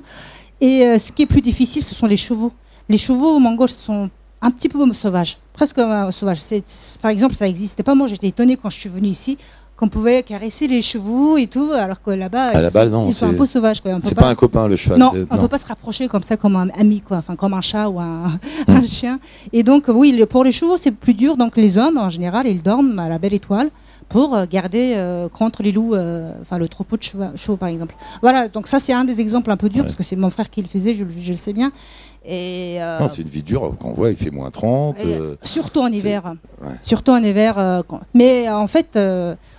Et 0.60 0.98
ce 0.98 1.12
qui 1.12 1.22
est 1.22 1.26
plus 1.26 1.40
difficile, 1.40 1.82
ce 1.82 1.94
sont 1.94 2.06
les 2.06 2.16
chevaux. 2.16 2.52
Les 2.88 2.98
chevaux 2.98 3.38
mongols 3.38 3.68
sont 3.68 4.10
un 4.40 4.50
petit 4.50 4.68
peu 4.68 4.92
sauvages, 4.92 5.38
presque 5.52 5.80
sauvages. 6.10 6.40
Par 7.00 7.10
exemple, 7.10 7.34
ça 7.34 7.46
n'existait 7.46 7.82
pas. 7.82 7.94
Moi, 7.94 8.06
j'étais 8.06 8.28
étonnée 8.28 8.56
quand 8.56 8.70
je 8.70 8.78
suis 8.78 8.88
venue 8.88 9.08
ici 9.08 9.38
qu'on 9.78 9.88
pouvait 9.88 10.24
caresser 10.24 10.66
les 10.66 10.82
chevaux 10.82 11.36
et 11.36 11.46
tout, 11.46 11.70
alors 11.72 12.02
que 12.02 12.10
là-bas, 12.10 12.68
ils, 13.06 13.14
sont 13.14 13.28
un 13.28 13.34
peu 13.34 13.46
sauvages. 13.46 13.80
C'est 14.02 14.14
pas, 14.16 14.26
un 14.26 14.34
copain 14.34 14.66
le 14.66 14.74
cheval. 14.74 14.98
Non, 14.98 15.12
on 15.30 15.36
ne 15.36 15.40
peut 15.40 15.48
pas 15.48 15.58
se 15.58 15.66
rapprocher 15.66 16.08
comme 16.08 16.24
ça, 16.24 16.36
comme 16.36 16.56
un 16.56 16.68
ami, 16.70 17.00
quoi, 17.00 17.18
enfin 17.18 17.36
comme 17.36 17.54
un 17.54 17.60
chat 17.60 17.88
ou 17.88 18.00
un, 18.00 18.38
hum. 18.66 18.84
chien. 18.84 19.20
Et 19.52 19.62
donc, 19.62 19.84
oui, 19.86 20.24
pour 20.28 20.42
les 20.42 20.50
chevaux, 20.50 20.76
c'est 20.76 20.90
plus 20.90 21.14
dur. 21.14 21.36
Donc, 21.36 21.56
les 21.56 21.78
hommes, 21.78 21.96
en 21.96 22.08
général, 22.08 22.48
ils 22.48 22.60
dorment 22.60 22.98
à 22.98 23.08
la 23.08 23.18
belle 23.18 23.34
étoile 23.34 23.70
pour 24.08 24.34
euh, 24.34 24.46
garder 24.50 24.94
euh, 24.96 25.28
contre 25.28 25.62
les 25.62 25.72
loups, 25.72 25.94
euh, 25.94 26.32
enfin 26.40 26.58
le 26.58 26.68
troupeau 26.68 26.96
de 26.96 27.02
chevaux, 27.02 27.56
par 27.56 27.68
exemple. 27.68 27.94
Voilà, 28.22 28.48
donc 28.48 28.66
ça 28.66 28.78
c'est 28.78 28.92
un 28.92 29.04
des 29.04 29.20
exemples 29.20 29.50
un 29.50 29.56
peu 29.56 29.68
durs 29.68 29.84
parce 29.84 29.96
que 29.96 30.02
c'est 30.02 30.16
mon 30.16 30.30
frère 30.30 30.50
qui 30.50 30.62
le 30.62 30.68
faisait, 30.68 30.94
je, 30.94 31.04
le 31.04 31.36
sais 31.36 31.52
bien. 31.52 31.72
Et 32.30 32.78
c'est 33.08 33.22
une 33.22 33.28
vie 33.28 33.42
dure 33.42 33.72
quand 33.80 33.88
on 33.88 33.94
voit, 33.94 34.10
il 34.10 34.16
fait 34.16 34.30
moins 34.30 34.50
30. 34.50 34.96
surtout 35.42 35.80
en 35.80 35.88
hiver. 35.88 36.34
Surtout 36.82 37.12
en 37.12 37.22
hiver. 37.22 37.82
Mais 38.14 38.50
en 38.50 38.66
fait, 38.66 38.98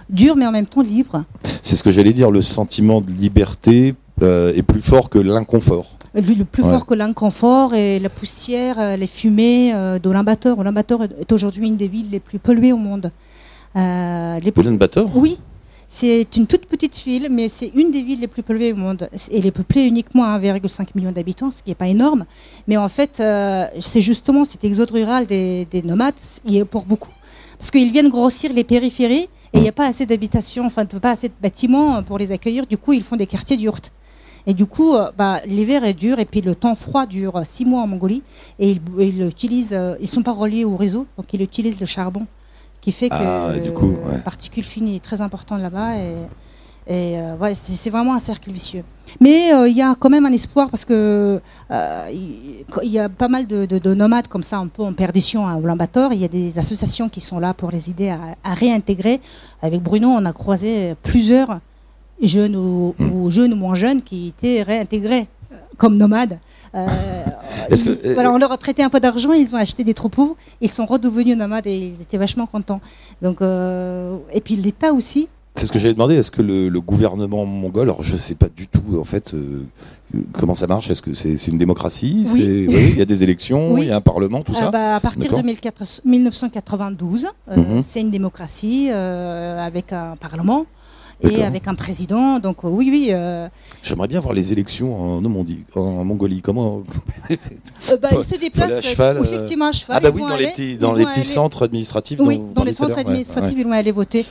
dur 0.09 0.35
mais 0.35 0.45
en 0.45 0.51
même 0.51 0.65
temps 0.65 0.81
libre. 0.81 1.23
C'est 1.61 1.75
ce 1.75 1.83
que 1.83 1.91
j'allais 1.91 2.13
dire, 2.13 2.31
le 2.31 2.41
sentiment 2.41 3.01
de 3.01 3.11
liberté 3.11 3.95
euh, 4.21 4.53
est 4.55 4.61
plus 4.61 4.81
fort 4.81 5.09
que 5.09 5.19
l'inconfort. 5.19 5.91
Le 6.13 6.43
plus 6.43 6.63
fort 6.63 6.85
que 6.85 6.95
l'inconfort 6.95 7.73
et 7.75 7.99
la 7.99 8.09
poussière, 8.09 8.79
euh, 8.79 8.97
les 8.97 9.07
fumées 9.07 9.71
euh, 9.73 9.99
d'Olimbator. 9.99 10.57
est 11.03 11.31
aujourd'hui 11.31 11.67
une 11.67 11.77
des 11.77 11.87
villes 11.87 12.09
les 12.11 12.19
plus 12.19 12.39
polluées 12.39 12.73
au 12.73 12.77
monde. 12.77 13.11
Euh, 13.75 14.39
les... 14.39 14.51
Oui. 15.13 15.37
C'est 15.91 16.37
une 16.37 16.45
toute 16.45 16.67
petite 16.67 16.95
ville, 16.99 17.29
mais 17.31 17.49
c'est 17.49 17.71
une 17.73 17.89
des 17.89 18.03
villes 18.03 18.19
les 18.19 18.27
plus 18.27 18.43
peuplées 18.43 18.73
au 18.73 18.75
monde. 18.75 19.09
Elle 19.33 19.47
est 19.47 19.51
peuplée 19.51 19.81
uniquement 19.81 20.23
à 20.23 20.37
1,5 20.39 20.89
million 20.93 21.11
d'habitants, 21.11 21.49
ce 21.49 21.63
qui 21.63 21.71
n'est 21.71 21.75
pas 21.75 21.87
énorme. 21.87 22.25
Mais 22.67 22.77
en 22.77 22.87
fait, 22.89 23.19
euh, 23.19 23.65
c'est 23.79 23.99
justement 23.99 24.45
cet 24.45 24.63
exode 24.63 24.91
rural 24.91 25.25
des, 25.25 25.65
des 25.65 25.81
nomades, 25.81 26.13
il 26.45 26.57
est 26.57 26.63
pour 26.63 26.85
beaucoup. 26.85 27.09
Parce 27.57 27.71
qu'ils 27.71 27.91
viennent 27.91 28.09
grossir 28.09 28.53
les 28.53 28.63
périphéries 28.63 29.29
et 29.51 29.57
il 29.57 29.61
n'y 29.61 29.67
a 29.67 29.71
pas 29.71 29.87
assez 29.87 30.05
d'habitations, 30.05 30.67
enfin 30.67 30.85
pas 30.85 31.09
assez 31.09 31.27
de 31.27 31.33
bâtiments 31.41 32.03
pour 32.03 32.19
les 32.19 32.31
accueillir. 32.31 32.67
Du 32.67 32.77
coup, 32.77 32.93
ils 32.93 33.03
font 33.03 33.15
des 33.15 33.27
quartiers 33.27 33.57
d'urtes. 33.57 33.91
Et 34.45 34.53
du 34.53 34.67
coup, 34.67 34.93
euh, 34.93 35.09
bah, 35.17 35.41
l'hiver 35.47 35.83
est 35.83 35.95
dur 35.95 36.19
et 36.19 36.25
puis 36.25 36.41
le 36.41 36.53
temps 36.53 36.75
froid 36.75 37.07
dure 37.07 37.41
six 37.45 37.65
mois 37.65 37.81
en 37.81 37.87
Mongolie. 37.87 38.21
Et 38.59 38.69
ils, 38.69 38.81
ils 38.99 39.27
utilisent, 39.27 39.73
euh, 39.73 39.95
ils 39.99 40.07
sont 40.07 40.21
pas 40.21 40.33
reliés 40.33 40.65
au 40.65 40.77
réseau, 40.77 41.07
donc 41.17 41.33
ils 41.33 41.41
utilisent 41.41 41.79
le 41.79 41.87
charbon, 41.87 42.27
qui 42.81 42.91
fait 42.91 43.09
que 43.09 43.15
Ah, 43.15 43.51
et 43.55 43.59
du 43.59 43.71
coup, 43.71 43.87
ouais. 44.05 44.13
la 44.13 44.17
particule 44.19 44.63
fine 44.63 44.87
est 44.95 45.03
très 45.03 45.21
important 45.21 45.57
là-bas. 45.57 45.97
Et, 45.97 46.13
et 46.87 47.19
euh, 47.19 47.35
ouais, 47.35 47.53
c'est 47.55 47.89
vraiment 47.89 48.15
un 48.15 48.19
cercle 48.19 48.49
vicieux. 48.51 48.83
Mais 49.19 49.53
euh, 49.53 49.67
il 49.67 49.75
y 49.75 49.81
a 49.81 49.93
quand 49.99 50.09
même 50.09 50.25
un 50.25 50.31
espoir 50.31 50.69
parce 50.69 50.85
que 50.85 51.39
euh, 51.71 52.09
il 52.11 52.89
y 52.91 52.99
a 52.99 53.09
pas 53.09 53.27
mal 53.27 53.45
de, 53.47 53.65
de- 53.65 53.77
de 53.79 53.93
nomades 53.93 54.27
comme 54.27 54.43
ça, 54.43 54.57
un 54.57 54.67
peu 54.67 54.83
en 54.83 54.93
perdition 54.93 55.47
à 55.47 55.59
Ulaanbaatar. 55.59 56.13
Il 56.13 56.19
y 56.19 56.25
a 56.25 56.27
des 56.27 56.57
associations 56.57 57.09
qui 57.09 57.21
sont 57.21 57.39
là 57.39 57.53
pour 57.53 57.69
les 57.71 57.89
aider 57.89 58.09
à, 58.09 58.19
à 58.43 58.53
réintégrer. 58.53 59.19
Avec 59.61 59.81
Bruno, 59.83 60.07
on 60.09 60.25
a 60.25 60.33
croisé 60.33 60.95
plusieurs 61.03 61.59
jeunes 62.21 62.55
ou, 62.55 62.95
Hmm. 62.99 63.11
ou 63.13 63.31
jeunes 63.31 63.53
ou 63.53 63.55
moins 63.55 63.75
jeunes 63.75 64.01
qui 64.01 64.27
étaient 64.29 64.61
réintégrés 64.63 65.27
comme 65.77 65.95
nomades. 65.97 66.39
Euh, 66.75 66.87
Est-ce 67.69 67.83
que- 67.83 67.99
ils- 68.05 68.13
voilà, 68.13 68.31
on 68.31 68.37
leur 68.37 68.51
a 68.51 68.57
prêté 68.57 68.83
un 68.83 68.89
peu 68.89 68.99
d'argent, 68.99 69.33
ils 69.33 69.53
ont 69.55 69.57
acheté 69.57 69.83
des 69.83 69.93
troupeaux, 69.93 70.37
ils 70.61 70.69
sont 70.69 70.85
redevenus 70.85 71.35
nomades 71.37 71.67
et 71.67 71.75
ils 71.77 72.01
étaient 72.01 72.17
vachement 72.17 72.45
contents. 72.45 72.81
Donc, 73.21 73.41
euh, 73.41 74.17
et 74.33 74.41
puis 74.41 74.55
l'État 74.55 74.93
aussi. 74.93 75.27
C'est 75.55 75.65
ce 75.65 75.71
que 75.71 75.79
j'avais 75.79 75.93
demandé. 75.93 76.15
Est-ce 76.15 76.31
que 76.31 76.41
le, 76.41 76.69
le 76.69 76.79
gouvernement 76.81 77.45
mongol, 77.45 77.83
alors 77.83 78.01
je 78.03 78.15
sais 78.15 78.35
pas 78.35 78.47
du 78.55 78.67
tout 78.67 78.97
en 78.97 79.03
fait 79.03 79.33
euh, 79.33 79.63
comment 80.33 80.55
ça 80.55 80.67
marche. 80.67 80.89
Est-ce 80.89 81.01
que 81.01 81.13
c'est 81.13 81.35
une 81.47 81.57
démocratie 81.57 82.21
Oui. 82.33 82.39
C'est- 82.41 82.67
oui, 82.75 82.89
Il 82.91 82.97
y 82.97 83.01
a 83.01 83.05
des 83.05 83.23
élections, 83.23 83.71
il 83.75 83.79
Oui. 83.79 83.85
y 83.87 83.91
a 83.91 83.97
un 83.97 84.01
parlement, 84.01 84.41
tout 84.41 84.53
Ah 84.55 84.59
ça. 84.59 84.71
bah, 84.71 84.95
à 84.95 84.99
partir 85.01 85.35
de 85.35 85.41
1400 85.41 86.01
1992, 86.05 87.27
euh, 87.51 87.57
Mhm. 87.57 87.83
c'est 87.85 87.99
une 87.99 88.09
démocratie 88.11 88.87
euh, 88.91 89.59
avec 89.61 89.91
un 89.91 90.15
parlement 90.15 90.65
et 91.21 91.43
avec 91.43 91.67
un 91.67 91.75
président. 91.75 92.39
Donc 92.39 92.63
euh, 92.63 92.67
oui, 92.69 92.89
oui. 92.91 93.09
euh, 93.11 93.47
J'aimerais 93.83 94.07
bien 94.07 94.19
voir 94.19 94.33
les 94.33 94.51
élections 94.51 94.99
en, 94.99 95.21
Normandie- 95.21 95.63
en 95.75 96.03
Mongolie. 96.03 96.41
Comment 96.41 96.83
euh, 97.31 97.97
bah, 98.01 98.09
ils 98.11 98.23
se 98.23 98.39
déplacent 98.39 98.83
cheval, 98.83 99.19
effectivement 99.23 99.67
à 99.67 99.71
cheval. 99.71 99.97
Ah 99.97 99.99
bah 99.99 100.11
oui, 100.13 100.21
dans 100.21 100.35
les 100.35 100.47
petits, 100.47 100.77
dans 100.77 100.93
les 100.93 101.05
centres 101.23 101.63
administratifs. 101.63 102.19
Oui, 102.21 102.41
dans 102.53 102.63
les 102.63 102.73
centres 102.73 102.97
administratifs, 102.97 103.57
ils 103.57 103.63
vont 103.65 103.71
aller 103.71 103.91
voter. 103.91 104.25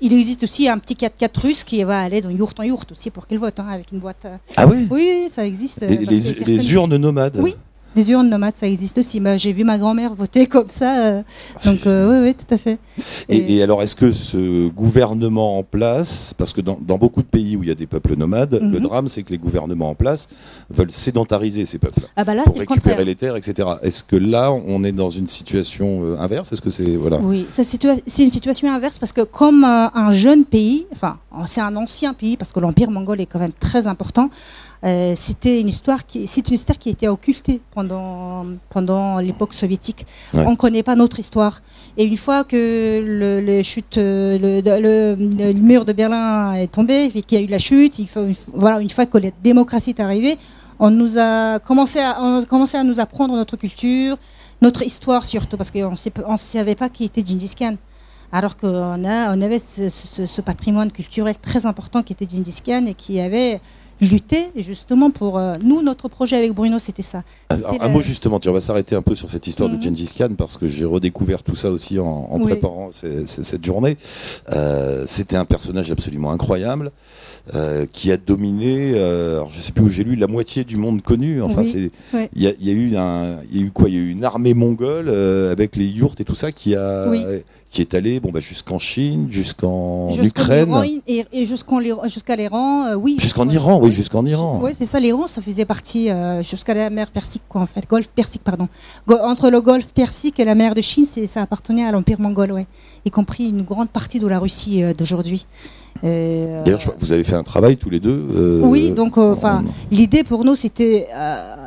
Il 0.00 0.12
existe 0.12 0.44
aussi 0.44 0.68
un 0.68 0.78
petit 0.78 0.94
4x4 0.94 1.40
russe 1.40 1.64
qui 1.64 1.82
va 1.84 2.00
aller 2.00 2.20
dans 2.20 2.30
yourte 2.30 2.58
en 2.60 2.64
yourte 2.64 2.92
aussi 2.92 3.10
pour 3.10 3.26
qu'ils 3.26 3.38
votent, 3.38 3.60
hein, 3.60 3.68
avec 3.70 3.92
une 3.92 3.98
boîte. 3.98 4.26
Ah 4.56 4.66
oui. 4.66 4.86
Oui, 4.90 5.28
ça 5.30 5.44
existe. 5.46 5.80
Les, 5.88 6.72
urnes 6.72 6.96
nomades. 6.96 7.38
Oui. 7.40 7.54
Les 7.96 8.10
urnes 8.10 8.28
nomades, 8.28 8.54
ça 8.54 8.66
existe 8.68 8.98
aussi. 8.98 9.18
Bah, 9.18 9.36
J'ai 9.36 9.52
vu 9.52 9.64
ma 9.64 9.78
grand-mère 9.78 10.14
voter 10.14 10.46
comme 10.54 10.68
ça. 10.68 10.98
euh, 11.06 11.22
donc, 11.64 11.86
euh, 11.86 12.22
oui, 12.22 12.28
oui, 12.28 12.34
tout 12.34 12.54
à 12.54 12.58
fait. 12.58 12.78
Et, 13.28 13.36
Et- 13.38 13.56
et 13.56 13.62
alors, 13.62 13.82
est-ce 13.82 13.96
que 13.96 14.12
ce 14.12 14.68
gouvernement 14.68 15.58
en 15.58 15.62
place, 15.62 16.34
parce 16.36 16.52
que 16.52 16.60
dans, 16.60 16.78
dans 16.80 16.98
beaucoup 16.98 17.22
de 17.22 17.26
pays 17.26 17.56
où 17.56 17.62
il 17.62 17.68
y 17.68 17.72
a 17.72 17.74
des 17.74 17.86
peuples 17.86 18.14
nomades, 18.16 18.54
le 18.60 18.78
Mhm. 18.78 18.80
drame, 18.80 19.08
c'est 19.08 19.22
que 19.22 19.30
les 19.30 19.38
gouvernements 19.38 19.90
en 19.90 19.94
place 19.94 20.28
veulent 20.70 20.90
sédentariser 20.90 21.64
ces 21.66 21.78
peuples 21.78 22.02
Ah 22.16 22.24
bah 22.24 22.34
là, 22.34 22.42
pour 22.44 22.52
c'est 22.54 22.60
le 22.60 22.66
récupérer 22.68 22.96
contraire. 22.96 23.04
les 23.06 23.14
terres, 23.16 23.36
etc. 23.36 23.68
Est-ce 23.82 24.04
que 24.04 24.16
là, 24.16 24.52
on 24.52 24.84
est 24.84 24.92
dans 24.92 25.10
une 25.10 25.26
situation 25.28 26.00
euh, 26.04 26.18
inverse? 26.20 26.52
Est-ce 26.52 26.60
que 26.62 26.70
c'est 26.70 26.94
voilà 26.96 27.18
Oui, 27.18 27.46
ça, 27.50 27.64
c'est 27.64 27.78
situa- 27.78 28.00
c'est 28.06 28.22
une 28.22 28.30
situation 28.30 28.72
inverse 28.72 28.98
parce 28.98 29.12
que 29.12 29.22
comme 29.22 29.64
euh, 29.64 29.88
un 29.94 30.12
jeune 30.12 30.44
pays, 30.44 30.86
enfin 30.92 31.16
c'est 31.46 31.60
un 31.60 31.74
ancien 31.76 32.14
pays 32.14 32.36
parce 32.36 32.52
que 32.52 32.60
l'empire 32.60 32.90
mongol 32.90 33.20
est 33.20 33.26
quand 33.26 33.38
même 33.38 33.52
très 33.58 33.86
important. 33.86 34.28
Euh, 34.84 35.14
c'était 35.16 35.60
une 35.60 35.68
histoire 35.68 36.06
qui, 36.06 36.26
c'est 36.26 36.46
une 36.48 36.54
histoire 36.54 36.78
qui 36.78 36.88
a 36.90 36.92
été 36.92 37.08
occultée 37.08 37.60
pendant 37.74 38.46
pendant 38.70 39.18
l'époque 39.18 39.52
soviétique. 39.54 40.06
Ouais. 40.32 40.44
On 40.46 40.52
ne 40.52 40.56
connaît 40.56 40.82
pas 40.84 40.94
notre 40.94 41.18
histoire. 41.18 41.62
Et 41.96 42.04
une 42.04 42.16
fois 42.16 42.44
que 42.44 42.56
le, 43.04 43.40
le 43.40 43.62
chute, 43.64 43.98
euh, 43.98 44.38
le, 44.38 44.60
le- 44.60 45.52
le 45.52 45.52
mur 45.54 45.84
de 45.84 45.92
Berlin 45.92 46.52
est 46.54 46.70
tombé, 46.70 47.10
et 47.12 47.22
qu'il 47.22 47.38
y 47.38 47.42
a 47.42 47.44
eu 47.44 47.48
la 47.50 47.58
chute, 47.58 47.98
il 47.98 48.06
faut, 48.08 48.24
il 48.28 48.34
faut- 48.36 48.52
voilà, 48.54 48.80
une 48.80 48.90
fois 48.90 49.04
que 49.06 49.18
la 49.18 49.30
démocratie 49.42 49.90
est 49.90 50.00
arrivée, 50.00 50.38
on 50.78 50.90
nous 50.92 51.18
a 51.18 51.58
commencé 51.58 51.98
à, 51.98 52.16
on 52.22 52.40
a 52.40 52.44
commencé 52.44 52.76
à 52.76 52.84
nous 52.84 53.00
apprendre 53.00 53.34
notre 53.34 53.56
culture, 53.56 54.16
notre 54.62 54.82
histoire 54.82 55.26
surtout, 55.26 55.56
parce 55.56 55.72
qu'on 55.72 55.90
ne 55.90 56.36
savait 56.36 56.76
pas 56.76 56.88
qui 56.88 57.02
était 57.04 57.24
Gengis 57.26 57.54
Khan. 57.58 57.74
Alors 58.30 58.56
qu'on 58.56 59.04
a, 59.04 59.34
on 59.36 59.40
avait 59.40 59.58
ce, 59.58 59.88
ce- 59.88 60.26
ce 60.26 60.40
patrimoine 60.40 60.92
culturel 60.92 61.34
très 61.36 61.66
important 61.66 62.02
qui 62.04 62.12
était 62.12 62.28
Gengis 62.30 62.60
Khan 62.64 62.84
et 62.86 62.94
qui 62.94 63.18
avait 63.20 63.60
lutté 64.00 64.46
justement 64.56 65.10
pour... 65.10 65.38
euh, 65.38 65.56
nous, 65.62 65.82
notre 65.82 66.08
projet 66.08 66.36
avec 66.36 66.52
Bruno, 66.52 66.78
c'était 66.78 67.02
ça. 67.02 67.22
Alors, 67.48 67.74
un 67.80 67.88
mot 67.88 68.00
justement, 68.00 68.38
tu 68.40 68.48
on 68.48 68.52
va 68.52 68.60
s'arrêter 68.60 68.94
un 68.94 69.02
peu 69.02 69.14
sur 69.14 69.28
cette 69.30 69.46
histoire 69.46 69.68
Mhm. 69.68 69.78
de 69.78 69.82
Gengis 69.82 70.14
Khan 70.16 70.30
parce 70.36 70.56
que 70.56 70.66
j'ai 70.68 70.84
redécouvert 70.84 71.42
tout 71.42 71.56
ça 71.56 71.70
aussi 71.70 71.98
en, 71.98 72.06
en 72.30 72.38
Oui. 72.38 72.44
préparant 72.44 72.90
ces- 72.92 73.26
ces- 73.26 73.42
cette 73.42 73.64
journée. 73.64 73.96
Euh, 74.54 75.04
C'était 75.06 75.36
un 75.36 75.44
personnage 75.44 75.90
absolument 75.90 76.30
incroyable 76.32 76.92
euh, 77.54 77.86
qui 77.92 78.12
a 78.12 78.16
dominé, 78.16 78.98
alors 78.98 79.50
je 79.56 79.60
sais 79.62 79.72
plus 79.72 79.82
où 79.84 79.88
j'ai 79.88 80.04
lu, 80.04 80.14
la 80.16 80.26
moitié 80.26 80.64
du 80.64 80.76
monde 80.76 81.02
connu. 81.02 81.40
Enfin, 81.42 81.62
Oui. 81.62 81.66
c'est 82.12 82.28
il 82.36 82.42
y, 82.42 82.46
a, 82.46 82.52
il 82.60 82.66
y 82.66 82.70
a 82.70 82.72
eu 82.74 82.96
un, 82.96 83.38
il 83.50 83.58
y 83.58 83.62
a 83.62 83.66
eu 83.66 83.70
quoi? 83.70 83.88
Il 83.88 83.94
y 83.94 83.98
a 83.98 84.00
eu 84.00 84.10
une 84.10 84.24
armée 84.24 84.54
mongole 84.54 85.08
avec 85.08 85.74
les 85.76 85.86
yourtes 85.86 86.20
et 86.20 86.24
tout 86.24 86.34
ça 86.34 86.52
qui 86.52 86.74
a 86.76 87.08
Oui. 87.08 87.24
Qui 87.70 87.82
est 87.82 87.92
allée 87.92 88.18
bon 88.18 88.30
bah 88.32 88.40
jusqu'en 88.40 88.78
Chine, 88.78 89.28
jusqu'en 89.30 90.08
Ukraine, 90.22 90.70
Iran 90.70 90.82
et, 91.06 91.26
et 91.32 91.44
jusqu'en 91.44 91.80
jusqu'à 92.06 92.34
l'Iran, 92.34 92.86
euh, 92.86 92.94
oui. 92.94 93.16
jusqu'en 93.20 93.46
Ouais. 93.46 93.54
Iran, 93.54 93.78
oui, 93.82 93.92
jusqu'en 93.92 94.24
Iran. 94.24 94.58
Oui, 94.62 94.70
c'est 94.74 94.86
ça, 94.86 94.98
l'Iran, 95.00 95.26
ça 95.26 95.42
faisait 95.42 95.66
partie 95.66 96.08
euh, 96.10 96.42
jusqu'à 96.42 96.72
la 96.72 96.88
mer 96.88 97.10
Persique, 97.10 97.42
quoi, 97.48 97.60
en 97.60 97.66
fait. 97.66 97.86
Golfe 97.86 98.08
Persique, 98.08 98.42
pardon. 98.42 98.68
Go- 99.06 99.18
entre 99.22 99.50
le 99.50 99.60
golfe 99.60 99.88
Persique 99.88 100.40
et 100.40 100.46
la 100.46 100.54
mer 100.54 100.74
de 100.74 100.80
Chine, 100.80 101.04
ça 101.04 101.42
appartenait 101.42 101.84
à 101.84 101.92
l'Empire 101.92 102.20
mongol, 102.20 102.52
ouais. 102.52 102.66
Y 103.04 103.10
compris 103.10 103.48
une 103.50 103.62
grande 103.62 103.90
partie 103.90 104.18
de 104.18 104.26
la 104.26 104.38
Russie 104.38 104.82
euh, 104.82 104.94
d'aujourd'hui. 104.94 105.44
Euh, 106.04 106.62
D'ailleurs, 106.64 106.80
vous 107.00 107.12
avez 107.12 107.24
fait 107.24 107.34
un 107.34 107.42
travail 107.42 107.76
tous 107.76 107.90
les 107.90 107.98
deux. 108.00 108.60
oui, 108.62 108.92
donc, 108.92 109.18
enfin, 109.18 109.58
en- 109.58 109.64
l'idée 109.94 110.24
pour 110.24 110.44
nous, 110.44 110.54
c'était. 110.56 111.06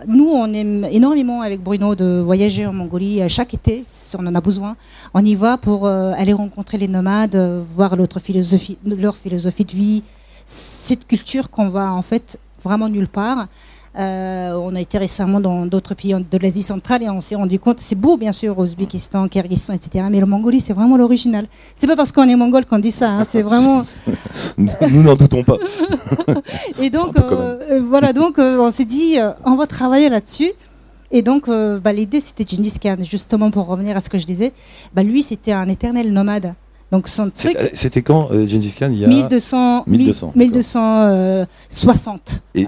Nous, 0.08 0.30
on 0.30 0.52
aime 0.54 0.86
énormément 0.92 1.42
avec 1.42 1.62
Bruno 1.62 1.96
de 1.96 2.22
voyager 2.24 2.66
en 2.66 2.74
Mongolie 2.74 3.22
euh, 3.22 3.28
chaque 3.28 3.54
été, 3.54 3.84
si 3.86 4.16
on 4.16 4.26
en 4.26 4.36
a 4.36 4.42
besoin. 4.42 4.76
On 5.14 5.24
y 5.24 5.36
va 5.36 5.58
pour 5.58 5.86
euh, 5.86 6.14
aller 6.18 6.34
rencontrer 6.34 6.78
les 6.78 6.88
nomades, 6.88 7.36
euh, 7.36 7.62
voir 7.76 7.96
leur 7.96 8.20
philosophie 8.22 8.78
de 8.84 9.72
vie, 9.72 10.04
cette 10.46 11.08
culture 11.08 11.50
qu'on 11.50 11.70
va 11.70 11.94
en 11.94 12.02
fait 12.02 12.38
vraiment 12.64 12.90
nulle 12.90 13.08
part. 13.08 13.48
Euh, 14.00 14.54
on 14.54 14.74
a 14.74 14.80
été 14.80 14.98
récemment 14.98 15.42
dans 15.42 15.66
d'autres 15.66 15.96
pays 15.96 16.14
de 16.14 16.38
l'Asie 16.38 16.64
centrale 16.64 17.04
et 17.04 17.10
on 17.10 17.20
s'est 17.20 17.36
rendu 17.36 17.60
compte, 17.60 17.82
c'est 17.82 17.96
beau 17.96 18.16
bien 18.16 18.32
sûr, 18.32 18.58
Ouzbékistan, 18.58 19.28
Kyrgyzstan, 19.28 19.74
etc. 19.74 20.06
Mais 20.10 20.22
le 20.22 20.26
Mongolie, 20.26 20.62
c'est 20.62 20.72
vraiment 20.72 20.96
l'original. 20.96 21.48
C'est 21.76 21.88
pas 21.88 21.98
parce 21.98 22.14
qu'on 22.14 22.24
est 22.24 22.36
mongol 22.36 22.66
qu'on 22.66 22.80
dit 22.80 22.92
ça, 22.92 23.10
hein, 23.10 23.26
c'est 23.28 23.42
vraiment. 23.42 23.84
nous 24.58 25.04
n'en 25.04 25.16
doutons 25.16 25.44
pas. 25.44 25.58
Et 26.80 26.90
donc, 26.90 27.20
euh, 27.20 27.82
voilà, 27.86 28.14
donc 28.14 28.40
euh, 28.40 28.60
on 28.60 28.72
s'est 28.72 28.86
dit, 28.86 29.18
on 29.46 29.56
va 29.56 29.68
travailler 29.68 30.08
là-dessus. 30.08 30.52
Et 31.14 31.22
donc, 31.22 31.50
bah, 31.50 31.92
l'idée, 31.92 32.22
c'était 32.22 32.46
Gengis 32.48 32.80
Khan, 32.82 32.96
justement 33.02 33.52
pour 33.52 33.68
revenir 33.68 33.98
à 33.98 34.02
ce 34.02 34.10
que 34.10 34.18
je 34.18 34.26
disais. 34.26 34.54
Bah, 34.94 35.04
lui, 35.04 35.22
c'était 35.22 35.52
un 35.52 35.68
éternel 35.68 36.14
nomade. 36.14 36.54
Donc, 36.92 37.08
son 37.08 37.30
truc, 37.30 37.56
C'est- 37.58 37.76
C'était 37.76 38.02
quand 38.02 38.32
euh, 38.32 38.46
Gengis 38.46 38.74
Khan 38.78 38.90
Il 38.92 39.00
y 39.00 39.06
a 39.06 39.08
1200, 39.08 39.84
1200, 39.88 40.34
1260. 40.36 42.42
et, 42.54 42.66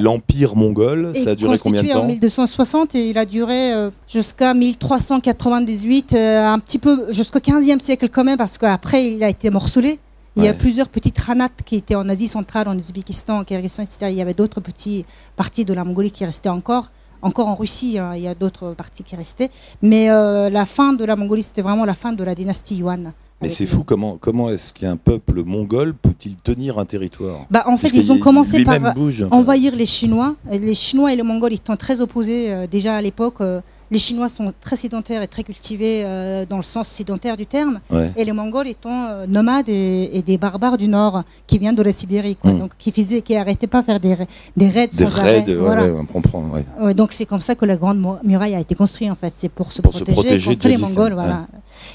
l'empire 0.00 0.56
mongol, 0.56 1.12
ça 1.14 1.30
a 1.30 1.34
duré 1.34 1.58
combien 1.58 1.82
de 1.82 1.86
constitué 1.86 1.94
en 1.94 2.00
temps 2.00 2.06
1260 2.06 2.94
et 2.94 3.10
il 3.10 3.18
a 3.18 3.26
duré 3.26 3.74
euh, 3.74 3.90
jusqu'à 4.08 4.54
1398, 4.54 6.14
euh, 6.14 6.46
un 6.46 6.58
petit 6.58 6.78
peu 6.78 7.12
jusqu'au 7.12 7.40
15e 7.40 7.80
siècle 7.80 8.08
quand 8.08 8.24
même, 8.24 8.38
parce 8.38 8.56
qu'après 8.56 9.10
il 9.10 9.22
a 9.22 9.28
été 9.28 9.50
morcelé. 9.50 9.98
Il 10.38 10.44
y 10.44 10.48
a 10.48 10.54
plusieurs 10.54 10.90
petites 10.90 11.18
ranats 11.18 11.48
qui 11.64 11.76
étaient 11.76 11.94
en 11.94 12.10
Asie 12.10 12.26
centrale, 12.26 12.68
en 12.68 12.76
Ouzbékistan, 12.76 13.38
en 13.38 13.44
Kyrgyzstan, 13.44 13.84
etc. 13.84 13.98
Il 14.10 14.16
y 14.16 14.20
avait 14.20 14.34
d'autres 14.34 14.60
petites 14.60 15.06
parties 15.34 15.64
de 15.64 15.72
la 15.72 15.82
Mongolie 15.82 16.10
qui 16.10 16.26
restaient 16.26 16.50
encore. 16.50 16.90
Encore 17.22 17.48
en 17.48 17.54
Russie, 17.54 17.98
hein, 17.98 18.12
il 18.14 18.20
y 18.20 18.28
a 18.28 18.34
d'autres 18.34 18.74
parties 18.74 19.02
qui 19.02 19.16
restaient. 19.16 19.50
Mais 19.80 20.10
euh, 20.10 20.50
la 20.50 20.66
fin 20.66 20.92
de 20.92 21.06
la 21.06 21.16
Mongolie, 21.16 21.42
c'était 21.42 21.62
vraiment 21.62 21.86
la 21.86 21.94
fin 21.94 22.12
de 22.12 22.22
la 22.22 22.34
dynastie 22.34 22.76
Yuan. 22.76 23.14
Mais 23.42 23.50
c'est 23.50 23.66
fou, 23.66 23.84
comment, 23.84 24.16
comment 24.18 24.48
est-ce 24.48 24.72
qu'un 24.72 24.96
peuple 24.96 25.42
mongol 25.44 25.94
peut-il 25.94 26.36
tenir 26.36 26.78
un 26.78 26.86
territoire? 26.86 27.46
Bah, 27.50 27.64
en 27.66 27.76
fait, 27.76 27.90
ils 27.92 28.10
ont 28.10 28.18
commencé 28.18 28.64
par 28.64 28.76
enfin. 28.76 28.94
envahir 29.30 29.76
les 29.76 29.84
Chinois. 29.84 30.36
Les 30.50 30.74
Chinois 30.74 31.12
et 31.12 31.16
les 31.16 31.22
Mongols 31.22 31.52
étant 31.52 31.76
très 31.76 32.00
opposés 32.00 32.50
euh, 32.52 32.66
déjà 32.66 32.96
à 32.96 33.02
l'époque. 33.02 33.40
euh, 33.40 33.60
les 33.90 33.98
Chinois 33.98 34.28
sont 34.28 34.52
très 34.60 34.76
sédentaires 34.76 35.22
et 35.22 35.28
très 35.28 35.42
cultivés 35.44 36.02
euh, 36.04 36.44
dans 36.46 36.56
le 36.56 36.62
sens 36.62 36.88
sédentaire 36.88 37.36
du 37.36 37.46
terme, 37.46 37.80
Ouais. 37.90 38.12
et 38.16 38.24
les 38.24 38.32
Mongols 38.32 38.68
étant 38.68 39.06
euh, 39.08 39.26
nomades 39.26 39.68
et, 39.68 40.10
et 40.16 40.22
des 40.22 40.38
barbares 40.38 40.76
du 40.78 40.88
Nord 40.88 41.22
qui 41.46 41.58
viennent 41.58 41.74
de 41.76 41.82
la 41.82 41.92
Sibérie, 41.92 42.36
quoi. 42.36 42.52
Mm. 42.52 42.58
donc 42.58 42.70
qui 42.78 42.90
faisaient, 42.92 43.22
qui 43.22 43.36
arrêtaient 43.36 43.66
pas 43.66 43.80
de 43.82 43.86
faire 43.86 44.00
des, 44.00 44.14
ra- 44.14 44.24
des 44.56 44.68
raids 44.68 44.88
Des 44.88 45.04
sans 45.04 45.08
raids, 45.08 45.40
arrêt. 45.42 45.54
Voilà. 45.54 45.82
ouais, 45.84 45.94
on 46.00 46.04
comprend. 46.06 46.42
Ouais. 46.80 46.94
Donc 46.94 47.12
c'est 47.12 47.26
comme 47.26 47.40
ça 47.40 47.54
que 47.54 47.64
la 47.64 47.76
grande 47.76 47.98
mu- 48.00 48.18
muraille 48.24 48.54
a 48.54 48.60
été 48.60 48.74
construite 48.74 49.10
en 49.10 49.14
fait, 49.14 49.32
c'est 49.36 49.48
pour 49.48 49.70
se 49.72 49.82
Pour 49.82 49.94
se 49.94 50.04
protéger, 50.04 50.50
contre 50.54 50.68
les 50.68 50.76
Mongols, 50.76 51.12
voilà. 51.14 51.46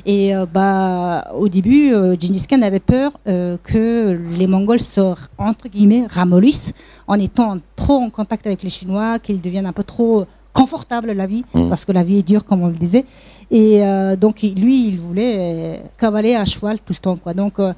Et 0.05 0.33
euh, 0.35 0.45
bah 0.45 1.27
au 1.37 1.49
début, 1.49 1.91
Gengis 1.91 2.45
Khan 2.49 2.61
avait 2.61 2.79
peur 2.79 3.11
que 3.25 4.19
les 4.37 4.47
Mongols 4.47 4.79
se 4.79 5.13
entre 5.37 5.67
guillemets 5.67 6.05
ramollissent 6.09 6.73
en 7.07 7.15
étant 7.15 7.57
trop 7.75 7.95
en 7.95 8.09
contact 8.09 8.45
avec 8.47 8.63
les 8.63 8.69
Chinois, 8.69 9.19
qu'ils 9.19 9.41
deviennent 9.41 9.65
un 9.65 9.73
peu 9.73 9.83
trop 9.83 10.25
confortables 10.53 11.11
la 11.11 11.27
vie, 11.27 11.43
Mhm. 11.53 11.69
parce 11.69 11.85
que 11.85 11.91
la 11.91 12.03
vie 12.03 12.19
est 12.19 12.27
dure 12.27 12.45
comme 12.45 12.61
on 12.63 12.67
le 12.67 12.73
disait. 12.87 13.05
Et 13.51 13.83
euh, 13.83 14.15
donc 14.15 14.41
lui, 14.41 14.87
il 14.87 14.97
voulait 14.99 15.35
euh, 15.37 15.77
cavaler 15.97 16.35
à 16.35 16.45
cheval 16.45 16.79
tout 16.79 16.93
le 16.93 17.01
temps, 17.05 17.17
quoi. 17.17 17.33
Donc 17.33 17.59
euh, 17.59 17.73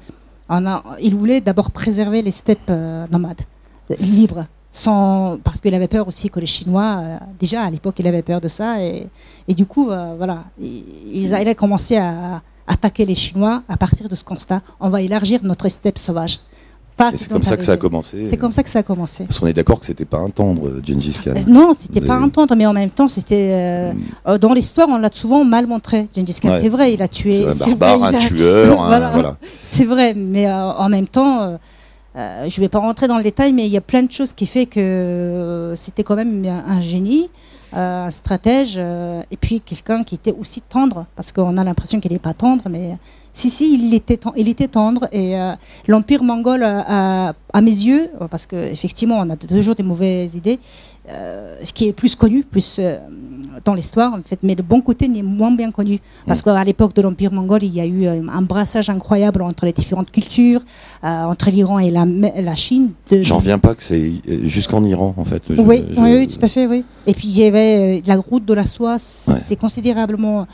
on 0.48 0.66
a- 0.66 0.82
il 1.00 1.14
voulait 1.14 1.40
d'abord 1.40 1.70
préserver 1.70 2.22
les 2.22 2.30
steppes 2.30 2.70
nomades, 3.10 3.42
libres, 3.98 4.46
sans, 4.70 5.38
parce 5.42 5.60
qu'il 5.60 5.74
avait 5.74 5.88
peur 5.88 6.06
aussi 6.08 6.30
que 6.30 6.40
les 6.40 6.46
Chinois, 6.46 7.00
déjà 7.40 7.62
à 7.62 7.70
l'époque, 7.70 7.94
il 7.98 8.06
avait 8.06 8.22
peur 8.22 8.40
de 8.40 8.48
ça. 8.48 8.82
Et, 8.82 9.06
et 9.48 9.54
du 9.54 9.66
coup, 9.66 9.86
voilà, 9.86 10.44
il, 10.60 10.82
il 11.12 11.34
a 11.34 11.40
il 11.42 11.48
a 11.48 11.54
commencé 11.54 11.96
à 11.96 12.42
attaquer 12.66 13.04
les 13.04 13.14
Chinois 13.14 13.62
à 13.68 13.76
partir 13.76 14.08
de 14.08 14.14
ce 14.14 14.24
constat. 14.24 14.62
On 14.80 14.88
va 14.88 15.00
élargir 15.02 15.40
notre 15.44 15.68
steppe 15.68 15.98
sauvage. 15.98 16.40
Pas 16.96 17.10
c'est 17.16 17.28
comme 17.28 17.42
ça 17.42 17.56
que 17.56 17.64
ça 17.64 17.72
a 17.72 17.76
commencé. 17.76 18.28
C'est 18.30 18.36
comme 18.36 18.52
ça 18.52 18.62
que 18.62 18.70
ça 18.70 18.78
a 18.78 18.82
commencé. 18.84 19.24
Parce 19.24 19.40
qu'on 19.40 19.48
est 19.48 19.52
d'accord 19.52 19.80
que 19.80 19.86
c'était 19.86 20.04
pas 20.04 20.18
un 20.18 20.30
tendre, 20.30 20.80
Gengis 20.86 21.18
Khan. 21.24 21.32
Euh, 21.36 21.40
Non, 21.48 21.72
c'était 21.76 22.00
pas 22.00 22.14
un 22.14 22.28
tendre, 22.28 22.54
mais 22.54 22.66
en 22.66 22.72
même 22.72 22.90
temps, 22.90 23.08
c'était. 23.08 23.50
euh, 23.52 23.92
euh, 24.28 24.38
dans 24.38 24.52
l'histoire, 24.52 24.88
on 24.88 24.98
l'a 24.98 25.10
souvent 25.12 25.44
mal 25.44 25.66
montré. 25.66 26.06
Gengis 26.14 26.38
Khan, 26.40 26.56
c'est 26.60 26.68
vrai, 26.68 26.94
il 26.94 27.02
a 27.02 27.08
tué. 27.08 27.46
C'est 27.52 27.64
un 27.64 27.74
barbare, 27.74 28.04
un 28.04 28.14
a- 28.14 28.18
tueur, 28.18 28.76
Voilà. 28.86 29.36
C'est 29.60 29.84
vrai, 29.86 30.14
mais 30.14 30.46
euh, 30.46 30.70
en 30.72 30.88
même 30.88 31.08
temps, 31.08 31.42
euh, 31.42 31.56
euh, 32.16 32.46
je 32.48 32.60
ne 32.60 32.64
vais 32.64 32.68
pas 32.68 32.78
rentrer 32.78 33.08
dans 33.08 33.16
le 33.16 33.24
détail, 33.24 33.52
mais 33.52 33.66
il 33.66 33.72
y 33.72 33.76
a 33.76 33.80
plein 33.80 34.04
de 34.04 34.12
choses 34.12 34.32
qui 34.32 34.46
fait 34.46 34.66
que 34.66 34.78
euh, 34.78 35.74
c'était 35.76 36.04
quand 36.04 36.14
même 36.14 36.44
un, 36.46 36.74
un 36.76 36.80
génie, 36.80 37.28
euh, 37.76 38.06
un 38.06 38.10
stratège, 38.12 38.74
euh, 38.76 39.20
et 39.32 39.36
puis 39.36 39.60
quelqu'un 39.60 40.04
qui 40.04 40.14
était 40.14 40.34
aussi 40.38 40.60
tendre, 40.60 41.06
parce 41.16 41.32
qu'on 41.32 41.56
a 41.58 41.64
l'impression 41.64 41.98
qu'il 41.98 42.12
n'est 42.12 42.20
pas 42.20 42.34
tendre, 42.34 42.62
mais 42.70 42.96
si, 43.34 43.50
si, 43.50 43.74
il 43.74 43.92
était, 43.92 44.18
il 44.36 44.48
était 44.48 44.68
tendre, 44.68 45.08
et 45.12 45.38
euh, 45.38 45.52
l'Empire 45.86 46.22
mongol, 46.22 46.62
à, 46.62 47.34
à 47.54 47.60
mes 47.62 47.70
yeux, 47.70 48.08
euh, 48.20 48.26
parce 48.28 48.44
qu'effectivement, 48.46 49.16
on 49.20 49.30
a 49.30 49.36
toujours 49.36 49.76
des 49.76 49.84
mauvaises 49.84 50.34
idées, 50.34 50.58
euh, 51.08 51.56
ce 51.62 51.72
qui 51.72 51.86
est 51.86 51.92
plus 51.92 52.14
connu, 52.16 52.42
plus 52.42 52.78
euh, 52.80 52.98
dans 53.64 53.74
l'histoire 53.74 54.12
en 54.14 54.22
fait, 54.28 54.38
mais 54.42 54.54
le 54.56 54.62
bon 54.62 54.80
côté 54.80 55.06
n'est 55.06 55.22
moins 55.22 55.52
bien 55.52 55.70
connu. 55.70 56.00
Parce 56.26 56.42
qu'à 56.42 56.64
l'époque 56.64 56.94
de 56.96 57.02
l'Empire 57.02 57.30
mongol, 57.32 57.62
il 57.62 57.72
y 57.74 57.80
a 57.80 57.86
eu 57.86 58.06
un 58.08 58.42
brassage 58.42 58.90
incroyable 58.90 59.42
entre 59.42 59.66
les 59.66 59.72
différentes 59.72 60.10
cultures, 60.10 60.62
euh, 61.04 61.24
entre 61.24 61.50
l'Iran 61.50 61.78
et 61.78 61.90
la, 61.92 62.04
la 62.50 62.54
Chine. 62.56 62.90
de- 63.10 63.22
J'en 63.22 63.36
reviens 63.36 63.58
pas 63.60 63.74
que 63.76 63.82
c'est 63.84 64.10
jusqu'en 64.44 64.82
Iran, 64.84 65.14
en 65.16 65.24
fait. 65.24 65.42
Je- 65.50 65.60
oui, 65.60 65.84
je- 65.94 66.00
oui, 66.00 66.26
tout 66.26 66.44
à 66.44 66.48
fait, 66.48 66.66
oui. 66.66 66.84
Et 67.06 67.14
puis 67.14 67.28
il 67.28 67.38
y 67.38 67.44
avait 67.44 68.02
la 68.06 68.16
route 68.16 68.44
de 68.46 68.54
la 68.54 68.64
soie, 68.66 68.94
Ouais. 69.28 69.34
c'est 69.46 69.56
considérablement 69.56 70.46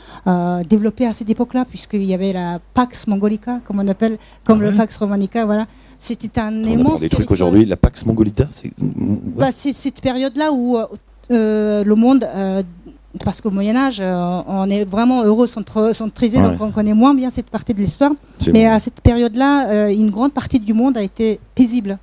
développé 0.69 1.07
à 1.07 1.13
cette 1.13 1.29
époque-là, 1.29 1.65
puisqu'il 1.65 2.03
y 2.03 2.13
avait 2.13 2.33
la 2.33 2.59
Pax 2.75 3.07
Mongolica, 3.07 3.59
comme 3.65 3.79
on 3.79 3.87
appelle, 3.87 4.17
comme 4.43 4.59
Ah 4.61 4.65
le 4.65 4.71
ouais 4.71 4.77
Pax 4.77 4.97
Romanica, 4.97 5.45
voilà. 5.45 5.65
C'était 6.03 6.41
un 6.41 6.63
On 6.63 6.67
immense. 6.67 6.99
des 6.99 7.09
trucs 7.09 7.29
aujourd'hui. 7.29 7.63
La 7.65 7.77
Pax 7.77 8.05
Mongolita, 8.07 8.47
c'est. 8.51 8.71
Ouais. 8.81 9.17
Bah, 9.37 9.49
c'est 9.51 9.71
cette 9.73 10.01
période-là 10.01 10.51
où 10.51 10.77
euh, 10.77 10.85
euh, 11.29 11.83
le 11.83 11.93
monde, 11.95 12.23
euh, 12.35 12.63
parce 13.23 13.39
qu'au 13.39 13.51
Moyen 13.51 13.75
Âge, 13.75 13.99
euh, 14.01 14.41
on 14.47 14.67
est 14.71 14.83
vraiment 14.83 15.23
eurocentrisé, 15.23 16.37
Ouais. 16.37 16.43
donc 16.49 16.59
on 16.59 16.71
connaît 16.71 16.95
moins 16.95 17.13
bien 17.13 17.29
cette 17.29 17.51
partie 17.51 17.75
de 17.75 17.79
l'histoire. 17.79 18.11
Mais 18.51 18.63
bon. 18.65 18.71
à 18.71 18.79
cette 18.79 18.99
période-là, 19.01 19.89
une 19.91 20.09
grande 20.09 20.33
partie 20.33 20.59
du 20.59 20.73
monde 20.73 20.97
a 20.97 21.03
été 21.03 21.39
paisible. 21.53 21.99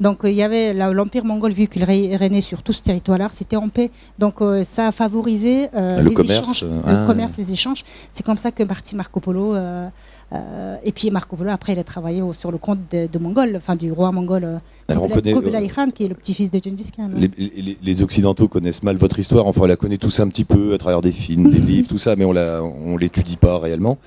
Donc 0.00 0.20
il 0.24 0.32
y 0.32 0.42
avait 0.42 0.72
l'Empire 0.72 1.24
mongol, 1.24 1.52
vu 1.52 1.68
qu'il 1.68 1.84
ré- 1.84 2.16
régnait 2.16 2.40
sur 2.40 2.62
tout 2.62 2.72
ce 2.72 2.82
territoire-là, 2.82 3.28
c'était 3.30 3.56
en 3.56 3.68
paix. 3.68 3.90
Donc 4.18 4.40
euh, 4.40 4.64
ça 4.64 4.88
a 4.88 4.92
favorisé 4.92 5.68
euh, 5.76 6.00
Le 6.00 6.08
les 6.08 6.14
commerce, 6.14 6.50
échanges, 6.62 6.70
le 6.86 7.06
commerce, 7.06 7.34
les 7.36 7.52
échanges. 7.52 7.84
C'est 8.14 8.24
comme 8.24 8.38
ça 8.38 8.50
que 8.50 8.62
parti 8.64 8.96
Marco 8.96 9.20
Polo. 9.20 9.54
euh, 9.54 9.88
et 10.84 10.92
puis 10.92 11.10
Marco 11.10 11.36
Polo, 11.36 11.50
après, 11.50 11.72
il 11.72 11.78
a 11.78 11.84
travaillé 11.84 12.22
sur 12.32 12.50
le 12.50 12.58
compte 12.58 12.80
de, 12.90 13.06
de 13.06 13.18
Mongol, 13.18 13.54
enfin 13.56 13.76
du 13.76 13.92
roi 13.92 14.12
mongol 14.12 14.44
euh, 14.44 14.58
Alors, 14.88 15.04
on 15.04 15.08
connaît, 15.08 15.32
Kublai 15.32 15.68
Khan, 15.68 15.88
qui 15.94 16.04
est 16.04 16.08
le 16.08 16.14
petit-fils 16.14 16.50
de 16.50 16.58
Gengis 16.62 16.90
Khan. 16.94 17.10
ouais. 17.14 17.30
Les, 17.38 17.52
les- 17.62 17.78
les 17.82 18.02
Occidentaux 18.02 18.48
connaissent 18.48 18.82
mal 18.82 18.96
votre 18.96 19.18
histoire, 19.18 19.46
enfin 19.46 19.62
on 19.62 19.66
la 19.66 19.76
connaît 19.76 19.96
tous 19.98 20.20
un 20.20 20.28
petit 20.28 20.44
peu 20.44 20.74
à 20.74 20.78
travers 20.78 21.00
des 21.00 21.12
films, 21.12 21.50
des 21.50 21.58
livres, 21.72 21.88
tout 21.88 21.98
ça, 21.98 22.16
mais 22.16 22.24
on 22.24 22.32
la, 22.32 22.62
on 22.62 22.96
l'étudie 22.96 23.36
pas 23.36 23.58
réellement. 23.58 23.98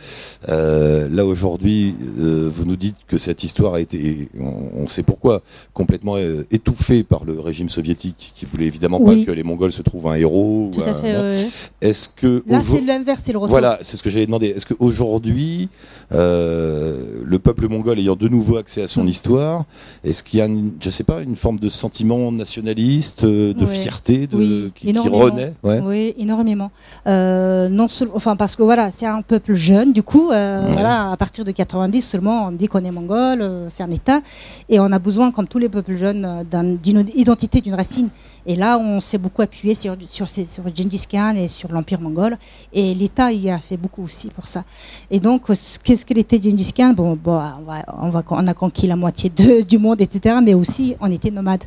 Euh, 0.49 1.07
là 1.09 1.25
aujourd'hui, 1.25 1.95
euh, 2.19 2.49
vous 2.53 2.65
nous 2.65 2.75
dites 2.75 2.97
que 3.07 3.17
cette 3.17 3.43
histoire 3.43 3.73
a 3.75 3.79
été, 3.81 4.27
on, 4.39 4.81
on 4.83 4.87
sait 4.87 5.03
pourquoi, 5.03 5.41
complètement 5.73 6.17
euh, 6.17 6.45
étouffée 6.51 7.03
par 7.03 7.23
le 7.25 7.39
régime 7.39 7.69
soviétique, 7.69 8.33
qui 8.35 8.45
voulait 8.45 8.65
évidemment 8.67 8.99
Oui. 9.01 9.21
pas 9.25 9.31
que 9.31 9.35
les 9.35 9.43
Mongols 9.43 9.71
se 9.71 9.81
trouvent 9.81 10.07
un 10.07 10.15
héros. 10.15 10.71
Tout 10.73 10.81
ou 10.81 10.83
à 10.83 10.89
un- 10.89 10.95
fait. 10.95 11.15
ouais. 11.17 11.47
Est-ce 11.81 12.09
que 12.09 12.43
Là, 12.47 12.61
c'est 12.61 12.81
l'inverse, 12.81 13.21
c'est 13.25 13.31
le 13.31 13.37
retour. 13.39 13.49
voilà, 13.51 13.79
c'est 13.81 13.97
ce 13.97 14.03
que 14.03 14.09
j'allais 14.09 14.25
demander. 14.25 14.47
Est-ce 14.47 14.65
qu'aujourd'hui, 14.65 15.69
euh, 16.11 17.21
le 17.23 17.39
peuple 17.39 17.67
mongol 17.67 17.99
ayant 17.99 18.15
de 18.15 18.27
nouveau 18.27 18.57
accès 18.57 18.81
à 18.81 18.87
son 18.87 19.07
histoire, 19.07 19.65
est-ce 20.03 20.23
qu'il 20.23 20.39
y 20.39 20.41
a, 20.41 20.45
une, 20.45 20.64
je 20.79 20.89
sais 20.89 21.03
pas, 21.03 21.21
une 21.21 21.35
forme 21.35 21.59
de 21.59 21.69
sentiment 21.69 22.31
nationaliste, 22.31 23.23
euh, 23.23 23.53
de 23.53 23.65
Ouais. 23.65 23.73
fierté, 23.73 24.27
de, 24.27 24.35
Oui, 24.37 24.71
qui, 24.75 24.91
renaît 24.97 25.53
ouais. 25.63 25.81
Oui, 25.83 26.13
énormément. 26.17 26.71
Euh, 27.07 27.69
non 27.69 27.87
seul- 27.87 28.09
enfin 28.13 28.35
parce 28.35 28.55
que 28.55 28.63
voilà, 28.63 28.91
c'est 28.91 29.05
un 29.05 29.21
peuple 29.21 29.55
jeune. 29.55 29.93
Du 29.93 30.03
coup, 30.03 30.31
euh, 30.31 30.65
Ouais. 30.65 30.73
voilà, 30.73 31.11
à 31.11 31.17
partir 31.17 31.45
de 31.45 31.51
90 31.51 32.01
seulement, 32.01 32.47
on 32.47 32.51
dit 32.51 32.67
qu'on 32.67 32.83
est 32.83 32.91
mongol, 32.91 33.41
euh, 33.41 33.67
c'est 33.71 33.83
un 33.83 33.91
État, 33.91 34.21
et 34.69 34.79
on 34.79 34.91
a 34.91 34.99
besoin, 34.99 35.31
comme 35.31 35.47
tous 35.47 35.59
les 35.59 35.69
peuples 35.69 35.95
jeunes, 35.95 36.45
d'un- 36.49 36.75
d'une 36.75 37.05
identité, 37.15 37.61
d'une 37.61 37.75
racine. 37.75 38.09
Et 38.47 38.55
là, 38.55 38.77
on 38.77 38.99
s'est 38.99 39.17
beaucoup 39.17 39.41
appuyé 39.41 39.73
sur 39.73 39.95
sur, 40.09 40.29
sur 40.29 40.63
Gengis 40.75 41.05
Khan 41.09 41.33
et 41.35 41.47
sur 41.47 41.71
l'empire 41.71 41.99
mongol, 41.99 42.37
et 42.73 42.93
l'État 42.93 43.31
y 43.31 43.49
a 43.49 43.59
fait 43.59 43.77
beaucoup 43.77 44.03
aussi 44.03 44.29
pour 44.29 44.47
ça. 44.47 44.63
Et 45.09 45.19
donc, 45.19 45.49
euh, 45.49 45.55
ce- 45.55 45.79
qu'est-ce 45.79 46.05
qu'il 46.05 46.17
était 46.19 46.39
Gengis 46.41 46.71
Khan? 46.71 46.93
Bon, 46.95 47.17
bon, 47.21 47.41
on, 47.59 47.63
va, 47.63 47.85
on, 48.01 48.09
va, 48.09 48.23
on 48.29 48.47
a 48.47 48.53
conquis 48.53 48.87
la 48.87 48.95
moitié 48.95 49.29
de- 49.29 49.61
du 49.71 49.77
monde, 49.79 49.99
etc. 50.01 50.37
Mais 50.43 50.53
aussi, 50.53 50.95
on 50.99 51.11
était 51.11 51.31
nomades. 51.31 51.63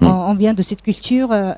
Mm. 0.00 0.06
On, 0.08 0.10
on 0.30 0.34
vient 0.34 0.52
de 0.52 0.62
cette 0.62 0.82
culture. 0.82 1.30
euh, 1.32 1.52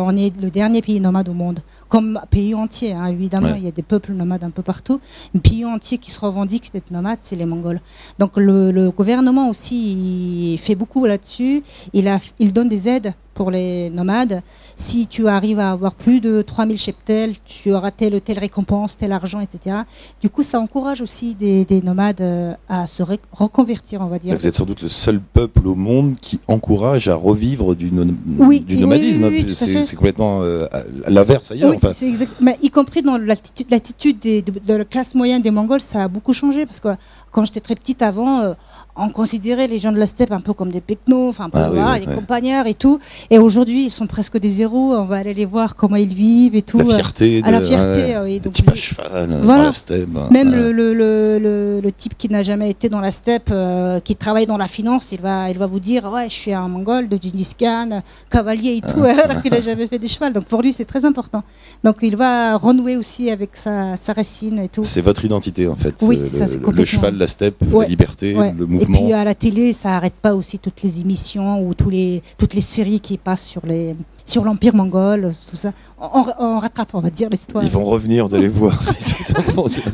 on 0.00 0.16
est 0.16 0.32
le 0.40 0.50
dernier 0.50 0.80
pays 0.80 1.00
nomade 1.00 1.28
au 1.28 1.34
monde, 1.34 1.60
comme 1.88 2.18
pays 2.30 2.54
entier. 2.54 2.92
hein, 2.92 3.06
évidemment, 3.06 3.48
Ouais. 3.48 3.58
il 3.58 3.64
y 3.64 3.68
a 3.68 3.72
des 3.72 3.82
peuples 3.82 4.12
nomades 4.12 4.44
un 4.44 4.50
peu 4.50 4.62
partout. 4.62 5.00
Un 5.34 5.38
pays 5.40 5.64
entier 5.64 5.98
qui 5.98 6.10
se 6.10 6.20
revendique 6.20 6.72
d'être 6.72 6.90
nomade, 6.90 7.18
c'est 7.20 7.36
les 7.36 7.44
Mongols. 7.46 7.80
Donc 8.18 8.36
le, 8.36 8.70
le 8.70 8.90
gouvernement 8.90 9.50
aussi 9.50 10.52
il 10.54 10.58
fait 10.58 10.76
beaucoup 10.76 11.04
là-dessus. 11.04 11.62
Il, 11.92 12.08
a- 12.08 12.20
il 12.38 12.52
donne 12.52 12.68
des 12.70 12.88
aides 12.88 13.12
pour 13.38 13.52
les 13.52 13.88
nomades. 13.90 14.42
Si 14.74 15.06
tu 15.06 15.28
arrives 15.28 15.60
à 15.60 15.70
avoir 15.70 15.94
plus 15.94 16.18
de 16.20 16.42
3000 16.42 16.76
cheptels, 16.76 17.34
tu 17.44 17.72
auras 17.72 17.92
telle 17.92 18.16
ou 18.16 18.20
telle 18.20 18.40
récompense, 18.40 18.96
tel 18.96 19.12
argent, 19.12 19.38
etc. 19.40 19.76
Du 20.20 20.28
coup, 20.28 20.42
ça 20.42 20.58
encourage 20.58 21.00
aussi 21.00 21.36
des, 21.36 21.64
des 21.64 21.80
nomades 21.80 22.20
euh, 22.20 22.52
à 22.68 22.88
se 22.88 23.04
reconvertir, 23.32 24.00
on 24.00 24.06
va 24.06 24.18
dire. 24.18 24.36
Vous 24.36 24.48
êtes 24.48 24.56
sans 24.56 24.66
doute 24.66 24.82
le 24.82 24.88
seul 24.88 25.20
peuple 25.20 25.68
au 25.68 25.76
monde 25.76 26.16
qui 26.20 26.40
encourage 26.48 27.06
à 27.08 27.14
revivre 27.14 27.76
du, 27.76 27.92
Oui, 28.38 28.66
nomadisme. 28.68 29.24
oui, 29.26 29.46
à 29.48 29.54
c'est 29.54 29.94
complètement 29.96 30.40
euh, 30.42 30.66
l'inverse 31.06 31.52
ailleurs. 31.52 31.70
Oui, 31.70 31.76
enfin. 31.80 31.92
exact. 32.06 32.32
Mais 32.40 32.58
y 32.60 32.70
compris 32.70 33.02
dans 33.02 33.18
l'attitude, 33.18 34.18
de, 34.18 34.40
de 34.40 34.74
la 34.74 34.84
classe 34.84 35.14
moyenne 35.14 35.42
des 35.42 35.52
Mongols, 35.52 35.80
ça 35.80 36.02
a 36.02 36.08
beaucoup 36.08 36.32
changé 36.32 36.66
parce 36.66 36.80
que 36.80 36.88
quand 37.30 37.44
j'étais 37.44 37.60
très 37.60 37.76
petite 37.76 38.02
avant, 38.02 38.40
euh, 38.40 38.54
on 38.98 39.10
considérait 39.10 39.66
les 39.66 39.78
gens 39.78 39.92
de 39.92 39.98
la 39.98 40.06
steppe 40.06 40.32
un 40.32 40.40
peu 40.40 40.52
comme 40.52 40.70
des 40.70 40.80
pecnos, 40.80 41.28
enfin 41.30 41.48
Ah 41.54 41.70
oui, 41.72 41.78
ouais. 42.06 42.14
compagnards 42.14 42.66
et 42.66 42.74
tout. 42.74 42.98
Et 43.30 43.38
aujourd'hui, 43.38 43.84
ils 43.86 43.90
sont 43.90 44.06
presque 44.06 44.38
des 44.38 44.60
héros. 44.62 44.94
On 44.94 45.04
va 45.04 45.16
aller 45.16 45.34
les 45.34 45.44
voir 45.44 45.76
comment 45.76 45.96
ils 45.96 46.12
vivent 46.12 46.54
et 46.56 46.62
tout. 46.62 46.78
La 46.78 46.84
fierté, 46.84 47.40
à 47.44 47.50
la 47.50 47.60
fierté, 47.60 48.14
euh, 48.16 48.26
le 48.28 48.38
donc 48.40 48.52
type 48.54 48.68
à 48.68 48.72
les- 48.72 48.78
cheval 48.80 49.06
euh, 49.30 49.40
Voilà. 49.42 49.58
dans 49.60 49.66
la 49.68 49.72
steppe. 49.72 50.08
Même 50.30 50.52
euh, 50.52 50.72
le, 50.72 50.92
le, 50.92 50.94
le, 50.94 51.38
le, 51.38 51.80
le 51.80 51.92
type 51.92 52.16
qui 52.18 52.28
n'a 52.28 52.42
jamais 52.42 52.70
été 52.70 52.88
dans 52.88 53.00
la 53.00 53.10
steppe, 53.10 53.50
euh, 53.50 54.00
qui 54.00 54.16
travaille 54.16 54.46
dans 54.46 54.56
la 54.58 54.68
finance, 54.68 55.12
il 55.12 55.20
va, 55.20 55.50
il 55.50 55.58
va 55.58 55.66
vous 55.66 55.80
dire 55.80 56.10
Ouais, 56.12 56.26
je 56.28 56.34
suis 56.34 56.52
un 56.52 56.68
mongol 56.68 57.08
de 57.08 57.16
Gengis 57.22 57.52
Khan, 57.58 58.02
cavalier 58.30 58.76
et 58.76 58.80
tout, 58.80 59.02
alors 59.24 59.42
qu'il 59.42 59.52
n'a 59.52 59.60
jamais 59.60 59.86
fait 59.86 59.98
des 59.98 60.08
chevals. 60.08 60.32
Donc 60.32 60.44
pour 60.44 60.62
lui, 60.62 60.72
c'est 60.72 60.84
très 60.84 61.04
important. 61.04 61.42
Donc 61.84 61.96
il 62.02 62.16
va 62.16 62.56
renouer 62.56 62.96
aussi 62.96 63.30
avec 63.30 63.50
sa, 63.54 63.96
sa 63.96 64.12
racine 64.12 64.58
et 64.58 64.68
tout. 64.68 64.84
C'est 64.84 65.00
votre 65.02 65.24
identité 65.24 65.68
en 65.68 65.76
fait. 65.76 65.94
Oui, 66.02 66.16
Euh, 66.18 66.26
c'est 66.30 66.46
ça, 66.48 66.58
le- 66.58 66.72
le, 66.72 66.84
cheval, 66.84 67.16
la 67.16 67.26
steppe, 67.26 67.56
Ouais, 67.72 67.84
la 67.84 67.88
liberté, 67.90 68.34
Ouais. 68.34 68.54
le 68.56 68.66
Et 68.88 68.92
puis 68.92 69.12
à 69.12 69.24
la 69.24 69.34
télé, 69.34 69.72
ça 69.72 69.96
arrête 69.96 70.14
pas 70.14 70.34
aussi 70.34 70.58
toutes 70.58 70.82
les 70.82 71.00
émissions 71.00 71.66
ou 71.66 71.74
tous 71.74 71.90
les, 71.90 72.22
toutes 72.38 72.54
les 72.54 72.60
séries 72.60 73.00
qui 73.00 73.18
passent 73.18 73.44
sur 73.46 73.64
les 73.66 73.94
sur 74.24 74.44
l'Empire 74.44 74.74
mongol, 74.74 75.32
tout 75.50 75.56
ça. 75.56 75.72
On, 75.98 76.26
on 76.38 76.58
rattrape, 76.58 76.90
on 76.92 77.00
va 77.00 77.08
dire, 77.08 77.30
l'histoire. 77.30 77.64
Ils 77.64 77.70
vont 77.70 77.86
revenir, 77.86 78.28
vous 78.28 78.34
allez 78.34 78.48
voir. 78.48 78.78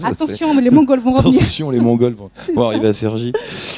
Attention, 0.02 0.54
mais 0.54 0.62
les 0.62 0.70
Mongols 0.70 0.98
vont 1.00 1.12
revenir. 1.12 1.38
Attention, 1.38 1.70
les 1.70 1.78
Mongols 1.78 2.14
vont, 2.14 2.30
vont 2.56 2.66
arriver 2.68 2.88
à 2.88 2.92
Sergi. 2.94 3.32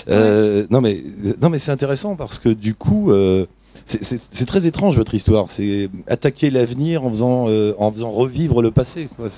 Euh, 0.09 0.67
Non 0.71 0.81
mais 0.81 1.03
non 1.41 1.51
mais 1.51 1.59
c'est 1.59 1.73
intéressant 1.73 2.17
parce 2.17 2.39
que 2.39 2.49
du 2.49 2.75
coup, 2.75 3.11
euh, 3.11 3.45
C'est 3.85 4.47
très 4.47 4.67
étrange 4.67 4.97
votre 4.97 5.15
histoire. 5.15 5.47
C'est 5.49 5.89
attaquer 6.09 6.51
l'avenir 6.51 7.05
en 7.05 7.11
faisant 7.11 7.47
euh, 7.49 7.75
en 7.79 7.91
faisant 7.93 8.11
revivre 8.11 8.63
le 8.63 8.71
passé. 8.71 9.09
Quoi. 9.17 9.29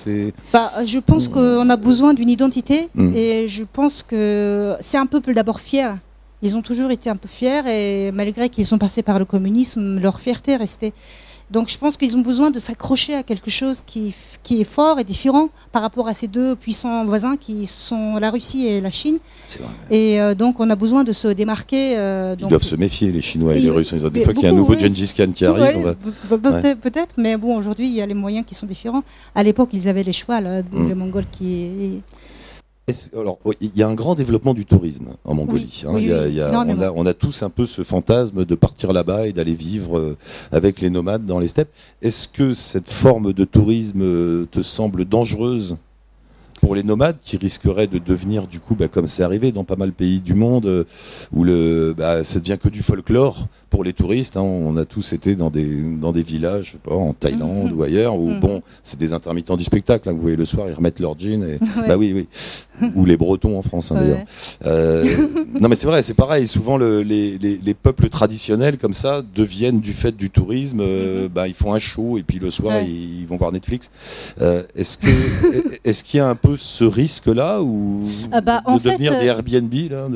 Bah, 0.53 0.71
je 0.85 0.99
pense 0.99 1.29
mm. 1.29 1.33
qu'on 1.33 1.69
a 1.69 1.77
besoin 1.77 2.13
d'une 2.13 2.29
identité 2.29 2.89
mm. 2.95 3.15
et 3.15 3.47
je 3.47 3.63
pense 3.63 4.03
que 4.03 4.75
c'est 4.79 4.97
un 4.97 5.05
peuple 5.05 5.33
d'abord 5.33 5.59
fier. 5.59 5.97
Ils 6.41 6.55
ont 6.55 6.61
toujours 6.61 6.91
été 6.91 7.09
un 7.09 7.17
peu 7.17 7.27
fiers 7.27 7.63
et 7.67 8.11
malgré 8.11 8.49
qu'ils 8.49 8.65
sont 8.65 8.77
passés 8.77 9.03
par 9.03 9.19
le 9.19 9.25
communisme, 9.25 9.99
leur 9.99 10.19
fierté 10.19 10.53
est 10.53 10.57
restée. 10.57 10.93
Donc 11.51 11.69
je 11.69 11.77
pense 11.77 11.97
qu'ils 11.97 12.15
ont 12.15 12.21
besoin 12.21 12.51
de 12.51 12.59
s'accrocher 12.59 13.15
à 13.15 13.23
quelque 13.23 13.49
chose 13.49 13.81
qui, 13.85 14.13
qui, 14.43 14.61
est 14.61 14.65
fort 14.65 14.99
et 14.99 15.03
différent 15.03 15.49
par 15.71 15.81
rapport 15.81 16.07
à 16.07 16.13
ces 16.13 16.27
deux 16.27 16.55
puissants 16.55 17.03
voisins 17.05 17.37
qui 17.37 17.65
sont 17.65 18.17
la 18.17 18.29
Russie 18.29 18.67
et 18.67 18.81
la 18.81 18.91
Chine. 18.91 19.17
Vrai, 19.47 19.67
Et 19.89 20.21
euh, 20.21 20.35
donc 20.35 20.59
on 20.59 20.69
a 20.69 20.75
besoin 20.75 21.03
de 21.03 21.11
se 21.11 21.27
démarquer. 21.27 21.97
Euh, 21.97 22.35
Ils 22.39 22.47
doivent 22.47 22.61
se 22.61 22.75
méfier, 22.75 23.11
les 23.11 23.21
Chinois 23.21 23.55
et, 23.55 23.59
les 23.59 23.69
Russes. 23.69 23.93
Des 23.93 24.21
fois 24.21 24.33
qu'il 24.33 24.43
y 24.43 24.47
a 24.47 24.51
un 24.51 24.53
nouveau 24.53 24.77
Gengis 24.77 25.13
Khan 25.15 25.31
qui 25.33 25.45
arrive. 25.45 25.95
Peut-être, 26.29 27.15
mais 27.17 27.35
bon, 27.37 27.57
aujourd'hui 27.57 27.87
il 27.87 27.95
y 27.95 28.01
a 28.01 28.05
les 28.05 28.13
moyens 28.13 28.45
qui 28.45 28.53
sont 28.53 28.67
différents. 28.67 29.03
À 29.33 29.41
l'époque, 29.41 29.69
ils 29.73 29.87
avaient 29.87 30.03
les 30.03 30.13
chevaux, 30.13 30.33
mm. 30.33 30.87
les 30.87 30.95
Mongols 30.95 31.25
qui 31.31 32.01
alors, 33.17 33.39
il 33.61 33.71
y 33.75 33.83
a 33.83 33.87
un 33.87 33.93
grand 33.93 34.15
développement 34.15 34.53
du 34.53 34.65
tourisme 34.65 35.09
en 35.25 35.35
Mongolie. 35.35 35.83
on, 35.85 37.05
a, 37.05 37.13
tous 37.13 37.43
un 37.43 37.49
peu 37.49 37.65
ce 37.65 37.83
fantasme 37.83 38.45
de 38.45 38.55
partir 38.55 38.93
là-bas 38.93 39.27
et 39.27 39.33
d'aller 39.33 39.55
vivre 39.55 39.97
euh, 39.97 40.17
avec 40.51 40.81
les 40.81 40.89
nomades 40.89 41.25
dans 41.25 41.39
les 41.39 41.47
steppes. 41.47 41.71
Est-ce 42.01 42.27
que 42.27 42.53
cette 42.53 42.91
forme 42.91 43.33
de 43.33 43.43
tourisme 43.45 44.01
euh, 44.03 44.47
te 44.51 44.61
semble 44.61 45.05
dangereuse 45.05 45.77
pour 46.61 46.75
les 46.75 46.83
nomades 46.83 47.17
qui 47.21 47.37
risqueraient 47.37 47.87
de 47.87 47.99
devenir 47.99 48.47
du 48.47 48.59
coup, 48.59 48.75
bah, 48.75 48.87
comme 48.87 49.07
c'est 49.07 49.23
arrivé 49.23 49.51
dans 49.51 49.63
pas 49.63 49.75
mal 49.75 49.89
de 49.89 49.93
pays 49.93 50.19
du 50.19 50.33
monde, 50.33 50.65
euh, 50.65 50.83
où 51.31 51.43
le, 51.43 51.93
bah, 51.97 52.23
ça 52.23 52.39
devient 52.39 52.57
que 52.61 52.69
du 52.69 52.83
folklore 52.83 53.47
pour 53.69 53.83
les 53.83 53.93
touristes. 53.93 54.37
Hein. 54.37 54.41
on 54.41 54.75
a 54.77 54.85
tous 54.85 55.13
été 55.13 55.35
dans 55.35 55.49
des, 55.49 55.65
dans 55.65 56.11
des 56.11 56.23
villages, 56.23 56.77
pas, 56.83 56.95
en 56.95 57.13
Thaïlande 57.13 57.71
mhm. 57.71 57.77
ou 57.77 57.83
ailleurs, 57.83 58.15
où 58.15 58.29
mhm. 58.29 58.39
bon, 58.39 58.61
c'est 58.83 58.99
des 58.99 59.13
intermittents 59.13 59.57
du 59.57 59.63
spectacle. 59.63 60.09
Hein. 60.09 60.13
vous 60.13 60.21
voyez 60.21 60.35
le 60.35 60.45
soir, 60.45 60.67
ils 60.69 60.73
remettent 60.73 60.99
leur 60.99 61.17
jean. 61.17 61.43
Et, 61.43 61.59
Bah 61.87 61.97
oui, 61.97 62.13
oui. 62.13 62.91
ou 62.95 63.05
les 63.05 63.17
Bretons 63.17 63.57
en 63.57 63.61
France, 63.61 63.91
hein, 63.91 63.95
d'ailleurs. 63.99 64.25
Euh, 64.65 65.05
non, 65.59 65.69
mais 65.69 65.75
c'est 65.75 65.87
vrai, 65.87 66.03
c'est 66.03 66.13
pareil. 66.13 66.47
Souvent, 66.47 66.77
le, 66.77 67.01
les, 67.01 67.37
les, 67.37 67.59
les, 67.63 67.73
peuples 67.73 68.09
traditionnels 68.09 68.77
comme 68.77 68.93
ça 68.93 69.21
deviennent 69.35 69.79
du 69.79 69.93
fait 69.93 70.15
du 70.15 70.29
tourisme. 70.29 70.79
Euh, 70.81 71.23
mhm. 71.23 71.29
bah, 71.29 71.47
ils 71.47 71.53
font 71.53 71.73
un 71.73 71.79
show 71.79 72.17
et 72.17 72.23
puis 72.23 72.39
le 72.39 72.51
soir, 72.51 72.81
ils, 72.81 73.25
vont 73.27 73.37
voir 73.37 73.51
Netflix. 73.51 73.89
Euh, 74.41 74.63
est-ce 74.75 74.97
que, 74.97 75.07
est-ce 75.83 76.03
qu'il 76.03 76.17
y 76.17 76.21
a 76.21 76.27
un 76.27 76.35
peu 76.35 76.57
ce 76.57 76.83
risque-là 76.83 77.61
ou 77.61 78.03
ah 78.31 78.41
bah, 78.41 78.61
de 78.67 78.83
devenir 78.83 79.19
des 79.19 79.27
Airbnb 79.27 79.73
là 79.89 80.07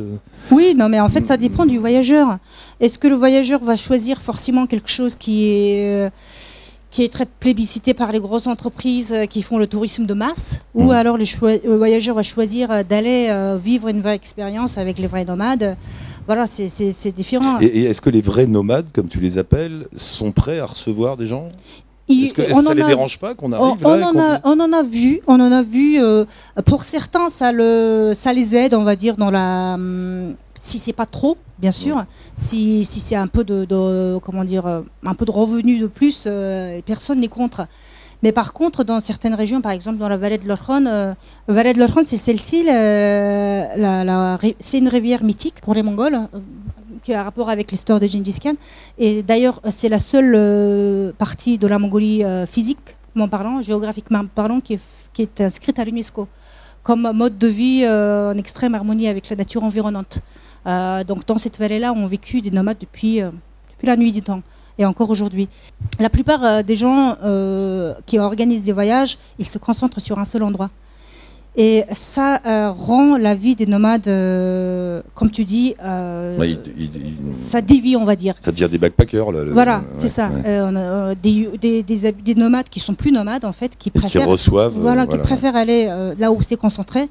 Oui, 0.51 0.74
non, 0.76 0.89
mais 0.89 0.99
en 0.99 1.10
fait, 1.10 1.26
ça 1.26 1.38
dépend 1.38 1.66
du 1.66 1.78
voyageur. 1.78 2.38
Est-ce 2.84 2.99
que 2.99 3.07
le 3.07 3.15
voyageur 3.15 3.63
va 3.63 3.77
choisir 3.77 4.21
forcément 4.21 4.67
quelque 4.67 4.89
chose 4.89 5.15
qui 5.15 5.47
est, 5.47 6.07
euh, 6.07 6.09
qui 6.91 7.05
est 7.05 7.07
très 7.07 7.25
plébiscité 7.25 7.93
par 7.93 8.11
les 8.11 8.19
grosses 8.19 8.45
entreprises 8.45 9.13
euh, 9.13 9.25
qui 9.25 9.41
font 9.41 9.57
le 9.57 9.67
tourisme 9.67 10.05
de 10.05 10.13
masse 10.13 10.61
Ou 10.75 10.88
mmh. 10.88 10.91
alors 10.91 11.17
le, 11.17 11.77
voyageur 11.77 12.13
va 12.13 12.23
choisir 12.23 12.69
euh, 12.71 12.84
d'aller 12.84 13.34
vivre 13.63 13.88
une 13.88 14.01
vraie 14.01 14.15
expérience 14.15 14.77
avec 14.77 14.99
les 14.99 15.07
vrais 15.07 15.23
nomades? 15.23 15.77
Voilà, 16.27 16.45
c'est 16.45 17.15
différent. 17.15 17.61
Et, 17.61 17.86
est-ce 17.86 18.01
que 18.01 18.09
les 18.09 18.19
vrais 18.19 18.47
nomades, 18.47 18.88
comme 18.91 19.07
tu 19.07 19.21
les 19.21 19.38
appelles, 19.38 19.88
sont 19.95 20.34
prêts 20.34 20.59
à 20.59 20.65
recevoir 20.65 21.15
des 21.15 21.25
gens? 21.25 21.47
Est-ce 22.09 22.34
que 22.34 22.53
ça 22.53 22.73
ne 22.73 22.81
les 22.81 22.84
dérange 22.84 23.17
pas 23.17 23.34
qu'on 23.34 23.53
arrive 23.53 23.77
on, 23.86 23.95
là 23.95 24.11
en 24.13 24.19
a, 24.19 24.41
on 24.43 24.59
en 24.59 24.73
a 24.73 24.84
vu, 24.84 25.21
on 25.25 25.39
en 25.39 25.53
a 25.53 25.63
vu. 25.63 26.01
pour 26.65 26.84
certains, 26.84 27.29
ça, 27.29 27.53
le, 27.53 28.11
ça 28.13 28.34
les 28.34 28.57
aide, 28.57 28.73
on 28.73 28.84
va 28.84 28.97
dire, 28.97 29.15
dans 29.15 29.31
la, 29.31 29.75
hum, 29.75 30.36
si 30.64 30.80
c'est 30.80 30.93
pas 30.93 31.05
trop, 31.05 31.38
bien 31.59 31.72
sûr, 31.72 32.05
si, 32.36 32.86
si 32.86 33.01
c'est 33.01 33.18
un 33.18 33.28
peu 33.28 33.43
de, 33.43 34.18
comment 34.20 34.45
dire, 34.45 34.66
euh, 34.66 34.82
un 35.05 35.14
peu 35.14 35.26
de 35.26 35.32
revenus 35.32 35.82
de 35.82 35.88
plus, 35.88 36.24
euh, 36.26 36.80
personne 36.86 37.20
n'est 37.20 37.28
contre. 37.28 37.68
Mais 38.24 38.32
par 38.32 38.53
contre, 38.53 38.86
dans 38.86 39.01
certaines 39.01 39.34
régions, 39.34 39.59
par 39.59 39.74
exemple 39.74 39.97
dans 39.97 40.07
la 40.07 40.16
vallée 40.16 40.38
de 40.38 40.47
l'Orkhon, 40.47 40.86
euh, 40.86 41.14
la 41.49 41.53
vallée 41.53 41.74
de 41.74 41.80
l'Orkhon, 41.80 42.03
c'est 42.05 42.16
celle-ci, 42.16 42.64
c'est 44.59 44.78
une 44.78 44.88
rivière 44.88 45.22
mythique 45.26 45.59
pour 45.59 45.74
les 45.74 45.84
Mongols, 45.84 46.18
qui 47.03 47.14
a 47.14 47.20
un 47.20 47.24
rapport 47.24 47.49
avec 47.49 47.70
l'histoire 47.70 47.99
de 47.99 48.07
Gengis 48.07 48.39
Khan. 48.41 48.53
Et 48.97 49.22
d'ailleurs, 49.22 49.59
c'est 49.70 49.89
la 49.89 49.99
seule 49.99 51.14
partie 51.18 51.57
de 51.57 51.68
la 51.68 51.78
Mongolie 51.78 52.24
physiquement 52.47 53.28
parlant, 53.28 53.61
géographiquement 53.61 54.24
parlant, 54.34 54.61
qui 54.61 54.76
est, 54.76 54.82
qui 55.11 55.24
est 55.24 55.41
inscrite 55.41 55.78
à 55.78 55.84
l'UNESCO 55.84 56.30
comme 56.84 57.11
mode 57.14 57.38
de 57.38 57.47
vie 57.47 57.86
en 57.86 58.38
extrême 58.38 58.76
harmonie 58.76 59.09
avec 59.09 59.30
la 59.30 59.36
nature 59.36 59.66
environnante. 59.66 60.22
Euh, 60.66 61.03
donc 61.03 61.26
dans 61.26 61.38
cette 61.38 61.59
vallée-là 61.59 61.91
ont 61.93 62.07
vécu 62.07 62.41
des 62.41 62.51
nomades 62.51 62.78
depuis, 62.80 63.22
euh, 63.22 63.32
depuis 63.72 63.88
la 63.88 63.97
nuit 63.97 64.11
du 64.11 64.22
temps 64.22 64.41
et 64.78 64.86
encore 64.86 65.09
aujourd'hui. 65.09 65.49
La 65.99 66.09
plupart 66.09 66.43
euh, 66.43 66.64
des 66.64 66.76
gens 66.76 67.18
qui 68.05 68.20
organisent 68.20 68.64
des 68.64 68.72
voyages, 68.72 69.18
ils 69.39 69.45
se 69.45 69.57
concentrent 69.57 69.99
sur 69.99 70.20
un 70.20 70.26
seul 70.26 70.43
endroit. 70.43 70.70
Et 71.55 71.84
ça 71.91 72.41
rend 72.72 73.16
la 73.16 73.36
vie 73.36 73.53
des 73.53 73.68
nomades, 73.68 74.09
comme 75.14 75.30
tu 75.30 75.45
dis, 75.45 75.76
ça 77.32 77.61
dévie, 77.61 77.95
on 77.95 78.05
va 78.05 78.16
dire. 78.16 78.34
Ça 78.39 78.51
devient 78.51 78.68
des 78.72 78.80
backpackers. 78.80 79.32
voilà, 79.51 79.84
c'est 79.93 80.07
ça. 80.07 80.32
des, 81.22 81.84
des, 81.84 82.36
nomades 82.36 82.70
qui 82.70 82.80
sont 82.80 82.95
plus 82.95 83.11
nomades, 83.11 83.45
en 83.45 83.53
fait, 83.53 83.78
qui 83.78 83.91
préfèrent, 83.91 84.24
qui 84.24 84.28
reçoivent, 84.28 84.74
voilà, 84.76 85.05
qui 85.05 85.20
préfèrent 85.20 85.55
aller 85.55 85.86
là 86.18 86.32
où 86.32 86.41
c'est 86.41 86.57
concentré 86.57 87.07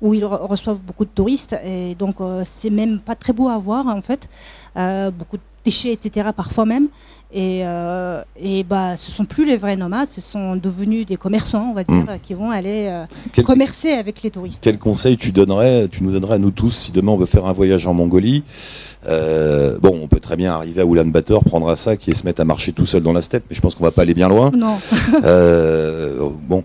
où 0.00 0.14
ils 0.14 0.24
reçoivent 0.24 0.80
beaucoup 0.80 1.04
de 1.04 1.10
touristes 1.10 1.56
et 1.64 1.94
donc 1.94 2.20
euh, 2.20 2.42
c'est 2.44 2.70
même 2.70 2.98
pas 3.00 3.14
très 3.14 3.32
beau 3.32 3.48
à 3.48 3.58
voir 3.58 3.86
en 3.86 4.02
fait, 4.02 4.28
euh, 4.76 5.10
beaucoup 5.10 5.36
de 5.36 5.42
déchets 5.64 5.92
etc 5.92 6.30
parfois 6.36 6.64
même 6.64 6.88
et, 7.32 7.62
euh, 7.64 8.22
et 8.40 8.62
bah 8.62 8.96
ce 8.96 9.10
sont 9.10 9.24
plus 9.24 9.46
les 9.46 9.56
vrais 9.56 9.76
nomades, 9.76 10.08
ce 10.10 10.20
sont 10.20 10.56
devenus 10.56 11.06
des 11.06 11.16
commerçants 11.16 11.68
on 11.70 11.74
va 11.74 11.84
dire 11.84 11.96
hmm. 11.96 12.18
qui 12.22 12.34
vont 12.34 12.50
aller 12.50 12.90
commercer 13.44 13.92
avec 13.92 14.22
les 14.22 14.30
touristes. 14.30 14.62
Quel 14.62 14.78
conseil 14.78 15.16
tu 15.16 15.32
donnerais, 15.32 15.88
tu 15.88 16.02
nous 16.02 16.12
donnerais 16.12 16.34
à 16.34 16.38
nous 16.38 16.50
tous 16.50 16.70
si 16.70 16.92
demain 16.92 17.12
on 17.12 17.16
veut 17.16 17.26
faire 17.26 17.46
un 17.46 17.52
voyage 17.52 17.86
en 17.86 17.94
Mongolie 17.94 18.44
euh, 19.08 19.78
bon, 19.80 19.98
on 20.02 20.08
peut 20.08 20.20
très 20.20 20.36
bien 20.36 20.52
arriver 20.52 20.80
à 20.80 20.84
Ulaanbaatar, 20.84 21.44
prendre 21.44 21.68
un 21.68 21.76
sac 21.76 22.08
et 22.08 22.14
se 22.14 22.24
mettre 22.24 22.40
à 22.40 22.44
marcher 22.44 22.72
tout 22.72 22.86
seul 22.86 23.02
dans 23.02 23.12
la 23.12 23.22
steppe, 23.22 23.44
mais 23.48 23.56
je 23.56 23.60
pense 23.60 23.74
qu'on 23.74 23.84
va 23.84 23.90
pas 23.90 24.02
aller 24.02 24.14
bien 24.14 24.28
loin. 24.28 24.50
Non. 24.56 24.78
euh, 25.24 26.28
bon, 26.48 26.64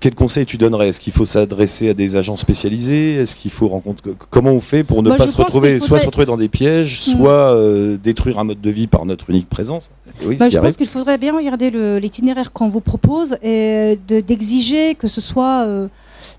quel 0.00 0.14
conseil 0.14 0.44
tu 0.44 0.58
donnerais? 0.58 0.88
Est-ce 0.88 1.00
qu'il 1.00 1.12
faut 1.12 1.24
s'adresser 1.24 1.88
à 1.90 1.94
des 1.94 2.16
agents 2.16 2.36
spécialisés? 2.36 3.14
Est-ce 3.14 3.36
qu'il 3.36 3.50
faut 3.50 3.68
rencontrer 3.68 4.10
Comment 4.30 4.52
on 4.52 4.60
fait 4.60 4.84
pour 4.84 5.02
ne 5.02 5.10
pas 5.16 5.28
se 5.28 5.36
retrouver, 5.36 5.80
soit 5.80 5.98
se 5.98 6.06
retrouver 6.06 6.26
dans 6.26 6.36
des 6.36 6.48
pièges, 6.48 7.00
hmm. 7.00 7.16
soit 7.16 7.54
euh, 7.54 7.96
détruire 7.96 8.38
un 8.38 8.44
mode 8.44 8.60
de 8.60 8.70
vie 8.70 8.86
par 8.86 9.06
notre 9.06 9.30
unique 9.30 9.48
présence? 9.48 9.75
Oui, 10.24 10.36
bah, 10.36 10.48
Je 10.48 10.58
pense 10.58 10.76
qu'il 10.76 10.86
faudrait 10.86 11.18
bien 11.18 11.36
regarder 11.36 11.70
l'itinéraire 12.00 12.52
qu'on 12.52 12.68
vous 12.68 12.80
propose 12.80 13.36
et 13.42 13.98
d'exiger 14.06 14.94
que 14.94 15.08
ce 15.08 15.20
soit, 15.20 15.64
euh, 15.66 15.88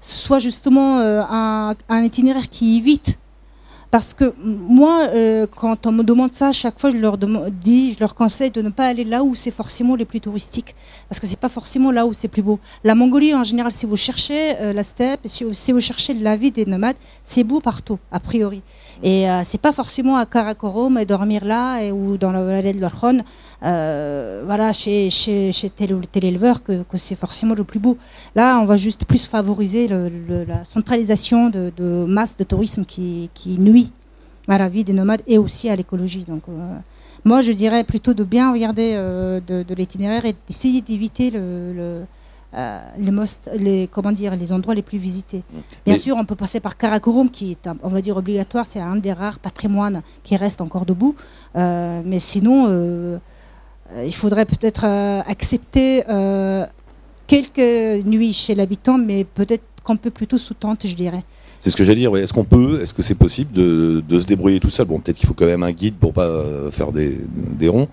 soit 0.01 0.39
justement 0.39 0.99
euh, 0.99 1.21
un, 1.29 1.75
un 1.89 2.03
itinéraire 2.03 2.49
qui 2.49 2.77
évite 2.77 3.19
parce 3.89 4.13
que 4.13 4.33
moi, 4.43 5.07
euh, 5.13 5.47
quand 5.49 5.87
on 5.87 5.93
me 5.93 6.03
demande 6.03 6.33
ça, 6.33 6.49
à 6.49 6.51
chaque 6.51 6.77
fois, 6.77 6.89
je 6.89 6.97
leur 6.97 7.17
dis, 7.17 7.93
je 7.93 7.99
leur 8.01 8.15
conseille 8.15 8.51
de 8.51 8.61
ne 8.61 8.69
pas 8.69 8.87
aller 8.87 9.05
là 9.05 9.23
où 9.23 9.33
c'est 9.33 9.51
forcément 9.51 9.95
les 9.95 10.03
plus 10.03 10.19
touristiques. 10.19 10.75
Parce 11.07 11.21
que 11.21 11.27
c'est 11.27 11.39
pas 11.39 11.49
forcément 11.49 11.91
là 11.91 12.05
où 12.05 12.11
c'est 12.13 12.27
plus 12.27 12.41
beau. 12.41 12.59
La 12.83 12.95
Mongolie, 12.95 13.33
en 13.33 13.43
général, 13.45 13.71
si 13.71 13.85
vous 13.85 13.95
cherchez 13.95 14.55
euh, 14.57 14.73
la 14.73 14.83
steppe, 14.83 15.21
si 15.25 15.71
vous, 15.71 15.79
cherchez 15.79 16.13
la 16.13 16.35
vie 16.35 16.51
des 16.51 16.65
nomades, 16.65 16.97
c'est 17.23 17.45
beau 17.45 17.61
partout, 17.61 17.97
a 18.11 18.19
priori. 18.19 18.61
Et 19.03 19.29
euh, 19.29 19.41
c'est 19.43 19.61
pas 19.61 19.73
forcément 19.73 20.17
à 20.17 20.25
Karakorum 20.25 20.97
et 20.97 21.05
dormir 21.05 21.45
là 21.45 21.81
ou 21.93 22.17
dans 22.17 22.31
la 22.31 22.43
vallée 22.43 22.73
de 22.73 22.81
l'Orkhon 22.81 23.23
euh, 23.63 24.43
voilà, 24.45 24.71
chez, 24.71 25.09
chez, 25.09 25.51
chez 25.51 25.69
tel 25.69 25.99
éleveur 26.21 26.63
que, 26.63 26.83
c'est 26.95 27.15
forcément 27.15 27.55
le 27.55 27.63
plus 27.63 27.79
beau. 27.79 27.97
Là, 28.35 28.59
on 28.59 28.65
va 28.65 28.77
juste 28.77 29.05
plus 29.05 29.25
favoriser 29.25 29.87
la 29.87 30.63
centralisation 30.65 31.49
de, 31.49 32.05
masse 32.07 32.35
de 32.37 32.43
tourisme 32.43 32.85
qui, 32.85 33.29
nuit 33.45 33.91
à 34.47 34.57
la 34.57 34.69
vie 34.69 34.83
des 34.83 34.93
nomades 34.93 35.21
et 35.27 35.37
aussi 35.37 35.69
à 35.69 35.75
l'écologie. 35.75 36.23
Donc, 36.27 36.43
euh, 36.47 36.77
moi, 37.25 37.41
je 37.41 37.51
dirais 37.51 37.83
plutôt 37.83 38.13
de 38.13 38.23
bien 38.23 38.53
regarder 38.53 38.93
euh, 38.95 39.41
de, 39.45 39.73
l'itinéraire 39.73 40.25
et 40.25 40.35
d'essayer 40.47 40.81
d'éviter 40.81 41.31
le 41.31 42.05
euh, 42.57 42.79
les, 42.97 43.11
most, 43.11 43.49
les, 43.53 43.87
comment 43.91 44.11
dire, 44.11 44.35
les 44.35 44.51
endroits 44.51 44.73
les 44.73 44.81
plus 44.81 44.97
visités. 44.97 45.43
Bien 45.85 45.97
sûr, 45.97 46.17
on 46.17 46.25
peut 46.25 46.35
passer 46.35 46.59
par 46.59 46.75
Karakorum, 46.75 47.29
qui 47.29 47.51
est, 47.51 47.69
on 47.83 47.89
va 47.89 48.01
dire, 48.01 48.17
obligatoire. 48.17 48.65
C'est 48.65 48.79
un 48.79 48.95
des 48.95 49.13
rares 49.13 49.37
patrimoines 49.37 50.01
qui 50.23 50.35
reste 50.35 50.59
encore 50.59 50.85
debout. 50.85 51.15
Euh, 51.55 52.01
mais 52.03 52.17
sinon, 52.17 52.65
euh, 52.67 53.19
il 54.03 54.15
faudrait 54.15 54.45
peut-être 54.45 54.85
accepter 55.27 56.03
quelques 57.27 58.05
nuits 58.05 58.33
chez 58.33 58.55
l'habitant, 58.55 58.97
mais 58.97 59.23
peut-être 59.23 59.63
qu'on 59.83 59.97
peut 59.97 60.11
plutôt 60.11 60.37
sous 60.37 60.55
tente, 60.55 60.87
je 60.87 60.95
dirais. 60.95 61.23
C'est 61.59 61.69
ce 61.71 61.75
que 61.75 61.83
j'allais 61.83 61.99
dire. 61.99 62.15
Est-ce 62.15 62.33
qu'on 62.33 62.43
peut, 62.43 62.79
est-ce 62.81 62.93
que 62.93 63.01
c'est 63.01 63.15
possible 63.15 63.51
de, 63.51 64.19
se 64.19 64.25
débrouiller 64.25 64.59
tout 64.59 64.69
seul? 64.69 64.85
Bon, 64.85 64.99
peut-être 64.99 65.17
qu'il 65.17 65.27
faut 65.27 65.33
quand 65.33 65.45
même 65.45 65.63
un 65.63 65.71
guide 65.71 65.95
pour 65.95 66.13
pas 66.13 66.31
faire 66.71 66.91
des, 66.91 67.17
ronds, 67.67 67.87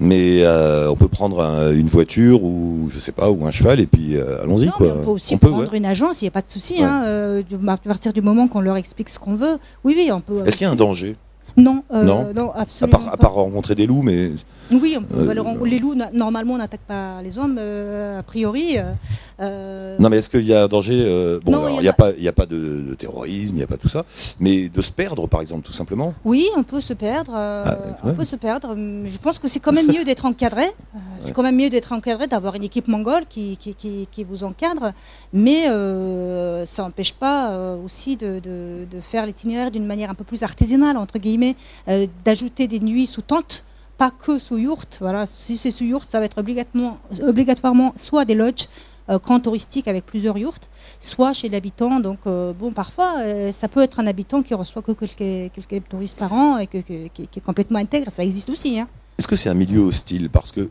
mais 0.00 0.44
on 0.46 0.94
peut 0.96 1.08
prendre 1.08 1.72
une 1.72 1.86
voiture 1.88 2.42
ou 2.42 2.90
je 2.94 3.00
sais 3.00 3.12
pas 3.12 3.30
ou 3.30 3.46
un 3.46 3.50
cheval 3.50 3.80
et 3.80 3.86
puis 3.86 4.16
allons-y 4.42 4.68
quoi. 4.68 4.88
On 5.00 5.04
peut 5.04 5.10
aussi 5.10 5.36
prendre 5.36 5.74
une 5.74 5.86
agence, 5.86 6.22
il 6.22 6.26
n'y 6.26 6.28
a 6.28 6.32
pas 6.32 6.42
de 6.42 6.50
souci. 6.50 6.82
Hein, 6.82 7.42
à 7.68 7.76
partir 7.76 8.12
du 8.12 8.20
moment 8.20 8.48
qu'on 8.48 8.60
leur 8.60 8.76
explique 8.76 9.08
ce 9.08 9.18
qu'on 9.18 9.36
veut, 9.36 9.58
oui, 9.84 9.94
oui, 9.96 10.10
on 10.12 10.20
peut. 10.20 10.42
Est-ce 10.46 10.56
qu'il 10.56 10.66
y 10.66 10.68
a 10.68 10.72
un 10.72 10.76
danger? 10.76 11.16
Non, 11.56 11.82
euh, 11.92 12.02
Non? 12.02 12.32
non, 12.34 12.52
À 12.52 12.60
absolument 12.62 12.98
part, 12.98 13.08
à 13.08 13.10
pas. 13.12 13.16
part 13.16 13.32
rencontrer 13.32 13.74
des 13.74 13.86
loups, 13.86 14.02
mais 14.02 14.32
Oui, 14.70 14.96
on 14.98 15.02
peut- 15.02 15.28
Euh, 15.30 15.34
le- 15.34 15.64
les 15.66 15.78
loups, 15.78 15.94
normalement, 16.12 16.54
on 16.54 16.58
n'attaque 16.58 16.80
pas 16.86 17.22
les 17.22 17.38
hommes, 17.38 17.56
euh, 17.58 18.18
a 18.18 18.22
priori. 18.22 18.78
euh, 18.78 18.92
euh, 19.40 19.96
non, 19.98 20.08
mais 20.08 20.18
est-ce 20.18 20.30
qu'il 20.30 20.46
y 20.46 20.54
a 20.54 20.64
un 20.64 20.68
danger 20.68 21.04
euh, 21.06 21.38
Bon, 21.44 21.52
Non, 21.52 21.58
alors, 21.66 21.70
il 21.78 21.82
n'y 21.82 21.88
a, 21.88 21.92
pas, 21.92 22.08
a 22.08 22.46
de, 22.46 22.84
de 22.88 22.94
terrorisme, 22.98 23.54
il 23.54 23.58
n'y 23.58 23.62
a 23.62 23.66
pas 23.66 23.76
tout 23.76 23.88
ça, 23.88 24.04
mais 24.40 24.68
de 24.68 24.82
se 24.82 24.90
perdre, 24.90 25.26
par 25.28 25.40
exemple, 25.40 25.62
tout 25.64 25.72
simplement. 25.72 26.14
Oui, 26.24 26.48
on 26.56 26.62
peut 26.62 26.80
se 26.80 26.94
perdre. 26.94 27.32
euh, 27.36 27.64
Ah, 27.66 27.96
On 28.04 28.14
peut 28.14 28.24
se 28.24 28.36
perdre. 28.36 28.74
Je 28.76 29.18
pense 29.18 29.38
que 29.38 29.46
c'est 29.48 29.60
quand 29.60 29.72
même 29.72 29.86
mieux 29.88 30.04
d'être 30.04 30.24
encadré. 30.24 30.64
euh, 30.64 30.98
C'est 31.20 31.28
Ouais. 31.28 31.32
quand 31.32 31.42
même 31.42 31.56
mieux 31.56 31.70
d'être 31.70 31.92
encadré, 31.92 32.26
d'avoir 32.26 32.54
une 32.56 32.64
équipe 32.64 32.88
mongole 32.88 33.24
qui, 33.28 33.56
qui, 33.56 33.74
qui- 33.74 34.06
qui 34.10 34.24
vous 34.24 34.42
encadre. 34.44 34.92
Mais 35.32 35.68
euh, 35.68 36.66
ça 36.66 36.82
n'empêche 36.82 37.12
pas 37.14 37.50
euh, 37.52 37.76
aussi 37.84 38.16
de, 38.16 38.38
de- 38.40 38.84
de 38.90 39.00
faire 39.00 39.26
l'itinéraire 39.26 39.70
d'une 39.70 39.86
manière 39.86 40.10
un 40.10 40.14
peu 40.14 40.24
plus 40.24 40.42
artisanale, 40.42 40.96
entre 40.96 41.18
guillemets, 41.18 41.56
euh, 41.88 42.06
d'ajouter 42.24 42.66
des 42.68 42.80
nuits 42.80 43.06
sous 43.06 43.22
tente. 43.22 43.64
Pas 43.98 44.10
que 44.10 44.38
sous 44.38 44.58
yourte. 44.58 44.98
Voilà. 45.00 45.26
Si 45.26 45.56
c'est 45.56 45.70
sous 45.70 45.84
yourte, 45.84 46.08
ça 46.10 46.18
va 46.18 46.26
être 46.26 46.38
obligatoirement, 46.38 46.98
obligatoirement 47.22 47.92
soit 47.96 48.24
des 48.24 48.34
lodges, 48.34 48.68
euh, 49.08 49.18
camps 49.18 49.38
touristiques 49.38 49.88
avec 49.88 50.04
plusieurs 50.04 50.36
yourtes, 50.36 50.68
soit 51.00 51.32
chez 51.32 51.48
l'habitant. 51.48 52.00
Donc, 52.00 52.18
euh, 52.26 52.52
bon, 52.52 52.72
parfois, 52.72 53.18
euh, 53.20 53.52
ça 53.52 53.68
peut 53.68 53.82
être 53.82 54.00
un 54.00 54.06
habitant 54.06 54.42
qui 54.42 54.54
reçoit 54.54 54.82
que 54.82 54.92
quelques, 54.92 55.88
touristes 55.88 56.16
par 56.16 56.32
an 56.32 56.58
et 56.58 56.66
qui, 56.66 56.82
est 56.82 57.44
complètement 57.44 57.78
intègre. 57.78 58.10
Ça 58.10 58.24
existe 58.24 58.50
aussi. 58.50 58.78
Hein. 58.78 58.88
Est-ce 59.18 59.28
que 59.28 59.36
c'est 59.36 59.48
un 59.48 59.54
milieu 59.54 59.80
hostile? 59.80 60.28
Parce 60.28 60.52
que 60.52 60.68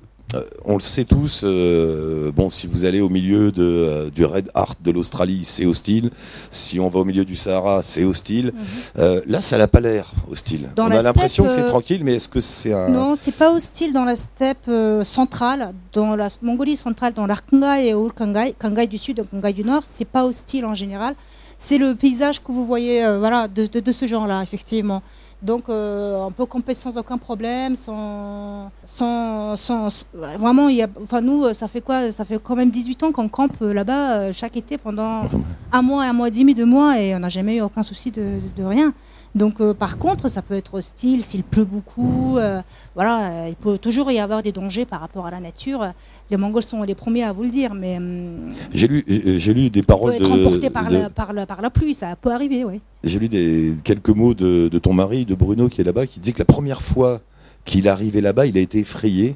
on 0.66 0.74
le 0.74 0.80
sait 0.82 1.06
tous. 1.06 1.42
euh, 1.44 2.32
bon, 2.32 2.50
si 2.50 2.68
vous 2.68 2.84
allez 2.84 3.00
au 3.00 3.10
milieu 3.10 3.52
de, 3.52 3.64
euh, 3.64 4.10
du 4.10 4.26
Red 4.26 4.50
Heart 4.56 4.80
de 4.84 4.92
l'Australie, 4.92 5.42
c'est 5.46 5.66
hostile. 5.66 6.10
Si 6.52 6.80
on 6.80 6.90
va 6.90 7.00
au 7.00 7.06
milieu 7.06 7.24
du 7.24 7.36
Sahara, 7.36 7.84
c'est 7.84 8.04
hostile. 8.04 8.52
Euh, 8.98 9.22
là, 9.28 9.42
ça 9.42 9.58
n'a 9.58 9.68
pas 9.68 9.80
l'air 9.80 10.12
hostile. 10.30 10.70
Dans 10.76 10.86
on 10.86 10.90
la 10.90 11.00
a 11.00 11.02
l'impression 11.04 11.44
que 11.46 11.52
c'est 11.52 11.62
euh, 11.62 11.70
tranquille, 11.70 12.04
mais 12.04 12.16
est-ce 12.16 12.28
que 12.28 12.40
c'est 12.42 12.74
un 12.74 12.90
Non, 12.90 13.16
c'est 13.16 13.32
pas 13.36 13.52
hostile 13.54 13.94
dans 13.94 14.04
la 14.06 14.16
steppe 14.16 14.68
euh, 14.68 15.04
centrale, 15.04 15.74
dans 15.94 16.16
la 16.16 16.28
Mongolie 16.42 16.76
centrale, 16.78 17.14
dans 17.14 17.28
l'Arkhangai 17.28 17.88
et 17.90 17.94
au 17.94 18.10
Kangai, 18.10 18.54
Kangai 18.60 18.88
du 18.88 18.98
sud 18.98 19.20
et 19.20 19.24
Kangai 19.24 19.54
du 19.54 19.64
nord. 19.64 19.84
C'est 19.86 20.06
pas 20.08 20.26
hostile 20.26 20.66
en 20.66 20.74
général. 20.74 21.16
C'est 21.58 21.78
le 21.78 21.96
paysage 21.96 22.44
que 22.44 22.52
vous 22.52 22.66
voyez, 22.66 23.06
euh, 23.06 23.20
voilà, 23.20 23.48
de, 23.48 23.66
de- 23.68 23.80
de 23.80 23.92
ce 23.94 24.06
genre-là, 24.08 24.42
effectivement. 24.44 25.02
Donc, 25.46 25.70
euh, 25.70 26.24
on 26.26 26.32
peut 26.32 26.48
camper 26.48 26.74
sans 26.74 26.98
aucun 26.98 27.20
problème, 27.20 27.76
sans, 27.76 28.72
sans, 28.84 29.56
sans- 29.56 30.06
vraiment, 30.16 30.70
il 30.70 30.78
y 30.78 30.82
a, 30.82 30.88
enfin 31.04 31.22
nous, 31.22 31.44
euh, 31.46 31.54
ça 31.54 31.68
fait 31.68 31.82
quoi 31.82 32.12
Ça 32.12 32.26
fait 32.26 32.40
quand 32.44 32.56
même 32.56 32.72
18 32.72 33.04
ans 33.04 33.12
qu'on 33.12 33.30
campe 33.30 33.62
euh, 33.62 33.72
là-bas 33.72 34.32
chaque 34.32 34.58
été 34.58 34.80
pendant 34.80 35.22
un 35.72 35.82
mois, 35.84 36.04
un 36.06 36.14
mois 36.14 36.30
et 36.30 36.32
demi, 36.32 36.56
deux 36.56 36.66
mois, 36.66 37.00
et 37.00 37.16
on 37.16 37.20
n'a 37.20 37.30
jamais 37.30 37.58
eu 37.58 37.62
aucun 37.62 37.84
souci 37.84 38.10
de, 38.10 38.22
de- 38.24 38.62
de 38.62 38.64
rien. 38.68 38.92
Donc, 39.36 39.60
euh, 39.62 39.74
par 39.76 39.98
contre, 40.00 40.30
ça 40.30 40.42
peut 40.42 40.56
être 40.56 40.74
hostile 40.76 41.22
s'il 41.22 41.44
pleut 41.44 41.66
beaucoup. 41.66 42.38
euh, 42.38 42.62
voilà, 42.96 43.48
il 43.50 43.56
peut 43.56 43.78
toujours 43.78 44.10
y 44.10 44.18
avoir 44.20 44.42
des 44.42 44.52
dangers 44.54 44.86
par 44.86 45.02
rapport 45.02 45.28
à 45.28 45.32
la 45.32 45.42
nature. 45.42 45.92
Les 46.32 46.38
Mongols 46.38 46.64
sont 46.64 46.82
les 46.84 46.96
premiers 46.96 47.24
à 47.24 47.32
vous 47.32 47.44
le 47.44 47.50
dire, 47.50 47.74
mais 47.76 47.98
hum, 47.98 48.54
J'ai 48.74 48.88
lu, 48.88 49.04
euh, 49.10 49.38
j'ai 49.38 49.54
lu 49.54 49.70
des 49.70 49.80
on 49.80 49.84
peut 49.84 49.86
paroles 49.88 50.14
être 50.16 50.36
de, 50.36 50.46
emporté 50.46 50.70
par, 50.72 50.90
de- 50.90 50.98
la, 50.98 51.10
par, 51.10 51.34
la, 51.34 51.46
par 51.46 51.62
la 51.62 51.70
pluie, 51.70 51.94
ça 51.94 52.16
peut 52.20 52.32
arriver, 52.32 52.64
oui. 52.66 52.82
J'ai 53.04 53.20
lu 53.20 53.28
des, 53.30 53.76
quelques 53.84 54.10
mots 54.10 54.34
de, 54.34 54.68
de 54.68 54.80
ton 54.80 54.94
mari, 54.94 55.26
de 55.26 55.36
Bruno, 55.36 55.70
qui 55.70 55.82
est 55.82 55.84
là-bas, 55.84 56.08
qui 56.08 56.20
disait 56.20 56.34
que 56.34 56.40
la 56.40 56.46
première 56.46 56.82
fois 56.82 57.22
qu'il 57.64 57.88
arrivait 57.88 58.22
là-bas, 58.22 58.48
il 58.48 58.58
a 58.58 58.62
été 58.62 58.80
effrayé 58.80 59.36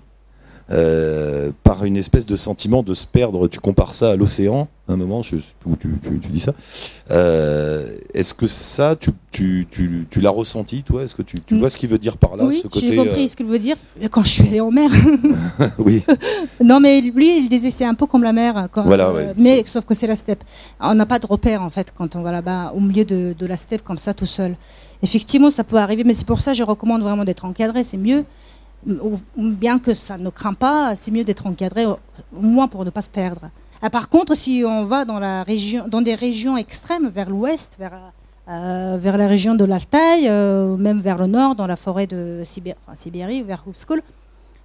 euh, 0.71 1.51
par 1.63 1.83
une 1.85 1.97
espèce 1.97 2.25
de 2.25 2.35
sentiment 2.37 2.83
de 2.83 2.93
se 2.93 3.07
perdre. 3.07 3.47
Tu 3.47 3.59
compares 3.59 3.95
ça 3.95 4.11
à 4.11 4.15
l'océan, 4.15 4.67
un 4.87 4.97
moment, 4.97 5.21
je, 5.23 5.37
où 5.65 5.75
tu, 5.75 5.89
tu- 6.03 6.19
tu 6.19 6.29
dis 6.29 6.39
ça. 6.39 6.53
Euh, 7.11 7.95
Est-ce 8.13 8.33
que 8.33 8.47
ça, 8.47 8.95
tu, 8.95 9.67
l'as 10.17 10.29
ressenti, 10.29 10.83
toi? 10.83 11.03
Est-ce 11.03 11.15
que 11.15 11.21
tu, 11.23 11.37
Mm. 11.51 11.57
vois 11.59 11.69
ce 11.69 11.77
qu'il 11.77 11.89
veut 11.89 11.97
dire 11.97 12.17
par 12.17 12.35
là 12.37 12.45
oui, 12.45 12.61
j'ai 12.75 12.95
compris 12.95 13.23
euh, 13.23 13.27
ce 13.27 13.35
qu'il 13.35 13.45
veut 13.47 13.59
dire 13.59 13.77
quand 14.11 14.23
je 14.23 14.29
suis 14.29 14.47
allée 14.47 14.59
en 14.61 14.71
mer. 14.71 14.91
oui, 15.79 16.03
non, 16.63 16.79
mais 16.79 17.01
lui, 17.01 17.39
il 17.39 17.49
disait 17.49 17.71
c'est 17.71 17.85
un 17.85 17.95
peu 17.95 18.05
comme 18.05 18.23
la 18.23 18.33
mer. 18.33 18.67
Quand, 18.71 18.83
Voilà, 18.83 19.11
ouais, 19.11 19.33
mais 19.37 19.63
sauf 19.65 19.85
que 19.85 19.93
c'est 19.93 20.07
la 20.07 20.15
steppe. 20.15 20.43
On 20.79 20.93
n'a 20.93 21.05
pas 21.05 21.19
de 21.19 21.25
repère, 21.25 21.61
en 21.63 21.69
fait, 21.69 21.91
quand 21.97 22.15
on 22.15 22.21
va 22.21 22.31
là-bas, 22.31 22.73
au 22.75 22.79
milieu 22.79 23.05
de, 23.05 23.33
de 23.37 23.45
la 23.45 23.57
steppe, 23.57 23.83
comme 23.83 23.97
ça, 23.97 24.13
tout 24.13 24.25
seul. 24.27 24.55
Effectivement, 25.01 25.49
ça 25.49 25.63
peut 25.63 25.77
arriver, 25.77 26.03
mais 26.03 26.13
c'est 26.13 26.27
pour 26.27 26.41
ça 26.41 26.51
que 26.51 26.57
je 26.57 26.63
recommande 26.63 27.01
vraiment 27.01 27.23
d'être 27.23 27.45
encadré, 27.45 27.83
c'est 27.83 27.97
mieux. 27.97 28.23
Bien 29.35 29.79
que 29.79 29.93
ça 29.93 30.17
ne 30.17 30.29
craint 30.29 30.53
pas, 30.53 30.95
c'est 30.95 31.11
mieux 31.11 31.23
d'être 31.23 31.45
encadré, 31.45 31.85
au 31.85 31.97
moins 32.31 32.67
pour 32.67 32.85
ne 32.85 32.89
pas 32.89 33.01
se 33.01 33.09
perdre. 33.09 33.49
Ah, 33.81 33.89
par 33.89 34.09
contre, 34.09 34.35
si 34.35 34.63
on 34.65 34.83
va 34.83 35.05
dans, 35.05 35.19
la 35.19 35.43
région, 35.43 35.87
dans 35.87 36.01
des 36.01 36.15
régions 36.15 36.57
extrêmes, 36.57 37.07
vers 37.09 37.29
l'ouest, 37.29 37.73
vers, 37.79 37.97
euh, 38.49 38.97
vers 38.99 39.17
la 39.17 39.27
région 39.27 39.55
de 39.55 39.63
l'Altaï, 39.65 40.27
euh, 40.27 40.73
ou 40.73 40.77
même 40.77 40.99
vers 40.99 41.17
le 41.17 41.27
nord, 41.27 41.55
dans 41.55 41.67
la 41.67 41.75
forêt 41.75 42.07
de 42.07 42.41
Sibé- 42.45 42.75
enfin, 42.85 42.95
Sibérie, 42.95 43.41
vers 43.41 43.63
Hoopskol, 43.67 44.01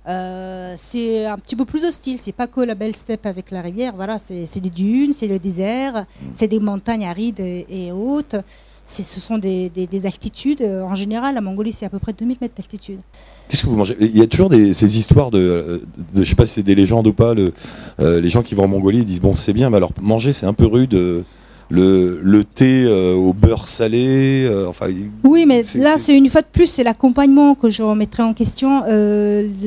euh, 0.06 0.74
c'est 0.76 1.26
un 1.26 1.38
petit 1.38 1.56
peu 1.56 1.64
plus 1.64 1.84
hostile. 1.84 2.18
C'est 2.18 2.32
pas 2.32 2.46
que 2.46 2.60
la 2.60 2.74
belle 2.74 2.94
steppe 2.94 3.24
avec 3.26 3.50
la 3.50 3.62
rivière. 3.62 3.94
Voilà, 3.96 4.18
c'est 4.18 4.46
c'est 4.46 4.60
des 4.60 4.70
dunes, 4.70 5.12
c'est 5.12 5.28
le 5.28 5.38
désert, 5.38 6.06
c'est 6.34 6.48
des 6.48 6.60
montagnes 6.60 7.06
arides 7.06 7.40
et, 7.40 7.66
et 7.68 7.92
hautes. 7.92 8.36
Ce 8.86 9.02
sont 9.20 9.38
des, 9.38 9.70
des- 9.70 9.86
des 9.86 10.06
altitudes. 10.06 10.60
Euh, 10.62 10.82
En 10.82 10.94
général, 10.94 11.34
la 11.34 11.40
Mongolie, 11.40 11.72
c'est 11.72 11.86
à 11.86 11.88
peu 11.88 11.98
près 11.98 12.12
2000 12.12 12.36
mètres 12.40 12.54
d'altitude. 12.56 12.98
Qu'est-ce 13.48 13.62
que 13.62 13.68
vous 13.68 13.76
mangez? 13.76 13.96
Il 14.00 14.16
y 14.16 14.20
a 14.22 14.26
toujours 14.26 14.50
des, 14.50 14.74
ces 14.74 14.98
histoires 14.98 15.30
de, 15.30 15.38
euh, 15.38 15.78
je 16.16 16.24
sais 16.24 16.34
pas 16.34 16.44
si 16.46 16.54
c'est 16.54 16.62
des 16.62 16.74
légendes 16.74 17.06
ou 17.06 17.12
pas. 17.14 17.32
Le, 17.34 17.52
euh, 18.00 18.20
les 18.20 18.28
gens 18.28 18.42
qui 18.42 18.54
vont 18.54 18.64
en 18.64 18.68
Mongolie 18.68 18.98
ils 18.98 19.04
disent 19.04 19.20
bon 19.20 19.34
c'est 19.34 19.52
bien, 19.54 19.70
mais 19.70 19.78
alors 19.78 19.92
manger 20.00 20.32
c'est 20.32 20.46
un 20.46 20.52
peu 20.54 20.66
rude. 20.66 20.92
le, 21.70 22.20
le 22.22 22.44
thé 22.44 22.84
euh, 22.84 23.14
au 23.14 23.32
beurre 23.32 23.68
salé, 23.68 24.44
euh, 24.46 24.68
enfin. 24.68 24.86
Oui, 25.24 25.46
mais 25.46 25.62
là, 25.76 25.96
c'est- 25.98 26.14
une 26.16 26.28
fois 26.28 26.42
de 26.42 26.46
plus, 26.52 26.66
c'est 26.66 26.84
l'accompagnement 26.84 27.54
que 27.54 27.70
je 27.70 27.82
remettrai 27.82 28.22
en 28.22 28.34
question. 28.34 28.82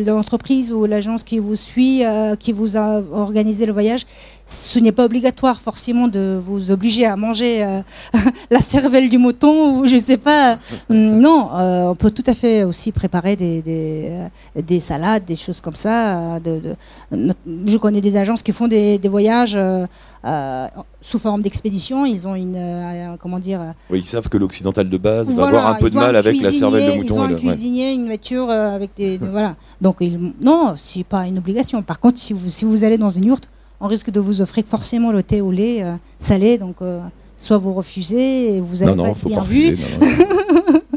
L'entreprise 0.06 0.72
ou 0.74 0.86
l'agence 0.86 1.24
qui 1.24 1.40
vous 1.40 1.56
suit, 1.56 2.04
qui 2.40 2.54
vous 2.54 2.78
a 2.78 3.02
organisé 3.12 3.66
le 3.66 3.74
voyage, 3.74 4.06
ce 4.50 4.80
n'est 4.80 4.94
pas 4.94 5.04
obligatoire 5.06 5.60
forcément 5.60 6.08
de 6.08 6.40
vous 6.42 6.72
obliger 6.72 7.06
à 7.06 7.18
manger 7.18 7.64
euh, 7.66 7.82
la 8.50 8.62
cervelle 8.62 9.10
du 9.10 9.18
mouton 9.18 9.78
ou 9.80 9.86
je 9.88 9.98
sais 10.00 10.18
pas. 10.18 10.58
Non, 10.90 11.50
euh, 11.54 11.88
on 11.88 11.96
peut 11.96 12.12
tout 12.12 12.24
à 12.28 12.34
fait 12.34 12.64
aussi 12.64 12.92
préparer 12.94 13.36
des, 13.36 13.62
des, 13.62 14.06
euh, 14.10 14.62
des 14.62 14.80
salades, 14.80 15.26
des 15.26 15.36
choses 15.36 15.60
comme 15.60 15.76
ça. 15.76 16.40
de- 16.40 16.60
de- 16.60 16.76
notre- 17.12 17.40
je 17.66 17.78
connais 17.78 18.00
des 18.02 18.16
agences 18.16 18.42
qui 18.42 18.54
font 18.54 18.68
des, 18.70 18.98
des 18.98 19.10
voyages 19.10 19.58
euh, 19.58 20.68
sous 21.02 21.20
forme 21.20 21.42
d'expédition. 21.42 22.06
Ils 22.06 22.26
ont 22.28 22.36
une, 22.36 23.18
comment 23.20 23.40
dire, 23.40 23.60
Oui, 23.90 24.00
ils 24.00 24.06
savent 24.06 24.30
que 24.30 24.38
l'occidental 24.38 24.90
de 24.90 24.98
base 24.98 25.32
va 25.32 25.48
avoir 25.48 25.68
un 25.68 25.74
peu 25.76 25.90
de 25.90 25.96
mal 25.96 26.16
avec 26.16 26.42
la 26.42 26.52
cervelle 26.52 26.92
de 26.94 26.98
mouton. 26.98 27.16
Ils 27.16 27.20
ont 27.20 27.24
un 27.24 27.28
le- 27.28 27.36
ouais. 27.36 27.42
cuisinier, 27.42 27.94
une 27.94 28.06
voiture 28.08 28.50
avec 28.50 28.92
des, 28.98 29.18
voilà. 29.22 29.56
Donc 29.82 29.98
ils, 30.00 30.18
non, 30.42 30.74
c'est 30.78 31.04
pas 31.06 31.28
une 31.28 31.38
obligation. 31.38 31.82
Par 31.82 32.00
contre, 32.00 32.18
si 32.20 32.32
vous 32.34 32.50
si 32.50 32.64
vous 32.66 32.84
allez 32.86 32.98
dans 32.98 33.10
une 33.10 33.26
yourte, 33.26 33.50
on 33.80 33.88
risque 33.88 34.10
de 34.10 34.20
vous 34.20 34.42
offrir 34.42 34.64
forcément 34.66 35.12
le 35.12 35.24
thé 35.24 35.42
au 35.42 35.52
lait 35.52 35.84
euh, 35.84 35.94
salé. 36.20 36.58
Donc 36.58 36.78
euh, 36.82 37.00
soit 37.38 37.58
vous 37.58 37.74
refusez 37.74 38.56
et 38.56 38.62
vous 38.62 38.84
allez 38.84 38.96
Non, 38.96 39.04
pas 39.04 39.10
non, 39.10 39.16
faut 39.16 39.30
bien 39.30 39.38
pas 39.38 39.44
refuser. 39.44 39.76
non, 40.00 40.08
non. 40.08 40.16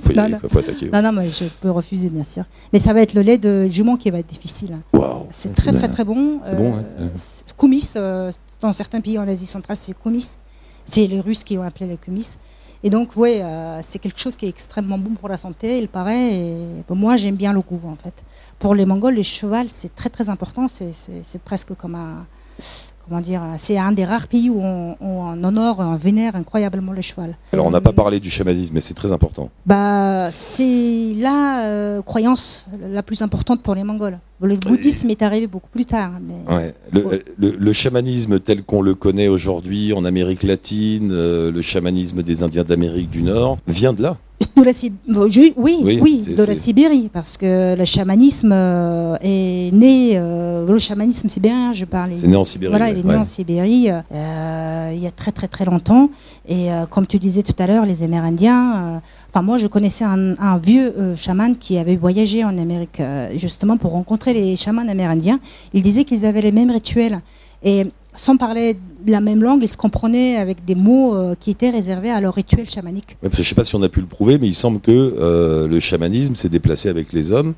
Faut 0.03 0.13
y 0.17 0.19
aller, 0.19 0.35
attaquer. 0.35 0.87
ouais. 0.87 1.03
Non, 1.03 1.13
non, 1.13 1.21
mais 1.21 1.31
je 1.31 1.45
peux 1.61 1.71
refuser 1.71 2.09
bien 2.09 2.25
sûr. 2.25 2.45
Mais 2.73 2.79
ça 2.81 2.93
va 2.93 3.01
être 3.03 3.15
le 3.15 3.23
lait 3.23 3.39
de 3.39 3.69
jument 3.69 3.97
qui 3.97 4.11
va 4.11 4.19
être 4.19 4.27
difficile. 4.27 4.73
hein. 4.73 4.81
Waouh. 4.93 5.27
C'est 5.31 5.55
très 5.55 5.73
très 5.73 5.89
très 5.89 6.05
bon. 6.05 6.41
C'est 6.45 6.57
bon, 6.57 6.73
ouais. 6.77 6.83
Koumis, 7.57 7.89
euh, 7.97 8.33
dans 8.61 8.73
certains 8.73 9.01
pays 9.01 9.19
en 9.19 9.29
Asie 9.29 9.47
centrale, 9.47 9.77
c'est 9.77 9.93
koumis. 9.93 10.31
C'est 10.87 11.07
les 11.07 11.21
Russes 11.21 11.45
qui 11.45 11.57
ont 11.59 11.63
appelé 11.63 11.87
le 11.89 11.97
koumis. 11.97 12.27
Et 12.83 12.89
donc, 12.91 13.11
euh, 13.19 13.79
c'est 13.83 13.99
quelque 14.01 14.19
chose 14.19 14.35
qui 14.37 14.47
est 14.47 14.49
extrêmement 14.49 14.99
bon 14.99 15.11
pour 15.11 15.29
la 15.29 15.37
santé, 15.37 15.79
il 15.79 15.87
paraît. 15.87 16.35
Et 16.35 16.57
bon, 16.89 16.97
moi, 16.97 17.17
j'aime 17.17 17.37
bien 17.37 17.53
le 17.53 17.61
goût, 17.61 17.81
en 17.87 17.95
fait. 17.95 18.15
Pour 18.59 18.75
les 18.75 18.87
Mongols, 18.87 19.15
le 19.15 19.23
cheval, 19.23 19.69
c'est 19.69 19.95
très 19.95 20.09
très 20.09 20.29
important. 20.31 20.67
C'est 20.69 21.43
presque 21.45 21.75
comme 21.75 21.95
un. 21.95 22.27
Comment 23.09 23.21
dire 23.23 23.43
C'est 23.57 23.77
un 23.77 23.91
des 23.91 24.05
rares 24.05 24.29
pays 24.29 24.51
où 24.51 24.61
on, 24.63 24.95
honore, 25.43 25.77
on 25.81 25.97
vénère 25.97 26.37
incroyablement 26.37 26.93
le 26.93 27.03
cheval. 27.03 27.37
Alors 27.53 27.67
on 27.67 27.71
n'a 27.71 27.81
pas 27.81 27.93
parlé 27.93 28.21
du 28.21 28.31
chamanisme, 28.31 28.73
mais 28.75 28.81
c'est 28.81 28.95
très 28.95 29.11
important. 29.11 29.51
Bah, 29.67 30.29
c'est 30.31 31.15
la 31.19 31.65
euh, 31.65 32.03
croyance 32.03 32.67
la 32.89 33.03
plus 33.03 33.21
importante 33.23 33.63
pour 33.63 33.75
les 33.75 33.83
Mongols. 33.83 34.19
Le 34.41 34.55
bouddhisme 34.55 35.11
est 35.11 35.23
arrivé 35.23 35.49
beaucoup 35.49 35.69
plus 35.71 35.87
tard. 35.87 36.13
Mais... 36.25 36.55
Ouais. 36.55 36.75
Le, 36.93 37.05
Ouais. 37.05 37.25
le- 37.37 37.57
le 37.59 37.73
chamanisme 37.73 38.39
tel 38.39 38.63
qu'on 38.63 38.81
le 38.81 38.95
connaît 38.95 39.27
aujourd'hui 39.29 39.93
en 39.93 40.05
Amérique 40.05 40.45
latine, 40.45 41.11
euh, 41.13 41.51
le 41.51 41.63
chamanisme 41.63 42.23
des 42.23 42.43
Indiens 42.45 42.65
d'Amérique 42.65 43.11
du 43.11 43.23
Nord, 43.23 43.59
vient 43.67 43.93
de 43.93 44.03
là. 44.03 44.19
De 44.57 44.63
la 44.65 44.73
Sib- 44.73 44.95
je- 45.07 45.53
oui, 45.57 45.79
Oui, 45.85 45.99
oui, 46.03 46.23
de 46.35 46.43
la 46.45 46.55
Sibérie, 46.55 47.11
parce 47.13 47.37
que 47.37 47.75
le 47.77 47.85
chamanisme 47.85 48.51
euh, 48.53 49.17
est 49.21 49.71
né, 49.73 50.13
euh, 50.15 50.67
le 50.67 50.79
chamanisme 50.79 51.29
sibérien, 51.29 51.75
je 51.75 51.85
parle. 51.85 52.13
C'est 52.21 52.27
né 52.27 52.37
en 52.37 52.45
Sibérie. 52.45 52.71
Voilà, 52.71 52.89
il 52.91 52.99
est 52.99 53.03
né 53.03 53.11
Ouais. 53.11 53.17
en 53.17 53.25
Sibérie 53.25 53.91
euh, 53.91 54.93
il 54.95 55.03
y 55.03 55.07
a 55.07 55.11
très 55.11 55.31
très 55.33 55.47
très 55.47 55.67
longtemps. 55.67 56.09
Et 56.49 56.73
euh, 56.73 56.87
comme 56.87 57.07
tu 57.07 57.19
disais 57.19 57.43
tout 57.43 57.55
à 57.59 57.67
l'heure, 57.67 57.85
les 57.85 58.03
Amérindiens. 58.03 58.77
euh, 58.77 58.99
Enfin, 59.33 59.43
moi, 59.43 59.59
je 59.59 59.69
connaissais 59.69 60.05
un, 60.05 60.37
un 60.41 60.59
vieux 60.59 60.93
euh, 60.99 61.15
chaman 61.17 61.55
qui 61.57 61.79
avait 61.79 61.95
voyagé 61.97 62.43
en 62.45 62.57
Amérique 62.59 62.99
euh, 62.99 63.29
justement 63.37 63.77
pour 63.77 63.93
rencontrer 63.93 64.33
les 64.33 64.57
chamans 64.57 64.89
amérindiens. 64.89 65.39
Il 65.75 65.83
disait 65.83 66.05
qu'ils 66.05 66.27
avaient 66.27 66.43
les 66.43 66.51
mêmes 66.51 66.71
rituels. 66.73 67.21
Et 67.63 67.87
sans 68.15 68.37
parler 68.37 68.77
la 69.07 69.21
même 69.21 69.43
langue, 69.43 69.63
ils 69.63 69.69
se 69.69 69.77
comprenaient 69.77 70.37
avec 70.37 70.65
des 70.65 70.75
mots 70.75 71.15
euh, 71.15 71.35
qui 71.39 71.51
étaient 71.51 71.71
réservés 71.71 72.11
à 72.11 72.21
leur 72.21 72.35
rituel 72.35 72.69
chamanique. 72.69 73.17
je 73.23 73.39
ne 73.39 73.45
sais 73.45 73.55
pas 73.55 73.65
si 73.65 73.75
on 73.77 73.83
a 73.83 73.89
pu 73.89 74.01
le 74.01 74.07
prouver, 74.07 74.39
mais 74.39 74.49
il 74.49 74.55
semble 74.55 74.81
que 74.81 74.91
euh, 74.91 75.69
le 75.69 75.81
chamanisme 75.81 76.35
s'est 76.35 76.49
déplacé 76.49 76.89
avec 76.89 77.13
les 77.13 77.33
hommes. 77.33 77.55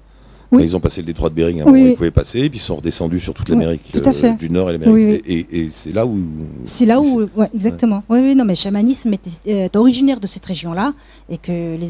Ils 0.61 0.77
ont 0.77 0.81
passé 0.81 1.01
le 1.01 1.07
détroit 1.07 1.31
de 1.31 1.35
Bering, 1.35 1.63
avant 1.63 1.75
ils 1.75 1.95
pouvaient 1.95 2.11
passer, 2.11 2.51
puis 2.51 2.59
ils 2.59 2.63
sont 2.63 2.77
redescendus 2.77 3.21
sur 3.21 3.33
toute 3.33 3.49
l'Amérique 3.49 3.81
euh, 3.95 4.35
du 4.35 4.51
Nord 4.51 4.69
et 4.69 4.77
l'Amérique. 4.77 5.25
Et, 5.27 5.69
c'est 5.71 5.93
là 5.93 6.05
où. 6.05 6.19
C'est 6.65 6.85
là 6.85 7.01
où, 7.01 7.27
exactement. 7.55 8.03
Oui, 8.11 8.21
oui, 8.23 8.35
non, 8.35 8.45
mais 8.45 8.53
le 8.53 8.59
chamanisme 8.59 9.15
est, 9.47 9.77
originaire 9.77 10.21
de 10.21 10.27
cette 10.27 10.45
région-là, 10.45 10.93
et 11.31 11.39
que 11.39 11.51
les, 11.51 11.89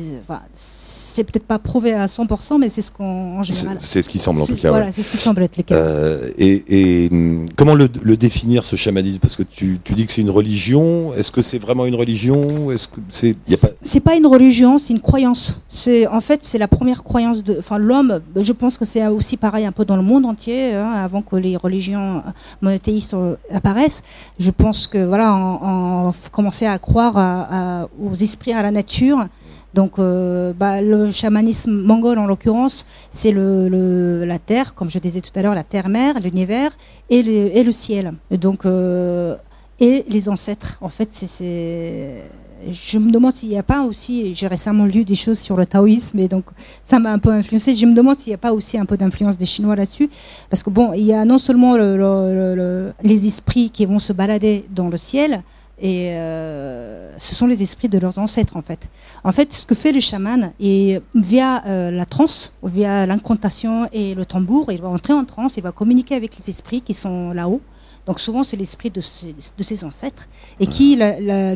c'est 1.12 1.24
peut-être 1.24 1.46
pas 1.46 1.58
prouvé 1.58 1.92
à 1.92 2.06
100%, 2.06 2.58
mais 2.58 2.68
c'est 2.68 2.80
ce 2.80 2.90
qu'on 2.90 3.38
en 3.38 3.42
général. 3.42 3.76
C'est 3.80 4.00
ce 4.00 4.08
qui 4.08 4.18
semble 4.18 4.40
en 4.40 4.46
tout 4.46 4.56
cas. 4.56 4.70
Voilà, 4.70 4.90
c'est 4.92 5.02
ce 5.02 5.10
qui 5.10 5.18
semble 5.18 5.42
être 5.42 5.58
le 5.58 5.62
cas. 5.62 5.74
Euh, 5.74 6.30
et, 6.38 7.08
hum, 7.12 7.46
comment 7.54 7.74
le, 7.74 7.88
définir 8.16 8.64
ce 8.64 8.76
chamanisme? 8.76 9.20
Parce 9.20 9.36
que 9.36 9.42
tu, 9.42 9.78
dis 9.90 10.06
que 10.06 10.12
c'est 10.12 10.22
une 10.22 10.30
religion. 10.30 11.14
Est-ce 11.14 11.30
que 11.30 11.42
c'est 11.42 11.58
vraiment 11.58 11.84
une 11.84 11.94
religion? 11.94 12.70
Est-ce 12.70 12.88
que 12.88 13.00
c'est 13.10 13.36
pas... 13.60 13.68
C'est 13.82 14.00
pas 14.00 14.16
une 14.16 14.26
religion, 14.26 14.78
c'est 14.78 14.94
une 14.94 15.00
croyance. 15.00 15.62
C'est 15.68 16.06
en 16.06 16.20
fait 16.20 16.40
c'est 16.42 16.58
la 16.58 16.68
première 16.68 17.04
croyance 17.04 17.42
de. 17.42 17.56
Enfin 17.58 17.78
l'homme. 17.78 18.20
Je 18.36 18.52
pense 18.52 18.78
que 18.78 18.84
c'est 18.84 19.06
aussi 19.06 19.36
pareil 19.36 19.66
un 19.66 19.72
peu 19.72 19.84
dans 19.84 19.96
le 19.96 20.02
monde 20.02 20.24
entier, 20.24 20.72
hein, 20.74 20.92
avant 20.92 21.20
que 21.20 21.36
les 21.36 21.56
religions 21.56 22.22
monothéistes 22.62 23.14
euh, 23.14 23.36
apparaissent. 23.52 24.02
Je 24.38 24.50
pense 24.50 24.86
que 24.86 25.04
voilà, 25.04 25.34
on, 25.34 26.08
on 26.08 26.12
commençait 26.32 26.66
à 26.66 26.78
croire 26.78 27.88
aux 28.00 28.14
esprits, 28.14 28.52
à 28.52 28.62
la 28.62 28.70
nature. 28.70 29.26
Donc 29.74 29.98
euh, 29.98 30.52
bah, 30.52 30.82
le 30.82 31.10
chamanisme 31.10 31.72
mongol 31.72 32.18
en 32.18 32.26
l'occurrence, 32.26 32.86
c'est 33.10 33.32
le, 33.32 34.24
la 34.24 34.38
terre, 34.38 34.74
comme 34.74 34.90
je 34.90 34.98
disais 34.98 35.20
tout 35.20 35.30
à 35.34 35.42
l'heure, 35.42 35.54
la 35.54 35.64
terre-mère, 35.64 36.20
l'univers 36.20 36.72
et 37.10 37.22
le, 37.22 37.56
et 37.56 37.64
le 37.64 37.72
ciel. 37.72 38.12
Et 38.30 38.38
donc 38.38 38.66
euh, 38.66 39.36
et 39.80 40.04
les 40.08 40.28
ancêtres. 40.28 40.78
En 40.80 40.88
fait, 40.88 41.08
c'est 41.12 42.22
je 42.70 42.98
me 42.98 43.10
demande 43.10 43.32
s'il 43.32 43.48
n'y 43.48 43.58
a 43.58 43.62
pas 43.62 43.82
aussi, 43.82 44.34
j'ai 44.34 44.46
récemment 44.46 44.84
lu 44.84 45.04
des 45.04 45.14
choses 45.16 45.38
sur 45.38 45.56
le 45.56 45.66
taoïsme 45.66 46.18
et 46.20 46.28
donc 46.28 46.44
ça 46.84 46.98
m'a 46.98 47.12
un 47.12 47.18
peu 47.18 47.30
influencé. 47.30 47.74
Je 47.74 47.86
me 47.86 47.94
demande 47.94 48.16
s'il 48.16 48.30
n'y 48.30 48.34
a 48.34 48.38
pas 48.38 48.52
aussi 48.52 48.78
un 48.78 48.84
peu 48.84 48.96
d'influence 48.96 49.36
des 49.36 49.46
Chinois 49.46 49.74
là-dessus, 49.74 50.08
parce 50.48 50.62
que 50.62 50.70
bon, 50.70 50.92
il 50.92 51.04
y 51.04 51.12
a 51.12 51.24
non 51.24 51.38
seulement 51.38 51.76
les 51.76 53.26
esprits 53.26 53.70
qui 53.70 53.84
vont 53.86 53.98
se 53.98 54.12
balader 54.12 54.64
dans 54.70 54.88
le 54.88 54.96
ciel, 54.96 55.42
et 55.80 56.10
euh, 56.12 57.16
ce 57.18 57.34
sont 57.34 57.46
les 57.46 57.62
esprits 57.62 57.88
de 57.88 57.98
leurs 57.98 58.18
ancêtres, 58.18 58.56
en 58.56 58.62
fait. 58.62 58.88
En 59.24 59.32
fait, 59.32 59.52
ce 59.52 59.66
que 59.66 59.74
fait 59.74 59.92
le 59.92 60.00
chaman, 60.00 60.52
et 60.60 61.00
via 61.14 61.64
euh, 61.66 61.90
la 61.90 62.06
transe, 62.06 62.56
via 62.62 63.06
l'incantation 63.06 63.88
et 63.92 64.14
le 64.14 64.24
tambour, 64.24 64.70
il 64.70 64.80
va 64.80 64.88
entrer 64.88 65.12
en 65.12 65.24
transe, 65.24 65.56
il 65.56 65.62
va 65.62 65.72
communiquer 65.72 66.14
avec 66.14 66.36
les 66.38 66.50
esprits 66.50 66.82
qui 66.82 66.94
sont 66.94 67.32
là-haut. 67.32 67.60
Donc 68.06 68.20
souvent, 68.20 68.42
c'est 68.42 68.56
l'esprit 68.56 68.90
de, 68.90 69.00
ses 69.00 69.84
ancêtres, 69.84 70.28
et 70.60 70.66
qui, 70.66 70.98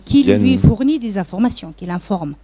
qui 0.04 0.24
lui 0.24 0.58
fournit 0.58 0.98
des 0.98 1.18
informations, 1.18 1.72
qui 1.76 1.86
l'informe. 1.86 2.34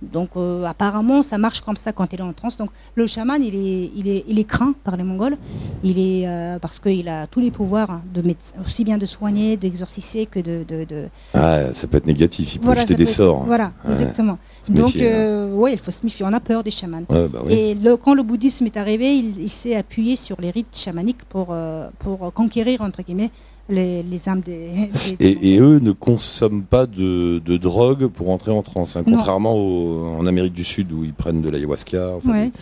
Donc 0.00 0.30
euh, 0.36 0.64
apparemment, 0.64 1.22
ça 1.22 1.38
marche 1.38 1.60
comme 1.60 1.76
ça 1.76 1.92
quand 1.92 2.12
il 2.12 2.20
est 2.20 2.22
en 2.22 2.32
transe. 2.32 2.56
Donc 2.56 2.70
le 2.94 3.06
chaman, 3.06 3.42
il 3.42 3.54
est, 3.54 3.90
il 3.96 4.08
est, 4.08 4.24
il 4.28 4.38
est 4.38 4.44
craint 4.44 4.74
par 4.84 4.96
les 4.96 5.02
Mongols. 5.02 5.36
Il 5.82 5.98
est 5.98 6.26
euh, 6.28 6.58
parce 6.60 6.78
qu'il 6.78 7.08
a 7.08 7.26
tous 7.26 7.40
les 7.40 7.50
pouvoirs 7.50 7.90
hein, 7.90 8.02
de 8.14 8.22
aussi 8.64 8.84
bien 8.84 8.98
de 8.98 9.06
soigner, 9.06 9.56
d'exorciser 9.56 10.26
que 10.26 10.38
de, 10.38 10.64
de, 10.64 11.08
Ah, 11.34 11.72
ça 11.72 11.86
peut 11.88 11.96
être 11.96 12.06
négatif. 12.06 12.54
Il 12.54 12.60
peut 12.60 12.74
jeter 12.76 12.94
des 12.94 13.06
sorts. 13.06 13.44
Voilà, 13.44 13.72
exactement. 13.88 14.38
Donc 14.68 14.96
euh, 14.96 15.52
ouais, 15.52 15.72
il 15.72 15.78
faut 15.78 15.90
se 15.90 16.04
méfier. 16.04 16.24
On 16.28 16.32
a 16.32 16.40
peur 16.40 16.62
des 16.62 16.70
chamans. 16.70 17.02
Bah 17.08 17.28
Et 17.50 17.76
quand 18.02 18.14
le 18.14 18.22
bouddhisme 18.22 18.66
est 18.66 18.76
arrivé, 18.76 19.16
il, 19.16 19.40
il 19.40 19.48
s'est 19.48 19.74
appuyé 19.74 20.14
sur 20.14 20.40
les 20.40 20.50
rites 20.50 20.76
chamaniques 20.76 21.24
pour 21.28 21.54
pour 21.98 22.32
conquérir 22.32 22.82
entre 22.82 23.02
guillemets 23.02 23.30
les, 23.68 24.28
âmes 24.28 24.40
des. 24.40 24.90
et, 25.20 25.58
eux 25.58 25.78
ne 25.80 25.92
consomment 25.92 26.62
pas 26.62 26.86
de, 26.86 27.40
drogue 27.56 28.06
pour 28.08 28.30
entrer 28.30 28.50
en 28.50 28.62
transe, 28.62 28.96
hein, 28.96 29.02
contrairement 29.04 29.54
en 30.18 30.26
Amérique 30.26 30.54
du 30.54 30.64
Sud 30.64 30.92
où 30.92 31.04
ils 31.04 31.14
prennent 31.14 31.42
de 31.42 31.48
l'ayahuasca. 31.48 32.14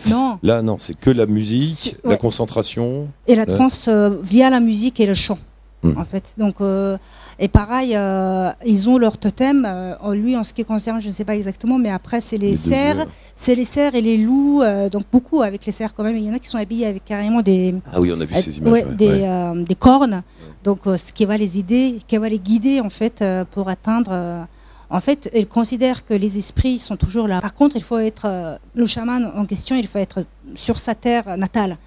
non. 0.09 0.39
Là, 0.43 0.61
non, 0.61 0.77
c'est 0.79 0.97
que 0.97 1.09
la 1.09 1.25
musique, 1.25 1.97
la 2.03 2.17
concentration. 2.17 3.07
Et 3.27 3.35
la 3.35 3.45
transe 3.45 3.87
euh, 3.87 4.17
via 4.21 4.49
la 4.49 4.59
musique 4.59 4.99
et 4.99 5.05
le 5.05 5.13
chant, 5.13 5.39
hmm. 5.83 5.97
en 5.97 6.05
fait. 6.05 6.33
Donc. 6.37 6.55
Euh, 6.61 6.97
et 7.39 7.49
pareil, 7.49 7.91
euh, 7.95 8.49
ils 8.65 8.89
ont 8.89 8.97
leur 8.97 9.19
totem. 9.19 9.67
lui, 10.13 10.35
en 10.35 10.43
ce 10.43 10.53
qui 10.53 10.65
concerne, 10.65 10.99
je 10.99 11.07
ne 11.07 11.11
sais 11.11 11.23
pas 11.23 11.35
exactement, 11.35 11.77
mais 11.77 11.91
après, 11.91 12.19
c'est 12.19 12.39
les, 12.39 12.55
cerfs, 12.55 13.05
c'est 13.35 13.53
les 13.53 13.63
cerfs 13.63 13.93
et 13.93 14.01
les 14.01 14.17
loups. 14.17 14.63
donc 14.91 15.03
beaucoup 15.11 15.43
avec 15.43 15.63
les 15.67 15.71
cerfs 15.71 15.93
quand 15.93 16.03
même. 16.03 16.17
Il 16.17 16.23
y 16.23 16.29
en 16.31 16.33
a 16.33 16.39
qui 16.39 16.49
sont 16.49 16.57
habillés 16.57 16.87
avec 16.87 17.05
carrément 17.05 17.43
des. 17.43 17.75
Ah 17.93 18.01
oui, 18.01 18.11
on 18.11 18.19
a 18.19 18.25
vu 18.25 18.33
ces 18.41 18.57
images. 18.57 18.85
Des, 18.97 19.63
des, 19.67 19.75
cornes. 19.75 20.23
Donc, 20.63 20.87
euh, 20.87 20.97
ce 20.97 21.13
qui 21.13 21.25
va 21.25 21.37
les 21.37 21.59
aider, 21.59 21.99
qui 22.07 22.17
va 22.17 22.29
les 22.29 22.39
guider 22.39 22.81
en 22.81 22.89
fait 22.89 23.21
euh, 23.21 23.45
pour 23.49 23.69
atteindre. 23.69 24.11
Euh, 24.11 24.43
en 24.89 25.01
fait, 25.01 25.29
ils 25.35 25.47
considèrent 25.47 26.05
que 26.05 26.13
les 26.13 26.37
esprits 26.37 26.79
sont 26.79 26.95
toujours 26.95 27.27
là. 27.27 27.41
Par 27.41 27.53
contre, 27.53 27.75
il 27.75 27.83
faut 27.83 27.97
être 27.97 28.57
le 28.73 28.85
chaman 28.85 29.29
en 29.35 29.45
question. 29.45 29.75
Il 29.75 29.85
faut 29.85 29.99
être 29.99 30.23
sur 30.55 30.79
sa 30.79 30.95
terre 30.95 31.37
natale. 31.37 31.77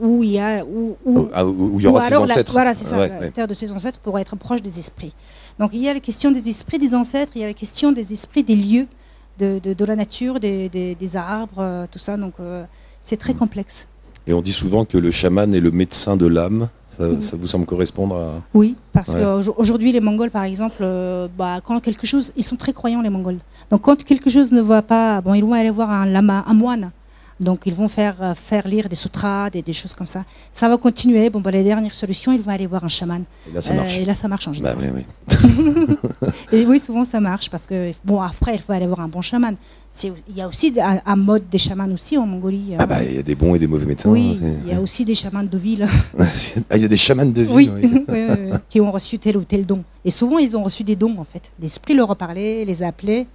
où 0.00 0.22
il 0.22 0.30
y 0.30 0.40
a 0.40 0.64
où, 0.64 0.96
où, 1.04 1.28
ah, 1.34 1.44
il 1.44 1.82
y 1.82 1.86
aura 1.86 2.00
ses 2.08 2.16
ancêtres. 2.16 2.52
voilà, 2.52 2.72
c'est 2.74 2.86
ça, 2.86 2.96
la 2.96 3.30
terre 3.30 3.46
de 3.46 3.52
ses 3.52 3.70
ancêtres 3.72 3.98
pour 3.98 4.18
être 4.18 4.36
proche 4.36 4.62
des 4.62 4.78
esprits. 4.78 5.12
Donc 5.58 5.70
il 5.74 5.82
y 5.82 5.88
a 5.88 5.92
la 5.92 6.00
question 6.00 6.30
des 6.30 6.48
esprits 6.48 6.78
des 6.78 6.94
ancêtres, 6.94 7.32
il 7.34 7.42
y 7.42 7.44
a 7.44 7.46
la 7.46 7.52
question 7.52 7.92
des 7.92 8.14
esprits 8.14 8.42
des 8.42 8.56
lieux, 8.56 8.86
de, 9.38 9.60
de, 9.62 9.84
la 9.84 9.94
nature, 9.94 10.40
des, 10.40 10.70
des, 10.70 11.16
arbres, 11.16 11.86
tout 11.92 11.98
ça. 11.98 12.16
Donc 12.16 12.34
c'est 13.02 13.18
très 13.18 13.34
complexe. 13.34 13.86
Et 14.26 14.32
on 14.32 14.40
dit 14.40 14.52
souvent 14.52 14.86
que 14.86 14.96
le 14.96 15.10
chaman 15.10 15.54
est 15.54 15.60
le 15.60 15.70
médecin 15.70 16.16
de 16.16 16.26
l'âme. 16.26 16.70
Ça, 17.20 17.36
vous 17.36 17.46
semble 17.46 17.66
correspondre 17.66 18.16
à... 18.16 18.42
Oui, 18.52 18.76
parce 18.92 19.14
qu'aujourd'hui, 19.14 19.92
les 19.92 20.00
Mongols, 20.00 20.30
par 20.30 20.44
exemple, 20.44 20.76
euh, 20.80 21.28
bah, 21.36 21.60
quand 21.64 21.80
quelque 21.80 22.06
chose, 22.06 22.32
ils 22.36 22.44
sont 22.44 22.56
très 22.56 22.72
croyants, 22.72 23.02
les 23.02 23.10
Mongols. 23.10 23.38
Donc, 23.70 23.82
quand 23.82 24.02
quelque 24.02 24.30
chose 24.30 24.52
ne 24.52 24.60
va 24.60 24.82
pas, 24.82 25.20
bon, 25.20 25.34
ils 25.34 25.44
vont 25.44 25.54
aller 25.54 25.70
voir 25.70 25.90
un 25.90 26.06
lama, 26.06 26.44
un 26.46 26.54
moine. 26.54 26.90
Donc, 27.40 27.62
ils 27.66 27.74
vont 27.74 27.88
faire, 27.88 28.16
euh, 28.22 28.34
faire 28.34 28.68
lire 28.68 28.88
des 28.88 28.94
sutras, 28.94 29.50
des, 29.50 29.72
choses 29.72 29.94
comme 29.94 30.06
ça. 30.06 30.24
Ça 30.52 30.68
va 30.68 30.76
continuer. 30.76 31.30
Bon, 31.30 31.40
bah, 31.40 31.50
les 31.50 31.64
dernières 31.64 31.94
solutions, 31.94 32.32
ils 32.32 32.40
vont 32.40 32.52
aller 32.52 32.66
voir 32.66 32.84
un 32.84 32.88
chaman. 32.88 33.24
Et 33.48 33.52
là, 33.52 33.62
ça 33.62 33.74
marche. 33.74 33.96
Euh, 33.96 34.02
et 34.02 34.04
là, 34.04 34.14
ça 34.14 34.28
marche 34.28 34.46
en 34.48 34.52
bah 34.52 34.74
général. 34.76 34.94
oui, 34.94 35.04
oui. 35.28 35.96
et 36.52 36.64
oui, 36.64 36.78
souvent, 36.78 37.04
ça 37.04 37.20
marche 37.20 37.50
parce 37.50 37.66
que, 37.66 37.92
bon, 38.04 38.20
après, 38.20 38.54
il 38.54 38.60
faut 38.60 38.72
aller 38.72 38.86
voir 38.86 39.00
un 39.00 39.08
bon 39.08 39.20
chaman 39.20 39.56
il 40.02 40.36
y 40.36 40.40
a 40.40 40.48
aussi 40.48 40.74
un, 40.80 41.16
mode 41.16 41.48
des 41.48 41.58
chamans 41.58 41.88
aussi 41.92 42.18
en 42.18 42.26
Mongolie. 42.26 42.74
Ah 42.78 42.86
bah 42.86 43.02
il 43.04 43.14
y 43.14 43.18
a 43.18 43.22
des 43.22 43.34
bons 43.34 43.54
et 43.54 43.58
des 43.58 43.66
mauvais 43.66 43.86
médecins. 43.86 44.10
Oui, 44.10 44.40
il 44.64 44.72
y 44.72 44.74
a 44.74 44.80
aussi 44.80 45.04
des 45.04 45.14
chamans 45.14 45.44
de 45.44 45.58
ville. 45.58 45.86
ah, 46.18 46.76
il 46.76 46.82
y 46.82 46.84
a 46.84 46.88
des 46.88 46.96
chamans 46.96 47.24
de 47.26 47.42
ville. 47.42 48.04
Oui, 48.08 48.50
qui 48.68 48.80
ont 48.80 48.90
reçu 48.90 49.18
tel 49.18 49.36
ou 49.36 49.44
tel 49.44 49.64
don. 49.64 49.84
Et 50.04 50.10
souvent 50.10 50.38
ils 50.38 50.56
ont 50.56 50.64
reçu 50.64 50.82
des 50.82 50.96
dons 50.96 51.16
en 51.18 51.24
fait. 51.24 51.42
L'esprit 51.60 51.94
leur 51.94 52.10
a 52.10 52.16
parlé, 52.16 52.64
les 52.64 52.82
a 52.82 52.88
appelés, 52.88 53.26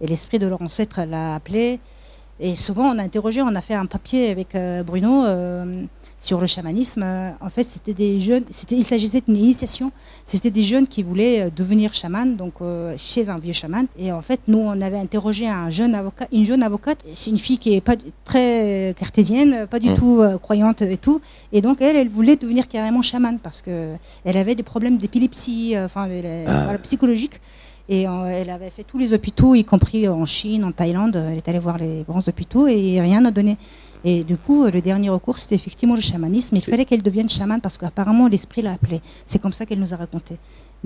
et 0.00 0.06
l'esprit 0.06 0.38
de 0.38 0.46
leur 0.46 0.60
ancêtre 0.60 1.00
l'a 1.08 1.36
appelé. 1.36 1.78
Et 2.40 2.56
souvent 2.56 2.92
on 2.94 2.98
a 2.98 3.02
interrogé, 3.02 3.40
on 3.42 3.54
a 3.54 3.60
fait 3.60 3.74
un 3.74 3.86
papier 3.86 4.30
avec 4.30 4.54
euh, 4.54 4.82
Bruno. 4.82 5.24
Euh, 5.24 5.84
sur 6.18 6.40
le 6.40 6.46
chamanisme. 6.46 7.02
Euh, 7.04 7.30
en 7.40 7.48
fait, 7.48 7.62
c'était 7.62 7.94
des 7.94 8.20
jeunes, 8.20 8.42
c'était, 8.50 8.74
il 8.74 8.84
s'agissait 8.84 9.22
d'une 9.26 9.36
initiation. 9.36 9.92
C'était 10.26 10.50
des 10.50 10.64
jeunes 10.64 10.86
qui 10.86 11.02
voulaient 11.02 11.42
euh, 11.42 11.50
devenir 11.54 11.94
chaman, 11.94 12.36
donc 12.36 12.54
euh, 12.60 12.94
chez 12.98 13.28
un 13.28 13.38
vieux 13.38 13.52
chaman. 13.52 13.86
Et 13.98 14.10
en 14.10 14.20
fait, 14.20 14.40
nous, 14.48 14.58
on 14.58 14.80
avait 14.80 14.98
interrogé 14.98 15.48
un 15.48 15.70
jeune 15.70 15.94
avocat, 15.94 16.26
une 16.32 16.44
jeune 16.44 16.62
avocate. 16.62 16.98
C'est 17.14 17.30
une 17.30 17.38
fille 17.38 17.58
qui 17.58 17.74
est 17.74 17.80
pas 17.80 17.94
très 18.24 18.94
cartésienne, 18.98 19.66
pas 19.68 19.78
du 19.78 19.90
mmh. 19.90 19.94
tout 19.94 20.22
croyante 20.42 20.82
et 20.82 20.96
tout. 20.96 21.20
Et 21.52 21.60
donc, 21.60 21.80
elle, 21.80 21.96
elle 21.96 22.08
voulait 22.08 22.36
devenir 22.36 22.66
carrément 22.66 23.02
chaman 23.02 23.38
parce 23.38 23.62
que 23.62 23.94
elle 24.24 24.36
avait 24.36 24.56
des 24.56 24.62
problèmes 24.64 24.98
d'épilepsie, 24.98 25.74
enfin, 25.76 26.08
ah. 26.46 26.78
psychologiques. 26.82 27.40
Et 27.88 28.02
elle 28.02 28.50
avait 28.50 28.68
fait 28.68 28.84
tous 28.84 28.98
les 28.98 29.14
hôpitaux, 29.14 29.54
y 29.54 29.64
compris 29.64 30.08
en 30.08 30.26
Chine, 30.26 30.64
en 30.64 30.72
Thaïlande. 30.72 31.16
Elle 31.16 31.38
est 31.38 31.48
allée 31.48 31.58
voir 31.58 31.78
les 31.78 32.04
grands 32.06 32.26
hôpitaux 32.26 32.66
et 32.66 33.00
rien 33.00 33.22
n'a 33.22 33.30
donné. 33.30 33.56
Et 34.04 34.24
du 34.24 34.36
coup, 34.36 34.66
le 34.66 34.80
dernier 34.80 35.10
recours, 35.10 35.38
c'était 35.38 35.56
effectivement 35.56 35.94
le 35.94 36.00
chamanisme. 36.00 36.56
Il 36.56 36.62
fallait 36.62 36.84
qu'elle 36.84 37.02
devienne 37.02 37.28
chamane 37.28 37.60
parce 37.60 37.78
qu'apparemment, 37.78 38.28
l'esprit 38.28 38.62
l'a 38.62 38.72
appelée. 38.72 39.00
C'est 39.26 39.40
comme 39.40 39.52
ça 39.52 39.66
qu'elle 39.66 39.80
nous 39.80 39.92
a 39.92 39.96
raconté. 39.96 40.36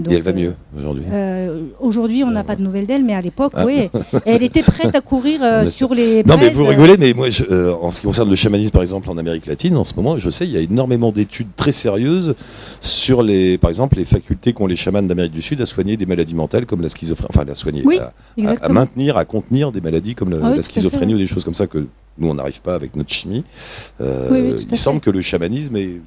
et 0.08 0.14
elle 0.14 0.22
va 0.22 0.32
mieux 0.32 0.54
aujourd'hui 0.76 1.04
euh, 1.12 1.64
Aujourd'hui, 1.78 2.24
on 2.24 2.30
n'a 2.30 2.42
pas 2.42 2.56
de 2.56 2.62
nouvelles 2.62 2.86
d'elle, 2.86 3.04
mais 3.04 3.14
à 3.14 3.20
l'époque, 3.20 3.52
ah. 3.54 3.66
oui, 3.66 3.90
elle 4.26 4.42
était 4.42 4.62
prête 4.62 4.94
à 4.94 5.02
courir 5.02 5.40
euh, 5.42 5.66
sur 5.66 5.94
les. 5.94 6.22
Non, 6.24 6.38
mais 6.38 6.48
vous 6.48 6.64
rigolez, 6.64 6.96
mais 6.96 7.12
moi, 7.12 7.28
euh, 7.50 7.74
en 7.82 7.92
ce 7.92 8.00
qui 8.00 8.06
concerne 8.06 8.30
le 8.30 8.36
chamanisme, 8.36 8.70
par 8.70 8.82
exemple, 8.82 9.10
en 9.10 9.18
Amérique 9.18 9.46
latine, 9.46 9.76
en 9.76 9.84
ce 9.84 9.94
moment, 9.94 10.16
je 10.16 10.30
sais, 10.30 10.46
il 10.46 10.52
y 10.52 10.56
a 10.56 10.60
énormément 10.60 11.12
d'études 11.12 11.54
très 11.54 11.72
sérieuses 11.72 12.34
sur, 12.80 13.22
les, 13.22 13.58
par 13.58 13.68
exemple, 13.68 13.98
les 13.98 14.06
facultés 14.06 14.54
qu'ont 14.54 14.66
les 14.66 14.76
chamans 14.76 15.02
d'Amérique 15.02 15.32
du 15.32 15.42
Sud 15.42 15.60
à 15.60 15.66
soigner 15.66 15.98
des 15.98 16.06
maladies 16.06 16.34
mentales 16.34 16.64
comme 16.64 16.80
la 16.80 16.88
schizophrénie, 16.88 17.28
enfin, 17.34 17.46
à 17.46 17.54
soigner, 17.54 17.84
à, 18.62 18.68
maintenir, 18.70 19.18
à 19.18 19.26
contenir 19.26 19.70
des 19.70 19.82
maladies 19.82 20.14
comme 20.14 20.30
la, 20.30 20.54
ah 20.56 20.62
schizophrénie 20.62 21.14
ou 21.14 21.18
des 21.18 21.26
choses 21.26 21.44
comme 21.44 21.54
ça 21.54 21.66
que 21.66 21.86
nous 22.22 22.28
on 22.28 22.34
n'arrive 22.34 22.60
pas 22.62 22.74
avec 22.74 22.96
notre 22.96 23.12
chimie. 23.12 23.44
Euh, 24.00 24.58
il 24.70 24.78
semble 24.78 25.00
que 25.00 25.10
le 25.10 25.20
chamanisme 25.20 25.76
est, 25.76 26.00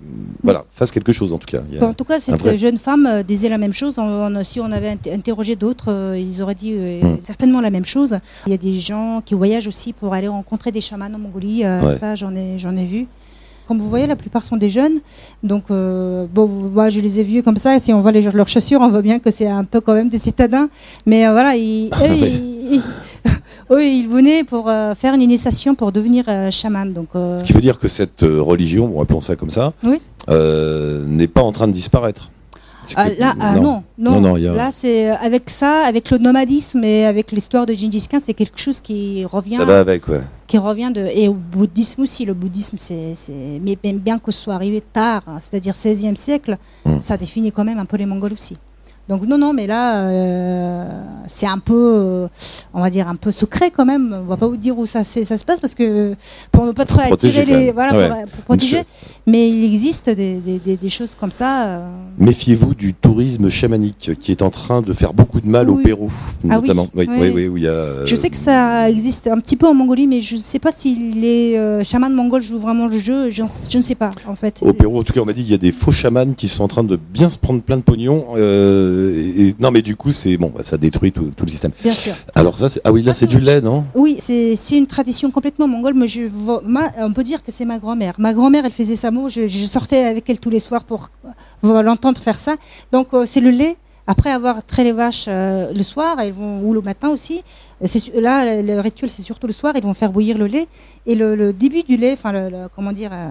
voilà, 0.43 0.66
fasse 0.74 0.91
quelque 0.91 1.13
chose 1.13 1.34
en 1.34 1.38
tout 1.38 1.47
cas. 1.47 1.61
en 1.82 1.93
tout 1.93 2.05
cas, 2.05 2.20
cette 2.20 2.57
jeune 2.57 2.78
femme 2.78 3.05
euh, 3.05 3.24
disait 3.24 3.49
la 3.49 3.57
même 3.57 3.74
chose. 3.74 3.99
si 4.43 4.59
on 4.59 4.72
avait 4.72 4.97
interrogé 5.11 5.55
d'autres, 5.55 5.91
euh, 5.91 6.18
ils 6.18 6.41
auraient 6.41 6.55
dit 6.55 6.74
hmm. 6.74 7.18
certainement 7.26 7.61
la 7.61 7.70
même 7.70 7.86
chose. 7.86 8.18
Il 8.47 8.51
y 8.51 8.55
a 8.55 8.57
des 8.57 8.80
gens 8.80 9.22
qui 9.24 9.36
voyagent 9.36 9.68
aussi 9.68 9.93
pour 9.93 10.13
aller 10.13 10.28
rencontrer 10.28 10.72
des 10.72 10.82
chamans 10.82 11.05
en 11.13 11.20
Mongolie. 11.20 11.63
Ça, 11.99 12.16
j'en 12.16 12.34
ai, 12.36 12.57
j'en 12.57 12.76
ai 12.76 12.86
vu. 12.86 13.07
Comme 13.68 13.80
vous 13.80 13.89
voyez, 13.89 14.07
la 14.07 14.16
plupart 14.16 14.45
sont 14.45 14.57
des 14.57 14.70
jeunes. 14.70 14.99
Donc, 15.43 15.63
euh, 15.72 16.26
bon, 16.34 16.47
je 16.89 16.99
les 16.99 17.20
ai 17.20 17.24
vus 17.24 17.43
comme 17.43 17.57
ça. 17.57 17.76
Et 17.76 17.80
si 17.80 17.91
on 17.93 17.99
voit 17.99 18.11
les, 18.11 18.22
leurs 18.22 18.47
chaussures, 18.47 18.82
on 18.82 18.89
voit 18.89 19.01
bien 19.01 19.20
que 19.20 19.32
c'est 19.32 19.47
un 19.47 19.63
peu 19.63 19.82
quand 19.82 19.93
même 19.93 20.09
des 20.09 20.18
citadins. 20.18 20.70
Mais 21.05 21.28
euh, 21.28 21.32
voilà, 21.32 21.55
ils, 21.55 21.89
Ah, 21.91 22.03
eux, 22.07 22.13
ils, 22.16 22.74
ils- 22.76 22.82
eux, 23.72 23.84
ils 23.84 24.07
venaient 24.07 24.43
pour 24.43 24.70
euh, 24.70 24.93
faire 24.95 25.13
une 25.13 25.22
initiation 25.22 25.76
pour 25.76 25.91
devenir 25.91 26.26
chaman. 26.51 26.93
Donc, 26.93 27.09
Ce 27.13 27.43
qui 27.43 27.53
veut 27.53 27.61
dire 27.61 27.80
que 27.80 27.88
cette 27.88 28.22
religion, 28.22 28.91
on 28.95 29.01
appelons 29.01 29.22
ça 29.22 29.36
comme 29.36 29.49
ça, 29.51 29.74
Oui. 29.84 29.99
n'est 30.30 31.28
pas 31.28 31.41
en 31.41 31.51
train 31.51 31.68
de 31.68 31.74
disparaître. 31.74 32.30
Ah, 32.96 33.10
là, 33.18 33.34
ah, 33.40 33.56
non, 33.56 33.84
non, 33.98 34.20
Non, 34.22 34.36
a- 34.36 34.40
Là, 34.56 34.70
c'est 34.72 35.10
euh, 35.12 35.16
avec 35.22 35.50
ça, 35.50 35.86
avec 35.86 36.12
le 36.12 36.18
nomadisme 36.18 36.84
et 36.84 37.06
avec 37.06 37.32
l'histoire 37.32 37.66
de 37.66 37.74
Gengis 37.74 38.08
Khan, 38.10 38.20
c'est 38.24 38.34
quelque 38.34 38.60
chose 38.60 38.80
qui 38.80 39.26
revient. 39.26 39.58
Ça 39.58 39.66
va 39.66 39.80
avec, 39.80 40.08
ouais. 40.08 40.22
qui 40.48 40.58
revient 40.58 40.92
de 40.94 41.06
et 41.14 41.28
au 41.28 41.34
bouddhisme 41.34 42.04
aussi 42.04 42.24
le 42.26 42.34
bouddhisme 42.36 42.78
c'est 42.78 43.14
mais 43.64 43.76
bien- 43.82 44.20
que 44.20 44.32
ce 44.32 44.42
soit 44.44 44.54
arrivé 44.54 44.80
tard 44.82 45.24
hein, 45.28 45.38
c'est-à-dire 45.40 45.74
16e 45.76 46.16
siècle 46.16 46.58
Mm. 46.86 47.00
ça 47.00 47.18
définit 47.18 47.52
quand 47.52 47.64
même 47.66 47.80
un 47.80 47.86
peu 47.86 47.98
les 47.98 48.06
mongols 48.06 48.34
aussi 48.34 48.56
donc 49.08 49.28
non 49.28 49.38
non 49.38 49.53
mais 49.53 49.68
là 49.68 50.06
euh, 50.06 50.86
c'est 51.28 51.45
un 51.45 51.60
peu 51.60 51.74
euh, 51.76 52.28
on 52.74 52.82
va 52.82 52.89
dire 52.89 53.08
un 53.08 53.16
peu 53.16 53.32
secret 53.32 53.70
quand 53.70 53.86
même 53.86 54.16
on 54.20 54.26
va 54.28 54.36
pas 54.38 54.47
vous 54.47 54.58
dire 54.58 54.78
où 54.78 54.86
ça 54.86 55.03
se 55.03 55.20
passe 55.45 55.60
parce 55.60 55.76
que 55.76 56.16
pour 56.51 56.66
ne 56.66 56.72
pas 56.72 56.86
trop 56.86 57.01
attirer 57.01 57.45
les 57.45 57.72
voilà 57.72 57.95
Ouais. 57.95 58.10
pour, 58.10 58.26
pour 58.32 58.43
protéger 58.45 58.84
mais 59.28 59.49
il 59.49 59.64
existe 59.66 60.08
des, 60.10 60.36
des, 60.38 60.60
des- 60.60 60.78
des 60.78 60.89
choses 60.89 61.16
comme 61.16 61.32
ça 61.32 61.66
euh, 61.66 61.88
Méfiez-vous 62.18 62.74
du 62.76 62.93
tourisme 62.93 63.49
chamanique 63.49 64.12
qui 64.20 64.32
est 64.32 64.41
en 64.41 64.49
train 64.49 64.82
de 64.82 64.93
faire 64.93 65.14
beaucoup 65.14 65.39
de 65.41 65.47
mal 65.47 65.70
au. 65.70 65.76
Pérou, 65.76 66.10
Ah 66.43 66.56
notamment. 66.60 66.88
Oui, 66.95 67.06
oui. 67.08 67.16
oui, 67.20 67.30
oui, 67.36 67.47
où 67.47 67.58
il 67.58 67.64
y 67.64 67.68
a, 67.68 68.06
je 68.06 68.16
sais 68.16 68.30
que 68.30 68.38
ça 68.38 68.89
existe 68.89 69.28
un 69.28 69.38
petit 69.39 69.56
peu 69.56 69.68
en 69.68 69.74
Mongolie 69.76 70.08
mais 70.08 70.20
je 70.22 70.36
sais 70.36 70.58
pas 70.60 70.72
si 70.72 70.95
les 70.95 71.56
euh, 71.58 71.84
chamans 71.84 72.10
mongols 72.10 72.41
jouent 72.41 72.58
vraiment 72.60 72.88
le 72.88 72.97
jeu 72.97 73.30
je 73.30 73.43
ne 73.43 73.82
sais 73.84 73.95
pas 73.95 74.12
en 74.28 74.34
fait 74.34 74.60
Au 74.62 74.74
Pérou, 74.74 74.99
en 74.99 75.03
tout 75.03 75.14
cas, 75.14 75.20
on 75.22 75.26
m'a 75.26 75.34
dit 75.34 75.41
qu'il 75.43 75.51
y 75.51 75.56
a 75.56 75.60
des 75.60 75.72
faux 75.72 75.91
chamans 75.91 76.34
qui 76.36 76.47
sont 76.47 76.64
en 76.64 76.68
train 76.68 76.84
de 76.84 76.95
bien 77.14 77.30
se 77.30 77.38
prendre 77.38 77.62
plein 77.62 77.78
de 77.78 77.82
pognon. 77.84 78.26
euh, 78.36 78.95
et, 78.96 79.48
et- 79.50 79.56
non, 79.60 79.72
mais 79.72 79.82
du 79.82 79.96
coup, 79.96 80.12
c'est 80.12 80.38
bon, 80.38 80.52
bah, 80.56 80.64
ça 80.64 80.78
détruit 80.78 81.12
tout, 81.12 81.32
tout 81.36 81.46
le 81.46 81.52
système. 81.52 81.72
bien 81.84 81.93
sûr 81.93 82.14
Alors 82.34 82.58
ça, 82.58 82.70
c'est- 82.70 82.82
ah 82.84 82.91
oui, 82.91 83.04
là, 83.04 83.14
c'est 83.14 83.28
du 83.28 83.39
lait, 83.39 83.62
non? 83.62 83.84
Oui, 83.96 84.18
c'est 84.20 84.56
une 84.78 84.88
tradition 84.88 85.32
complètement 85.32 85.68
mongole, 85.68 85.93
mais 85.96 86.08
je, 86.08 86.22
vois- 86.24 86.62
ma- 86.66 86.91
on 87.00 87.12
peut 87.14 87.24
dire 87.24 87.43
que 87.43 87.52
c'est 87.52 87.66
ma 87.66 87.80
grand-mère. 87.80 88.16
Ma 88.18 88.34
grand-mère, 88.34 88.66
elle 88.66 88.72
faisait 88.72 88.96
ça, 88.96 89.12
moi, 89.12 89.30
je, 89.30 89.48
je 89.48 89.66
sortais 89.66 90.04
avec 90.06 90.30
elle 90.30 90.39
tous 90.39 90.50
les 90.50 90.60
soirs 90.60 90.84
pour 90.84 91.10
l'entendre 91.64 92.22
faire 92.22 92.38
ça. 92.38 92.56
Donc, 92.91 93.08
euh, 93.14 93.26
c'est 93.30 93.41
le 93.41 93.50
lait. 93.52 93.78
Après 94.08 94.30
avoir 94.30 94.64
trait 94.64 94.84
les 94.84 94.91
vaches 94.91 95.26
euh, 95.28 95.74
le 95.74 95.82
soir, 95.82 96.18
elles 96.20 96.32
vont, 96.32 96.62
ou 96.62 96.74
le 96.76 96.82
matin 96.82 97.10
aussi, 97.10 97.41
euh, 97.82 97.88
là, 98.22 98.62
le 98.62 98.80
rituel, 98.80 99.10
c'est 99.10 99.24
surtout 99.24 99.48
le 99.48 99.54
soir, 99.54 99.74
ils 99.76 99.82
vont 99.82 99.96
faire 99.96 100.12
bouillir 100.12 100.38
le 100.38 100.46
lait. 100.46 100.68
Et 101.08 101.16
le, 101.16 101.36
le 101.36 101.54
début 101.54 101.82
du 101.82 101.98
lait, 101.98 102.14
enfin, 102.14 102.32
le- 102.32 102.50
le- 102.50 102.68
comment 102.76 102.91
dire, 102.91 103.10
euh, 103.12 103.28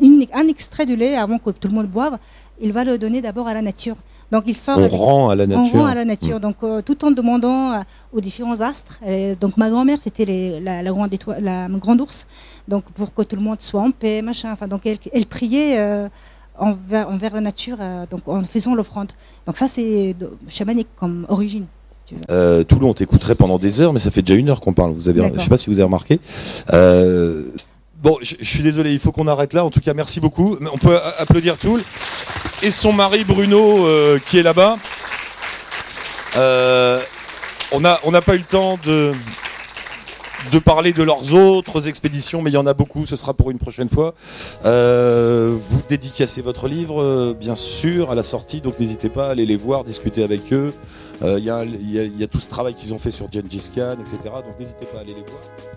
une- 0.00 0.26
un 0.32 0.46
extrait 0.46 0.86
du 0.86 0.94
lait 0.94 1.16
avant 1.16 1.38
que 1.38 1.50
tout 1.50 1.66
le 1.66 1.74
monde 1.74 1.88
boive, 1.88 2.18
il 2.62 2.72
va 2.72 2.84
le 2.84 2.98
donner 2.98 3.20
d'abord 3.20 3.48
à 3.48 3.54
la 3.54 3.62
nature. 3.62 3.96
Donc, 4.32 4.44
il 4.46 4.54
sort 4.54 4.76
On 4.78 4.80
avec- 4.80 4.92
rend 4.92 5.30
à 5.30 5.34
la 5.36 5.44
on 5.44 5.46
nature. 5.48 5.78
rend 5.80 5.86
à 5.86 5.94
la 5.94 6.04
nature. 6.04 6.38
Donc, 6.40 6.56
euh, 6.62 6.82
tout 6.82 7.04
en 7.04 7.10
demandant 7.10 7.72
euh, 7.72 7.78
aux 8.12 8.20
différents 8.20 8.60
astres. 8.60 8.98
Et 9.06 9.34
donc, 9.34 9.56
ma 9.56 9.68
grand-mère, 9.70 9.98
c'était 10.02 10.60
la, 10.62 10.82
la 10.82 10.90
grande 10.90 11.12
étoile, 11.12 11.42
la 11.42 11.68
grande 11.68 12.00
ours. 12.00 12.26
Donc, 12.68 12.84
pour 12.94 13.12
que 13.12 13.22
tout 13.22 13.36
le 13.36 13.42
monde 13.42 13.56
soit 13.60 13.80
en 13.80 13.90
paix, 13.90 14.22
machin. 14.22 14.50
Enfin, 14.52 14.68
donc, 14.68 14.82
elle, 14.86 14.98
elle 15.12 15.26
priait 15.26 15.78
euh, 15.78 16.08
envers, 16.58 17.08
envers 17.08 17.34
la 17.34 17.40
nature, 17.40 17.78
euh, 17.80 18.04
donc 18.10 18.28
en 18.28 18.44
faisant 18.44 18.74
l'offrande. 18.74 19.10
Donc, 19.46 19.56
ça, 19.56 19.66
c'est 19.66 20.14
chamanique 20.48 20.88
comme 20.96 21.26
origine. 21.28 21.66
si 21.90 21.98
tu 22.06 22.14
veux. 22.14 22.20
Euh, 22.30 22.62
Toulon, 22.62 22.90
on 22.90 22.94
t'écouterait 22.94 23.34
pendant 23.34 23.58
des 23.58 23.80
heures, 23.80 23.92
mais 23.92 23.98
ça 23.98 24.10
fait 24.12 24.22
déjà 24.22 24.38
une 24.38 24.48
heure 24.50 24.60
qu'on 24.60 24.72
parle. 24.74 24.92
Vous 24.92 25.08
avez, 25.08 25.22
je 25.36 25.40
sais 25.42 25.48
pas 25.48 25.56
si 25.56 25.68
vous 25.70 25.76
avez 25.80 25.84
remarqué. 25.84 26.20
Euh, 26.72 27.50
bon, 28.02 28.18
je, 28.22 28.34
suis 28.42 28.62
désolé, 28.62 28.92
il 28.92 28.98
faut 29.00 29.12
qu'on 29.12 29.26
arrête 29.28 29.52
là. 29.54 29.64
En 29.64 29.70
tout 29.70 29.80
cas, 29.80 29.94
merci 29.94 30.20
beaucoup. 30.20 30.56
On 30.72 30.78
peut 30.78 30.96
a- 30.96 31.20
applaudir 31.20 31.56
Toul 31.58 31.82
et 32.62 32.70
son 32.70 32.92
mari 32.92 33.24
Bruno 33.24 33.86
euh, 33.86 34.18
qui 34.26 34.38
est 34.38 34.42
là-bas. 34.42 34.76
Euh, 36.36 37.00
on 37.72 37.80
n'a 37.80 38.00
on 38.04 38.12
pas 38.12 38.34
eu 38.34 38.38
le 38.38 38.44
temps 38.44 38.78
de 38.84 39.12
de 40.52 40.58
parler 40.58 40.94
de 40.94 41.02
leurs 41.02 41.34
autres 41.34 41.86
expéditions, 41.86 42.40
mais 42.40 42.50
il 42.50 42.54
y 42.54 42.56
en 42.56 42.66
a 42.66 42.72
beaucoup, 42.72 43.04
ce 43.04 43.14
sera 43.14 43.34
pour 43.34 43.50
une 43.50 43.58
prochaine 43.58 43.90
fois. 43.90 44.14
Euh, 44.64 45.54
vous 45.68 45.82
dédicacez 45.86 46.40
votre 46.40 46.66
livre, 46.66 47.02
euh, 47.02 47.34
bien 47.38 47.54
sûr, 47.54 48.10
à 48.10 48.14
la 48.14 48.22
sortie, 48.22 48.62
donc 48.62 48.78
n'hésitez 48.80 49.10
pas 49.10 49.26
à 49.26 49.30
aller 49.32 49.44
les 49.44 49.56
voir, 49.56 49.84
discuter 49.84 50.22
avec 50.24 50.50
eux. 50.52 50.72
Euh, 51.22 51.38
Il 51.38 51.44
y, 51.44 51.50
a- 51.50 51.64
y 52.04 52.24
a 52.24 52.26
tout 52.26 52.40
ce 52.40 52.48
travail 52.48 52.72
qu'ils 52.74 52.94
ont 52.94 52.98
fait 52.98 53.10
sur 53.10 53.30
Gengis 53.30 53.70
Khan, 53.74 53.96
etc. 54.00 54.16
Donc 54.46 54.58
n'hésitez 54.58 54.86
pas 54.86 54.98
à 54.98 55.00
aller 55.02 55.12
les 55.14 55.24
voir. 55.30 55.69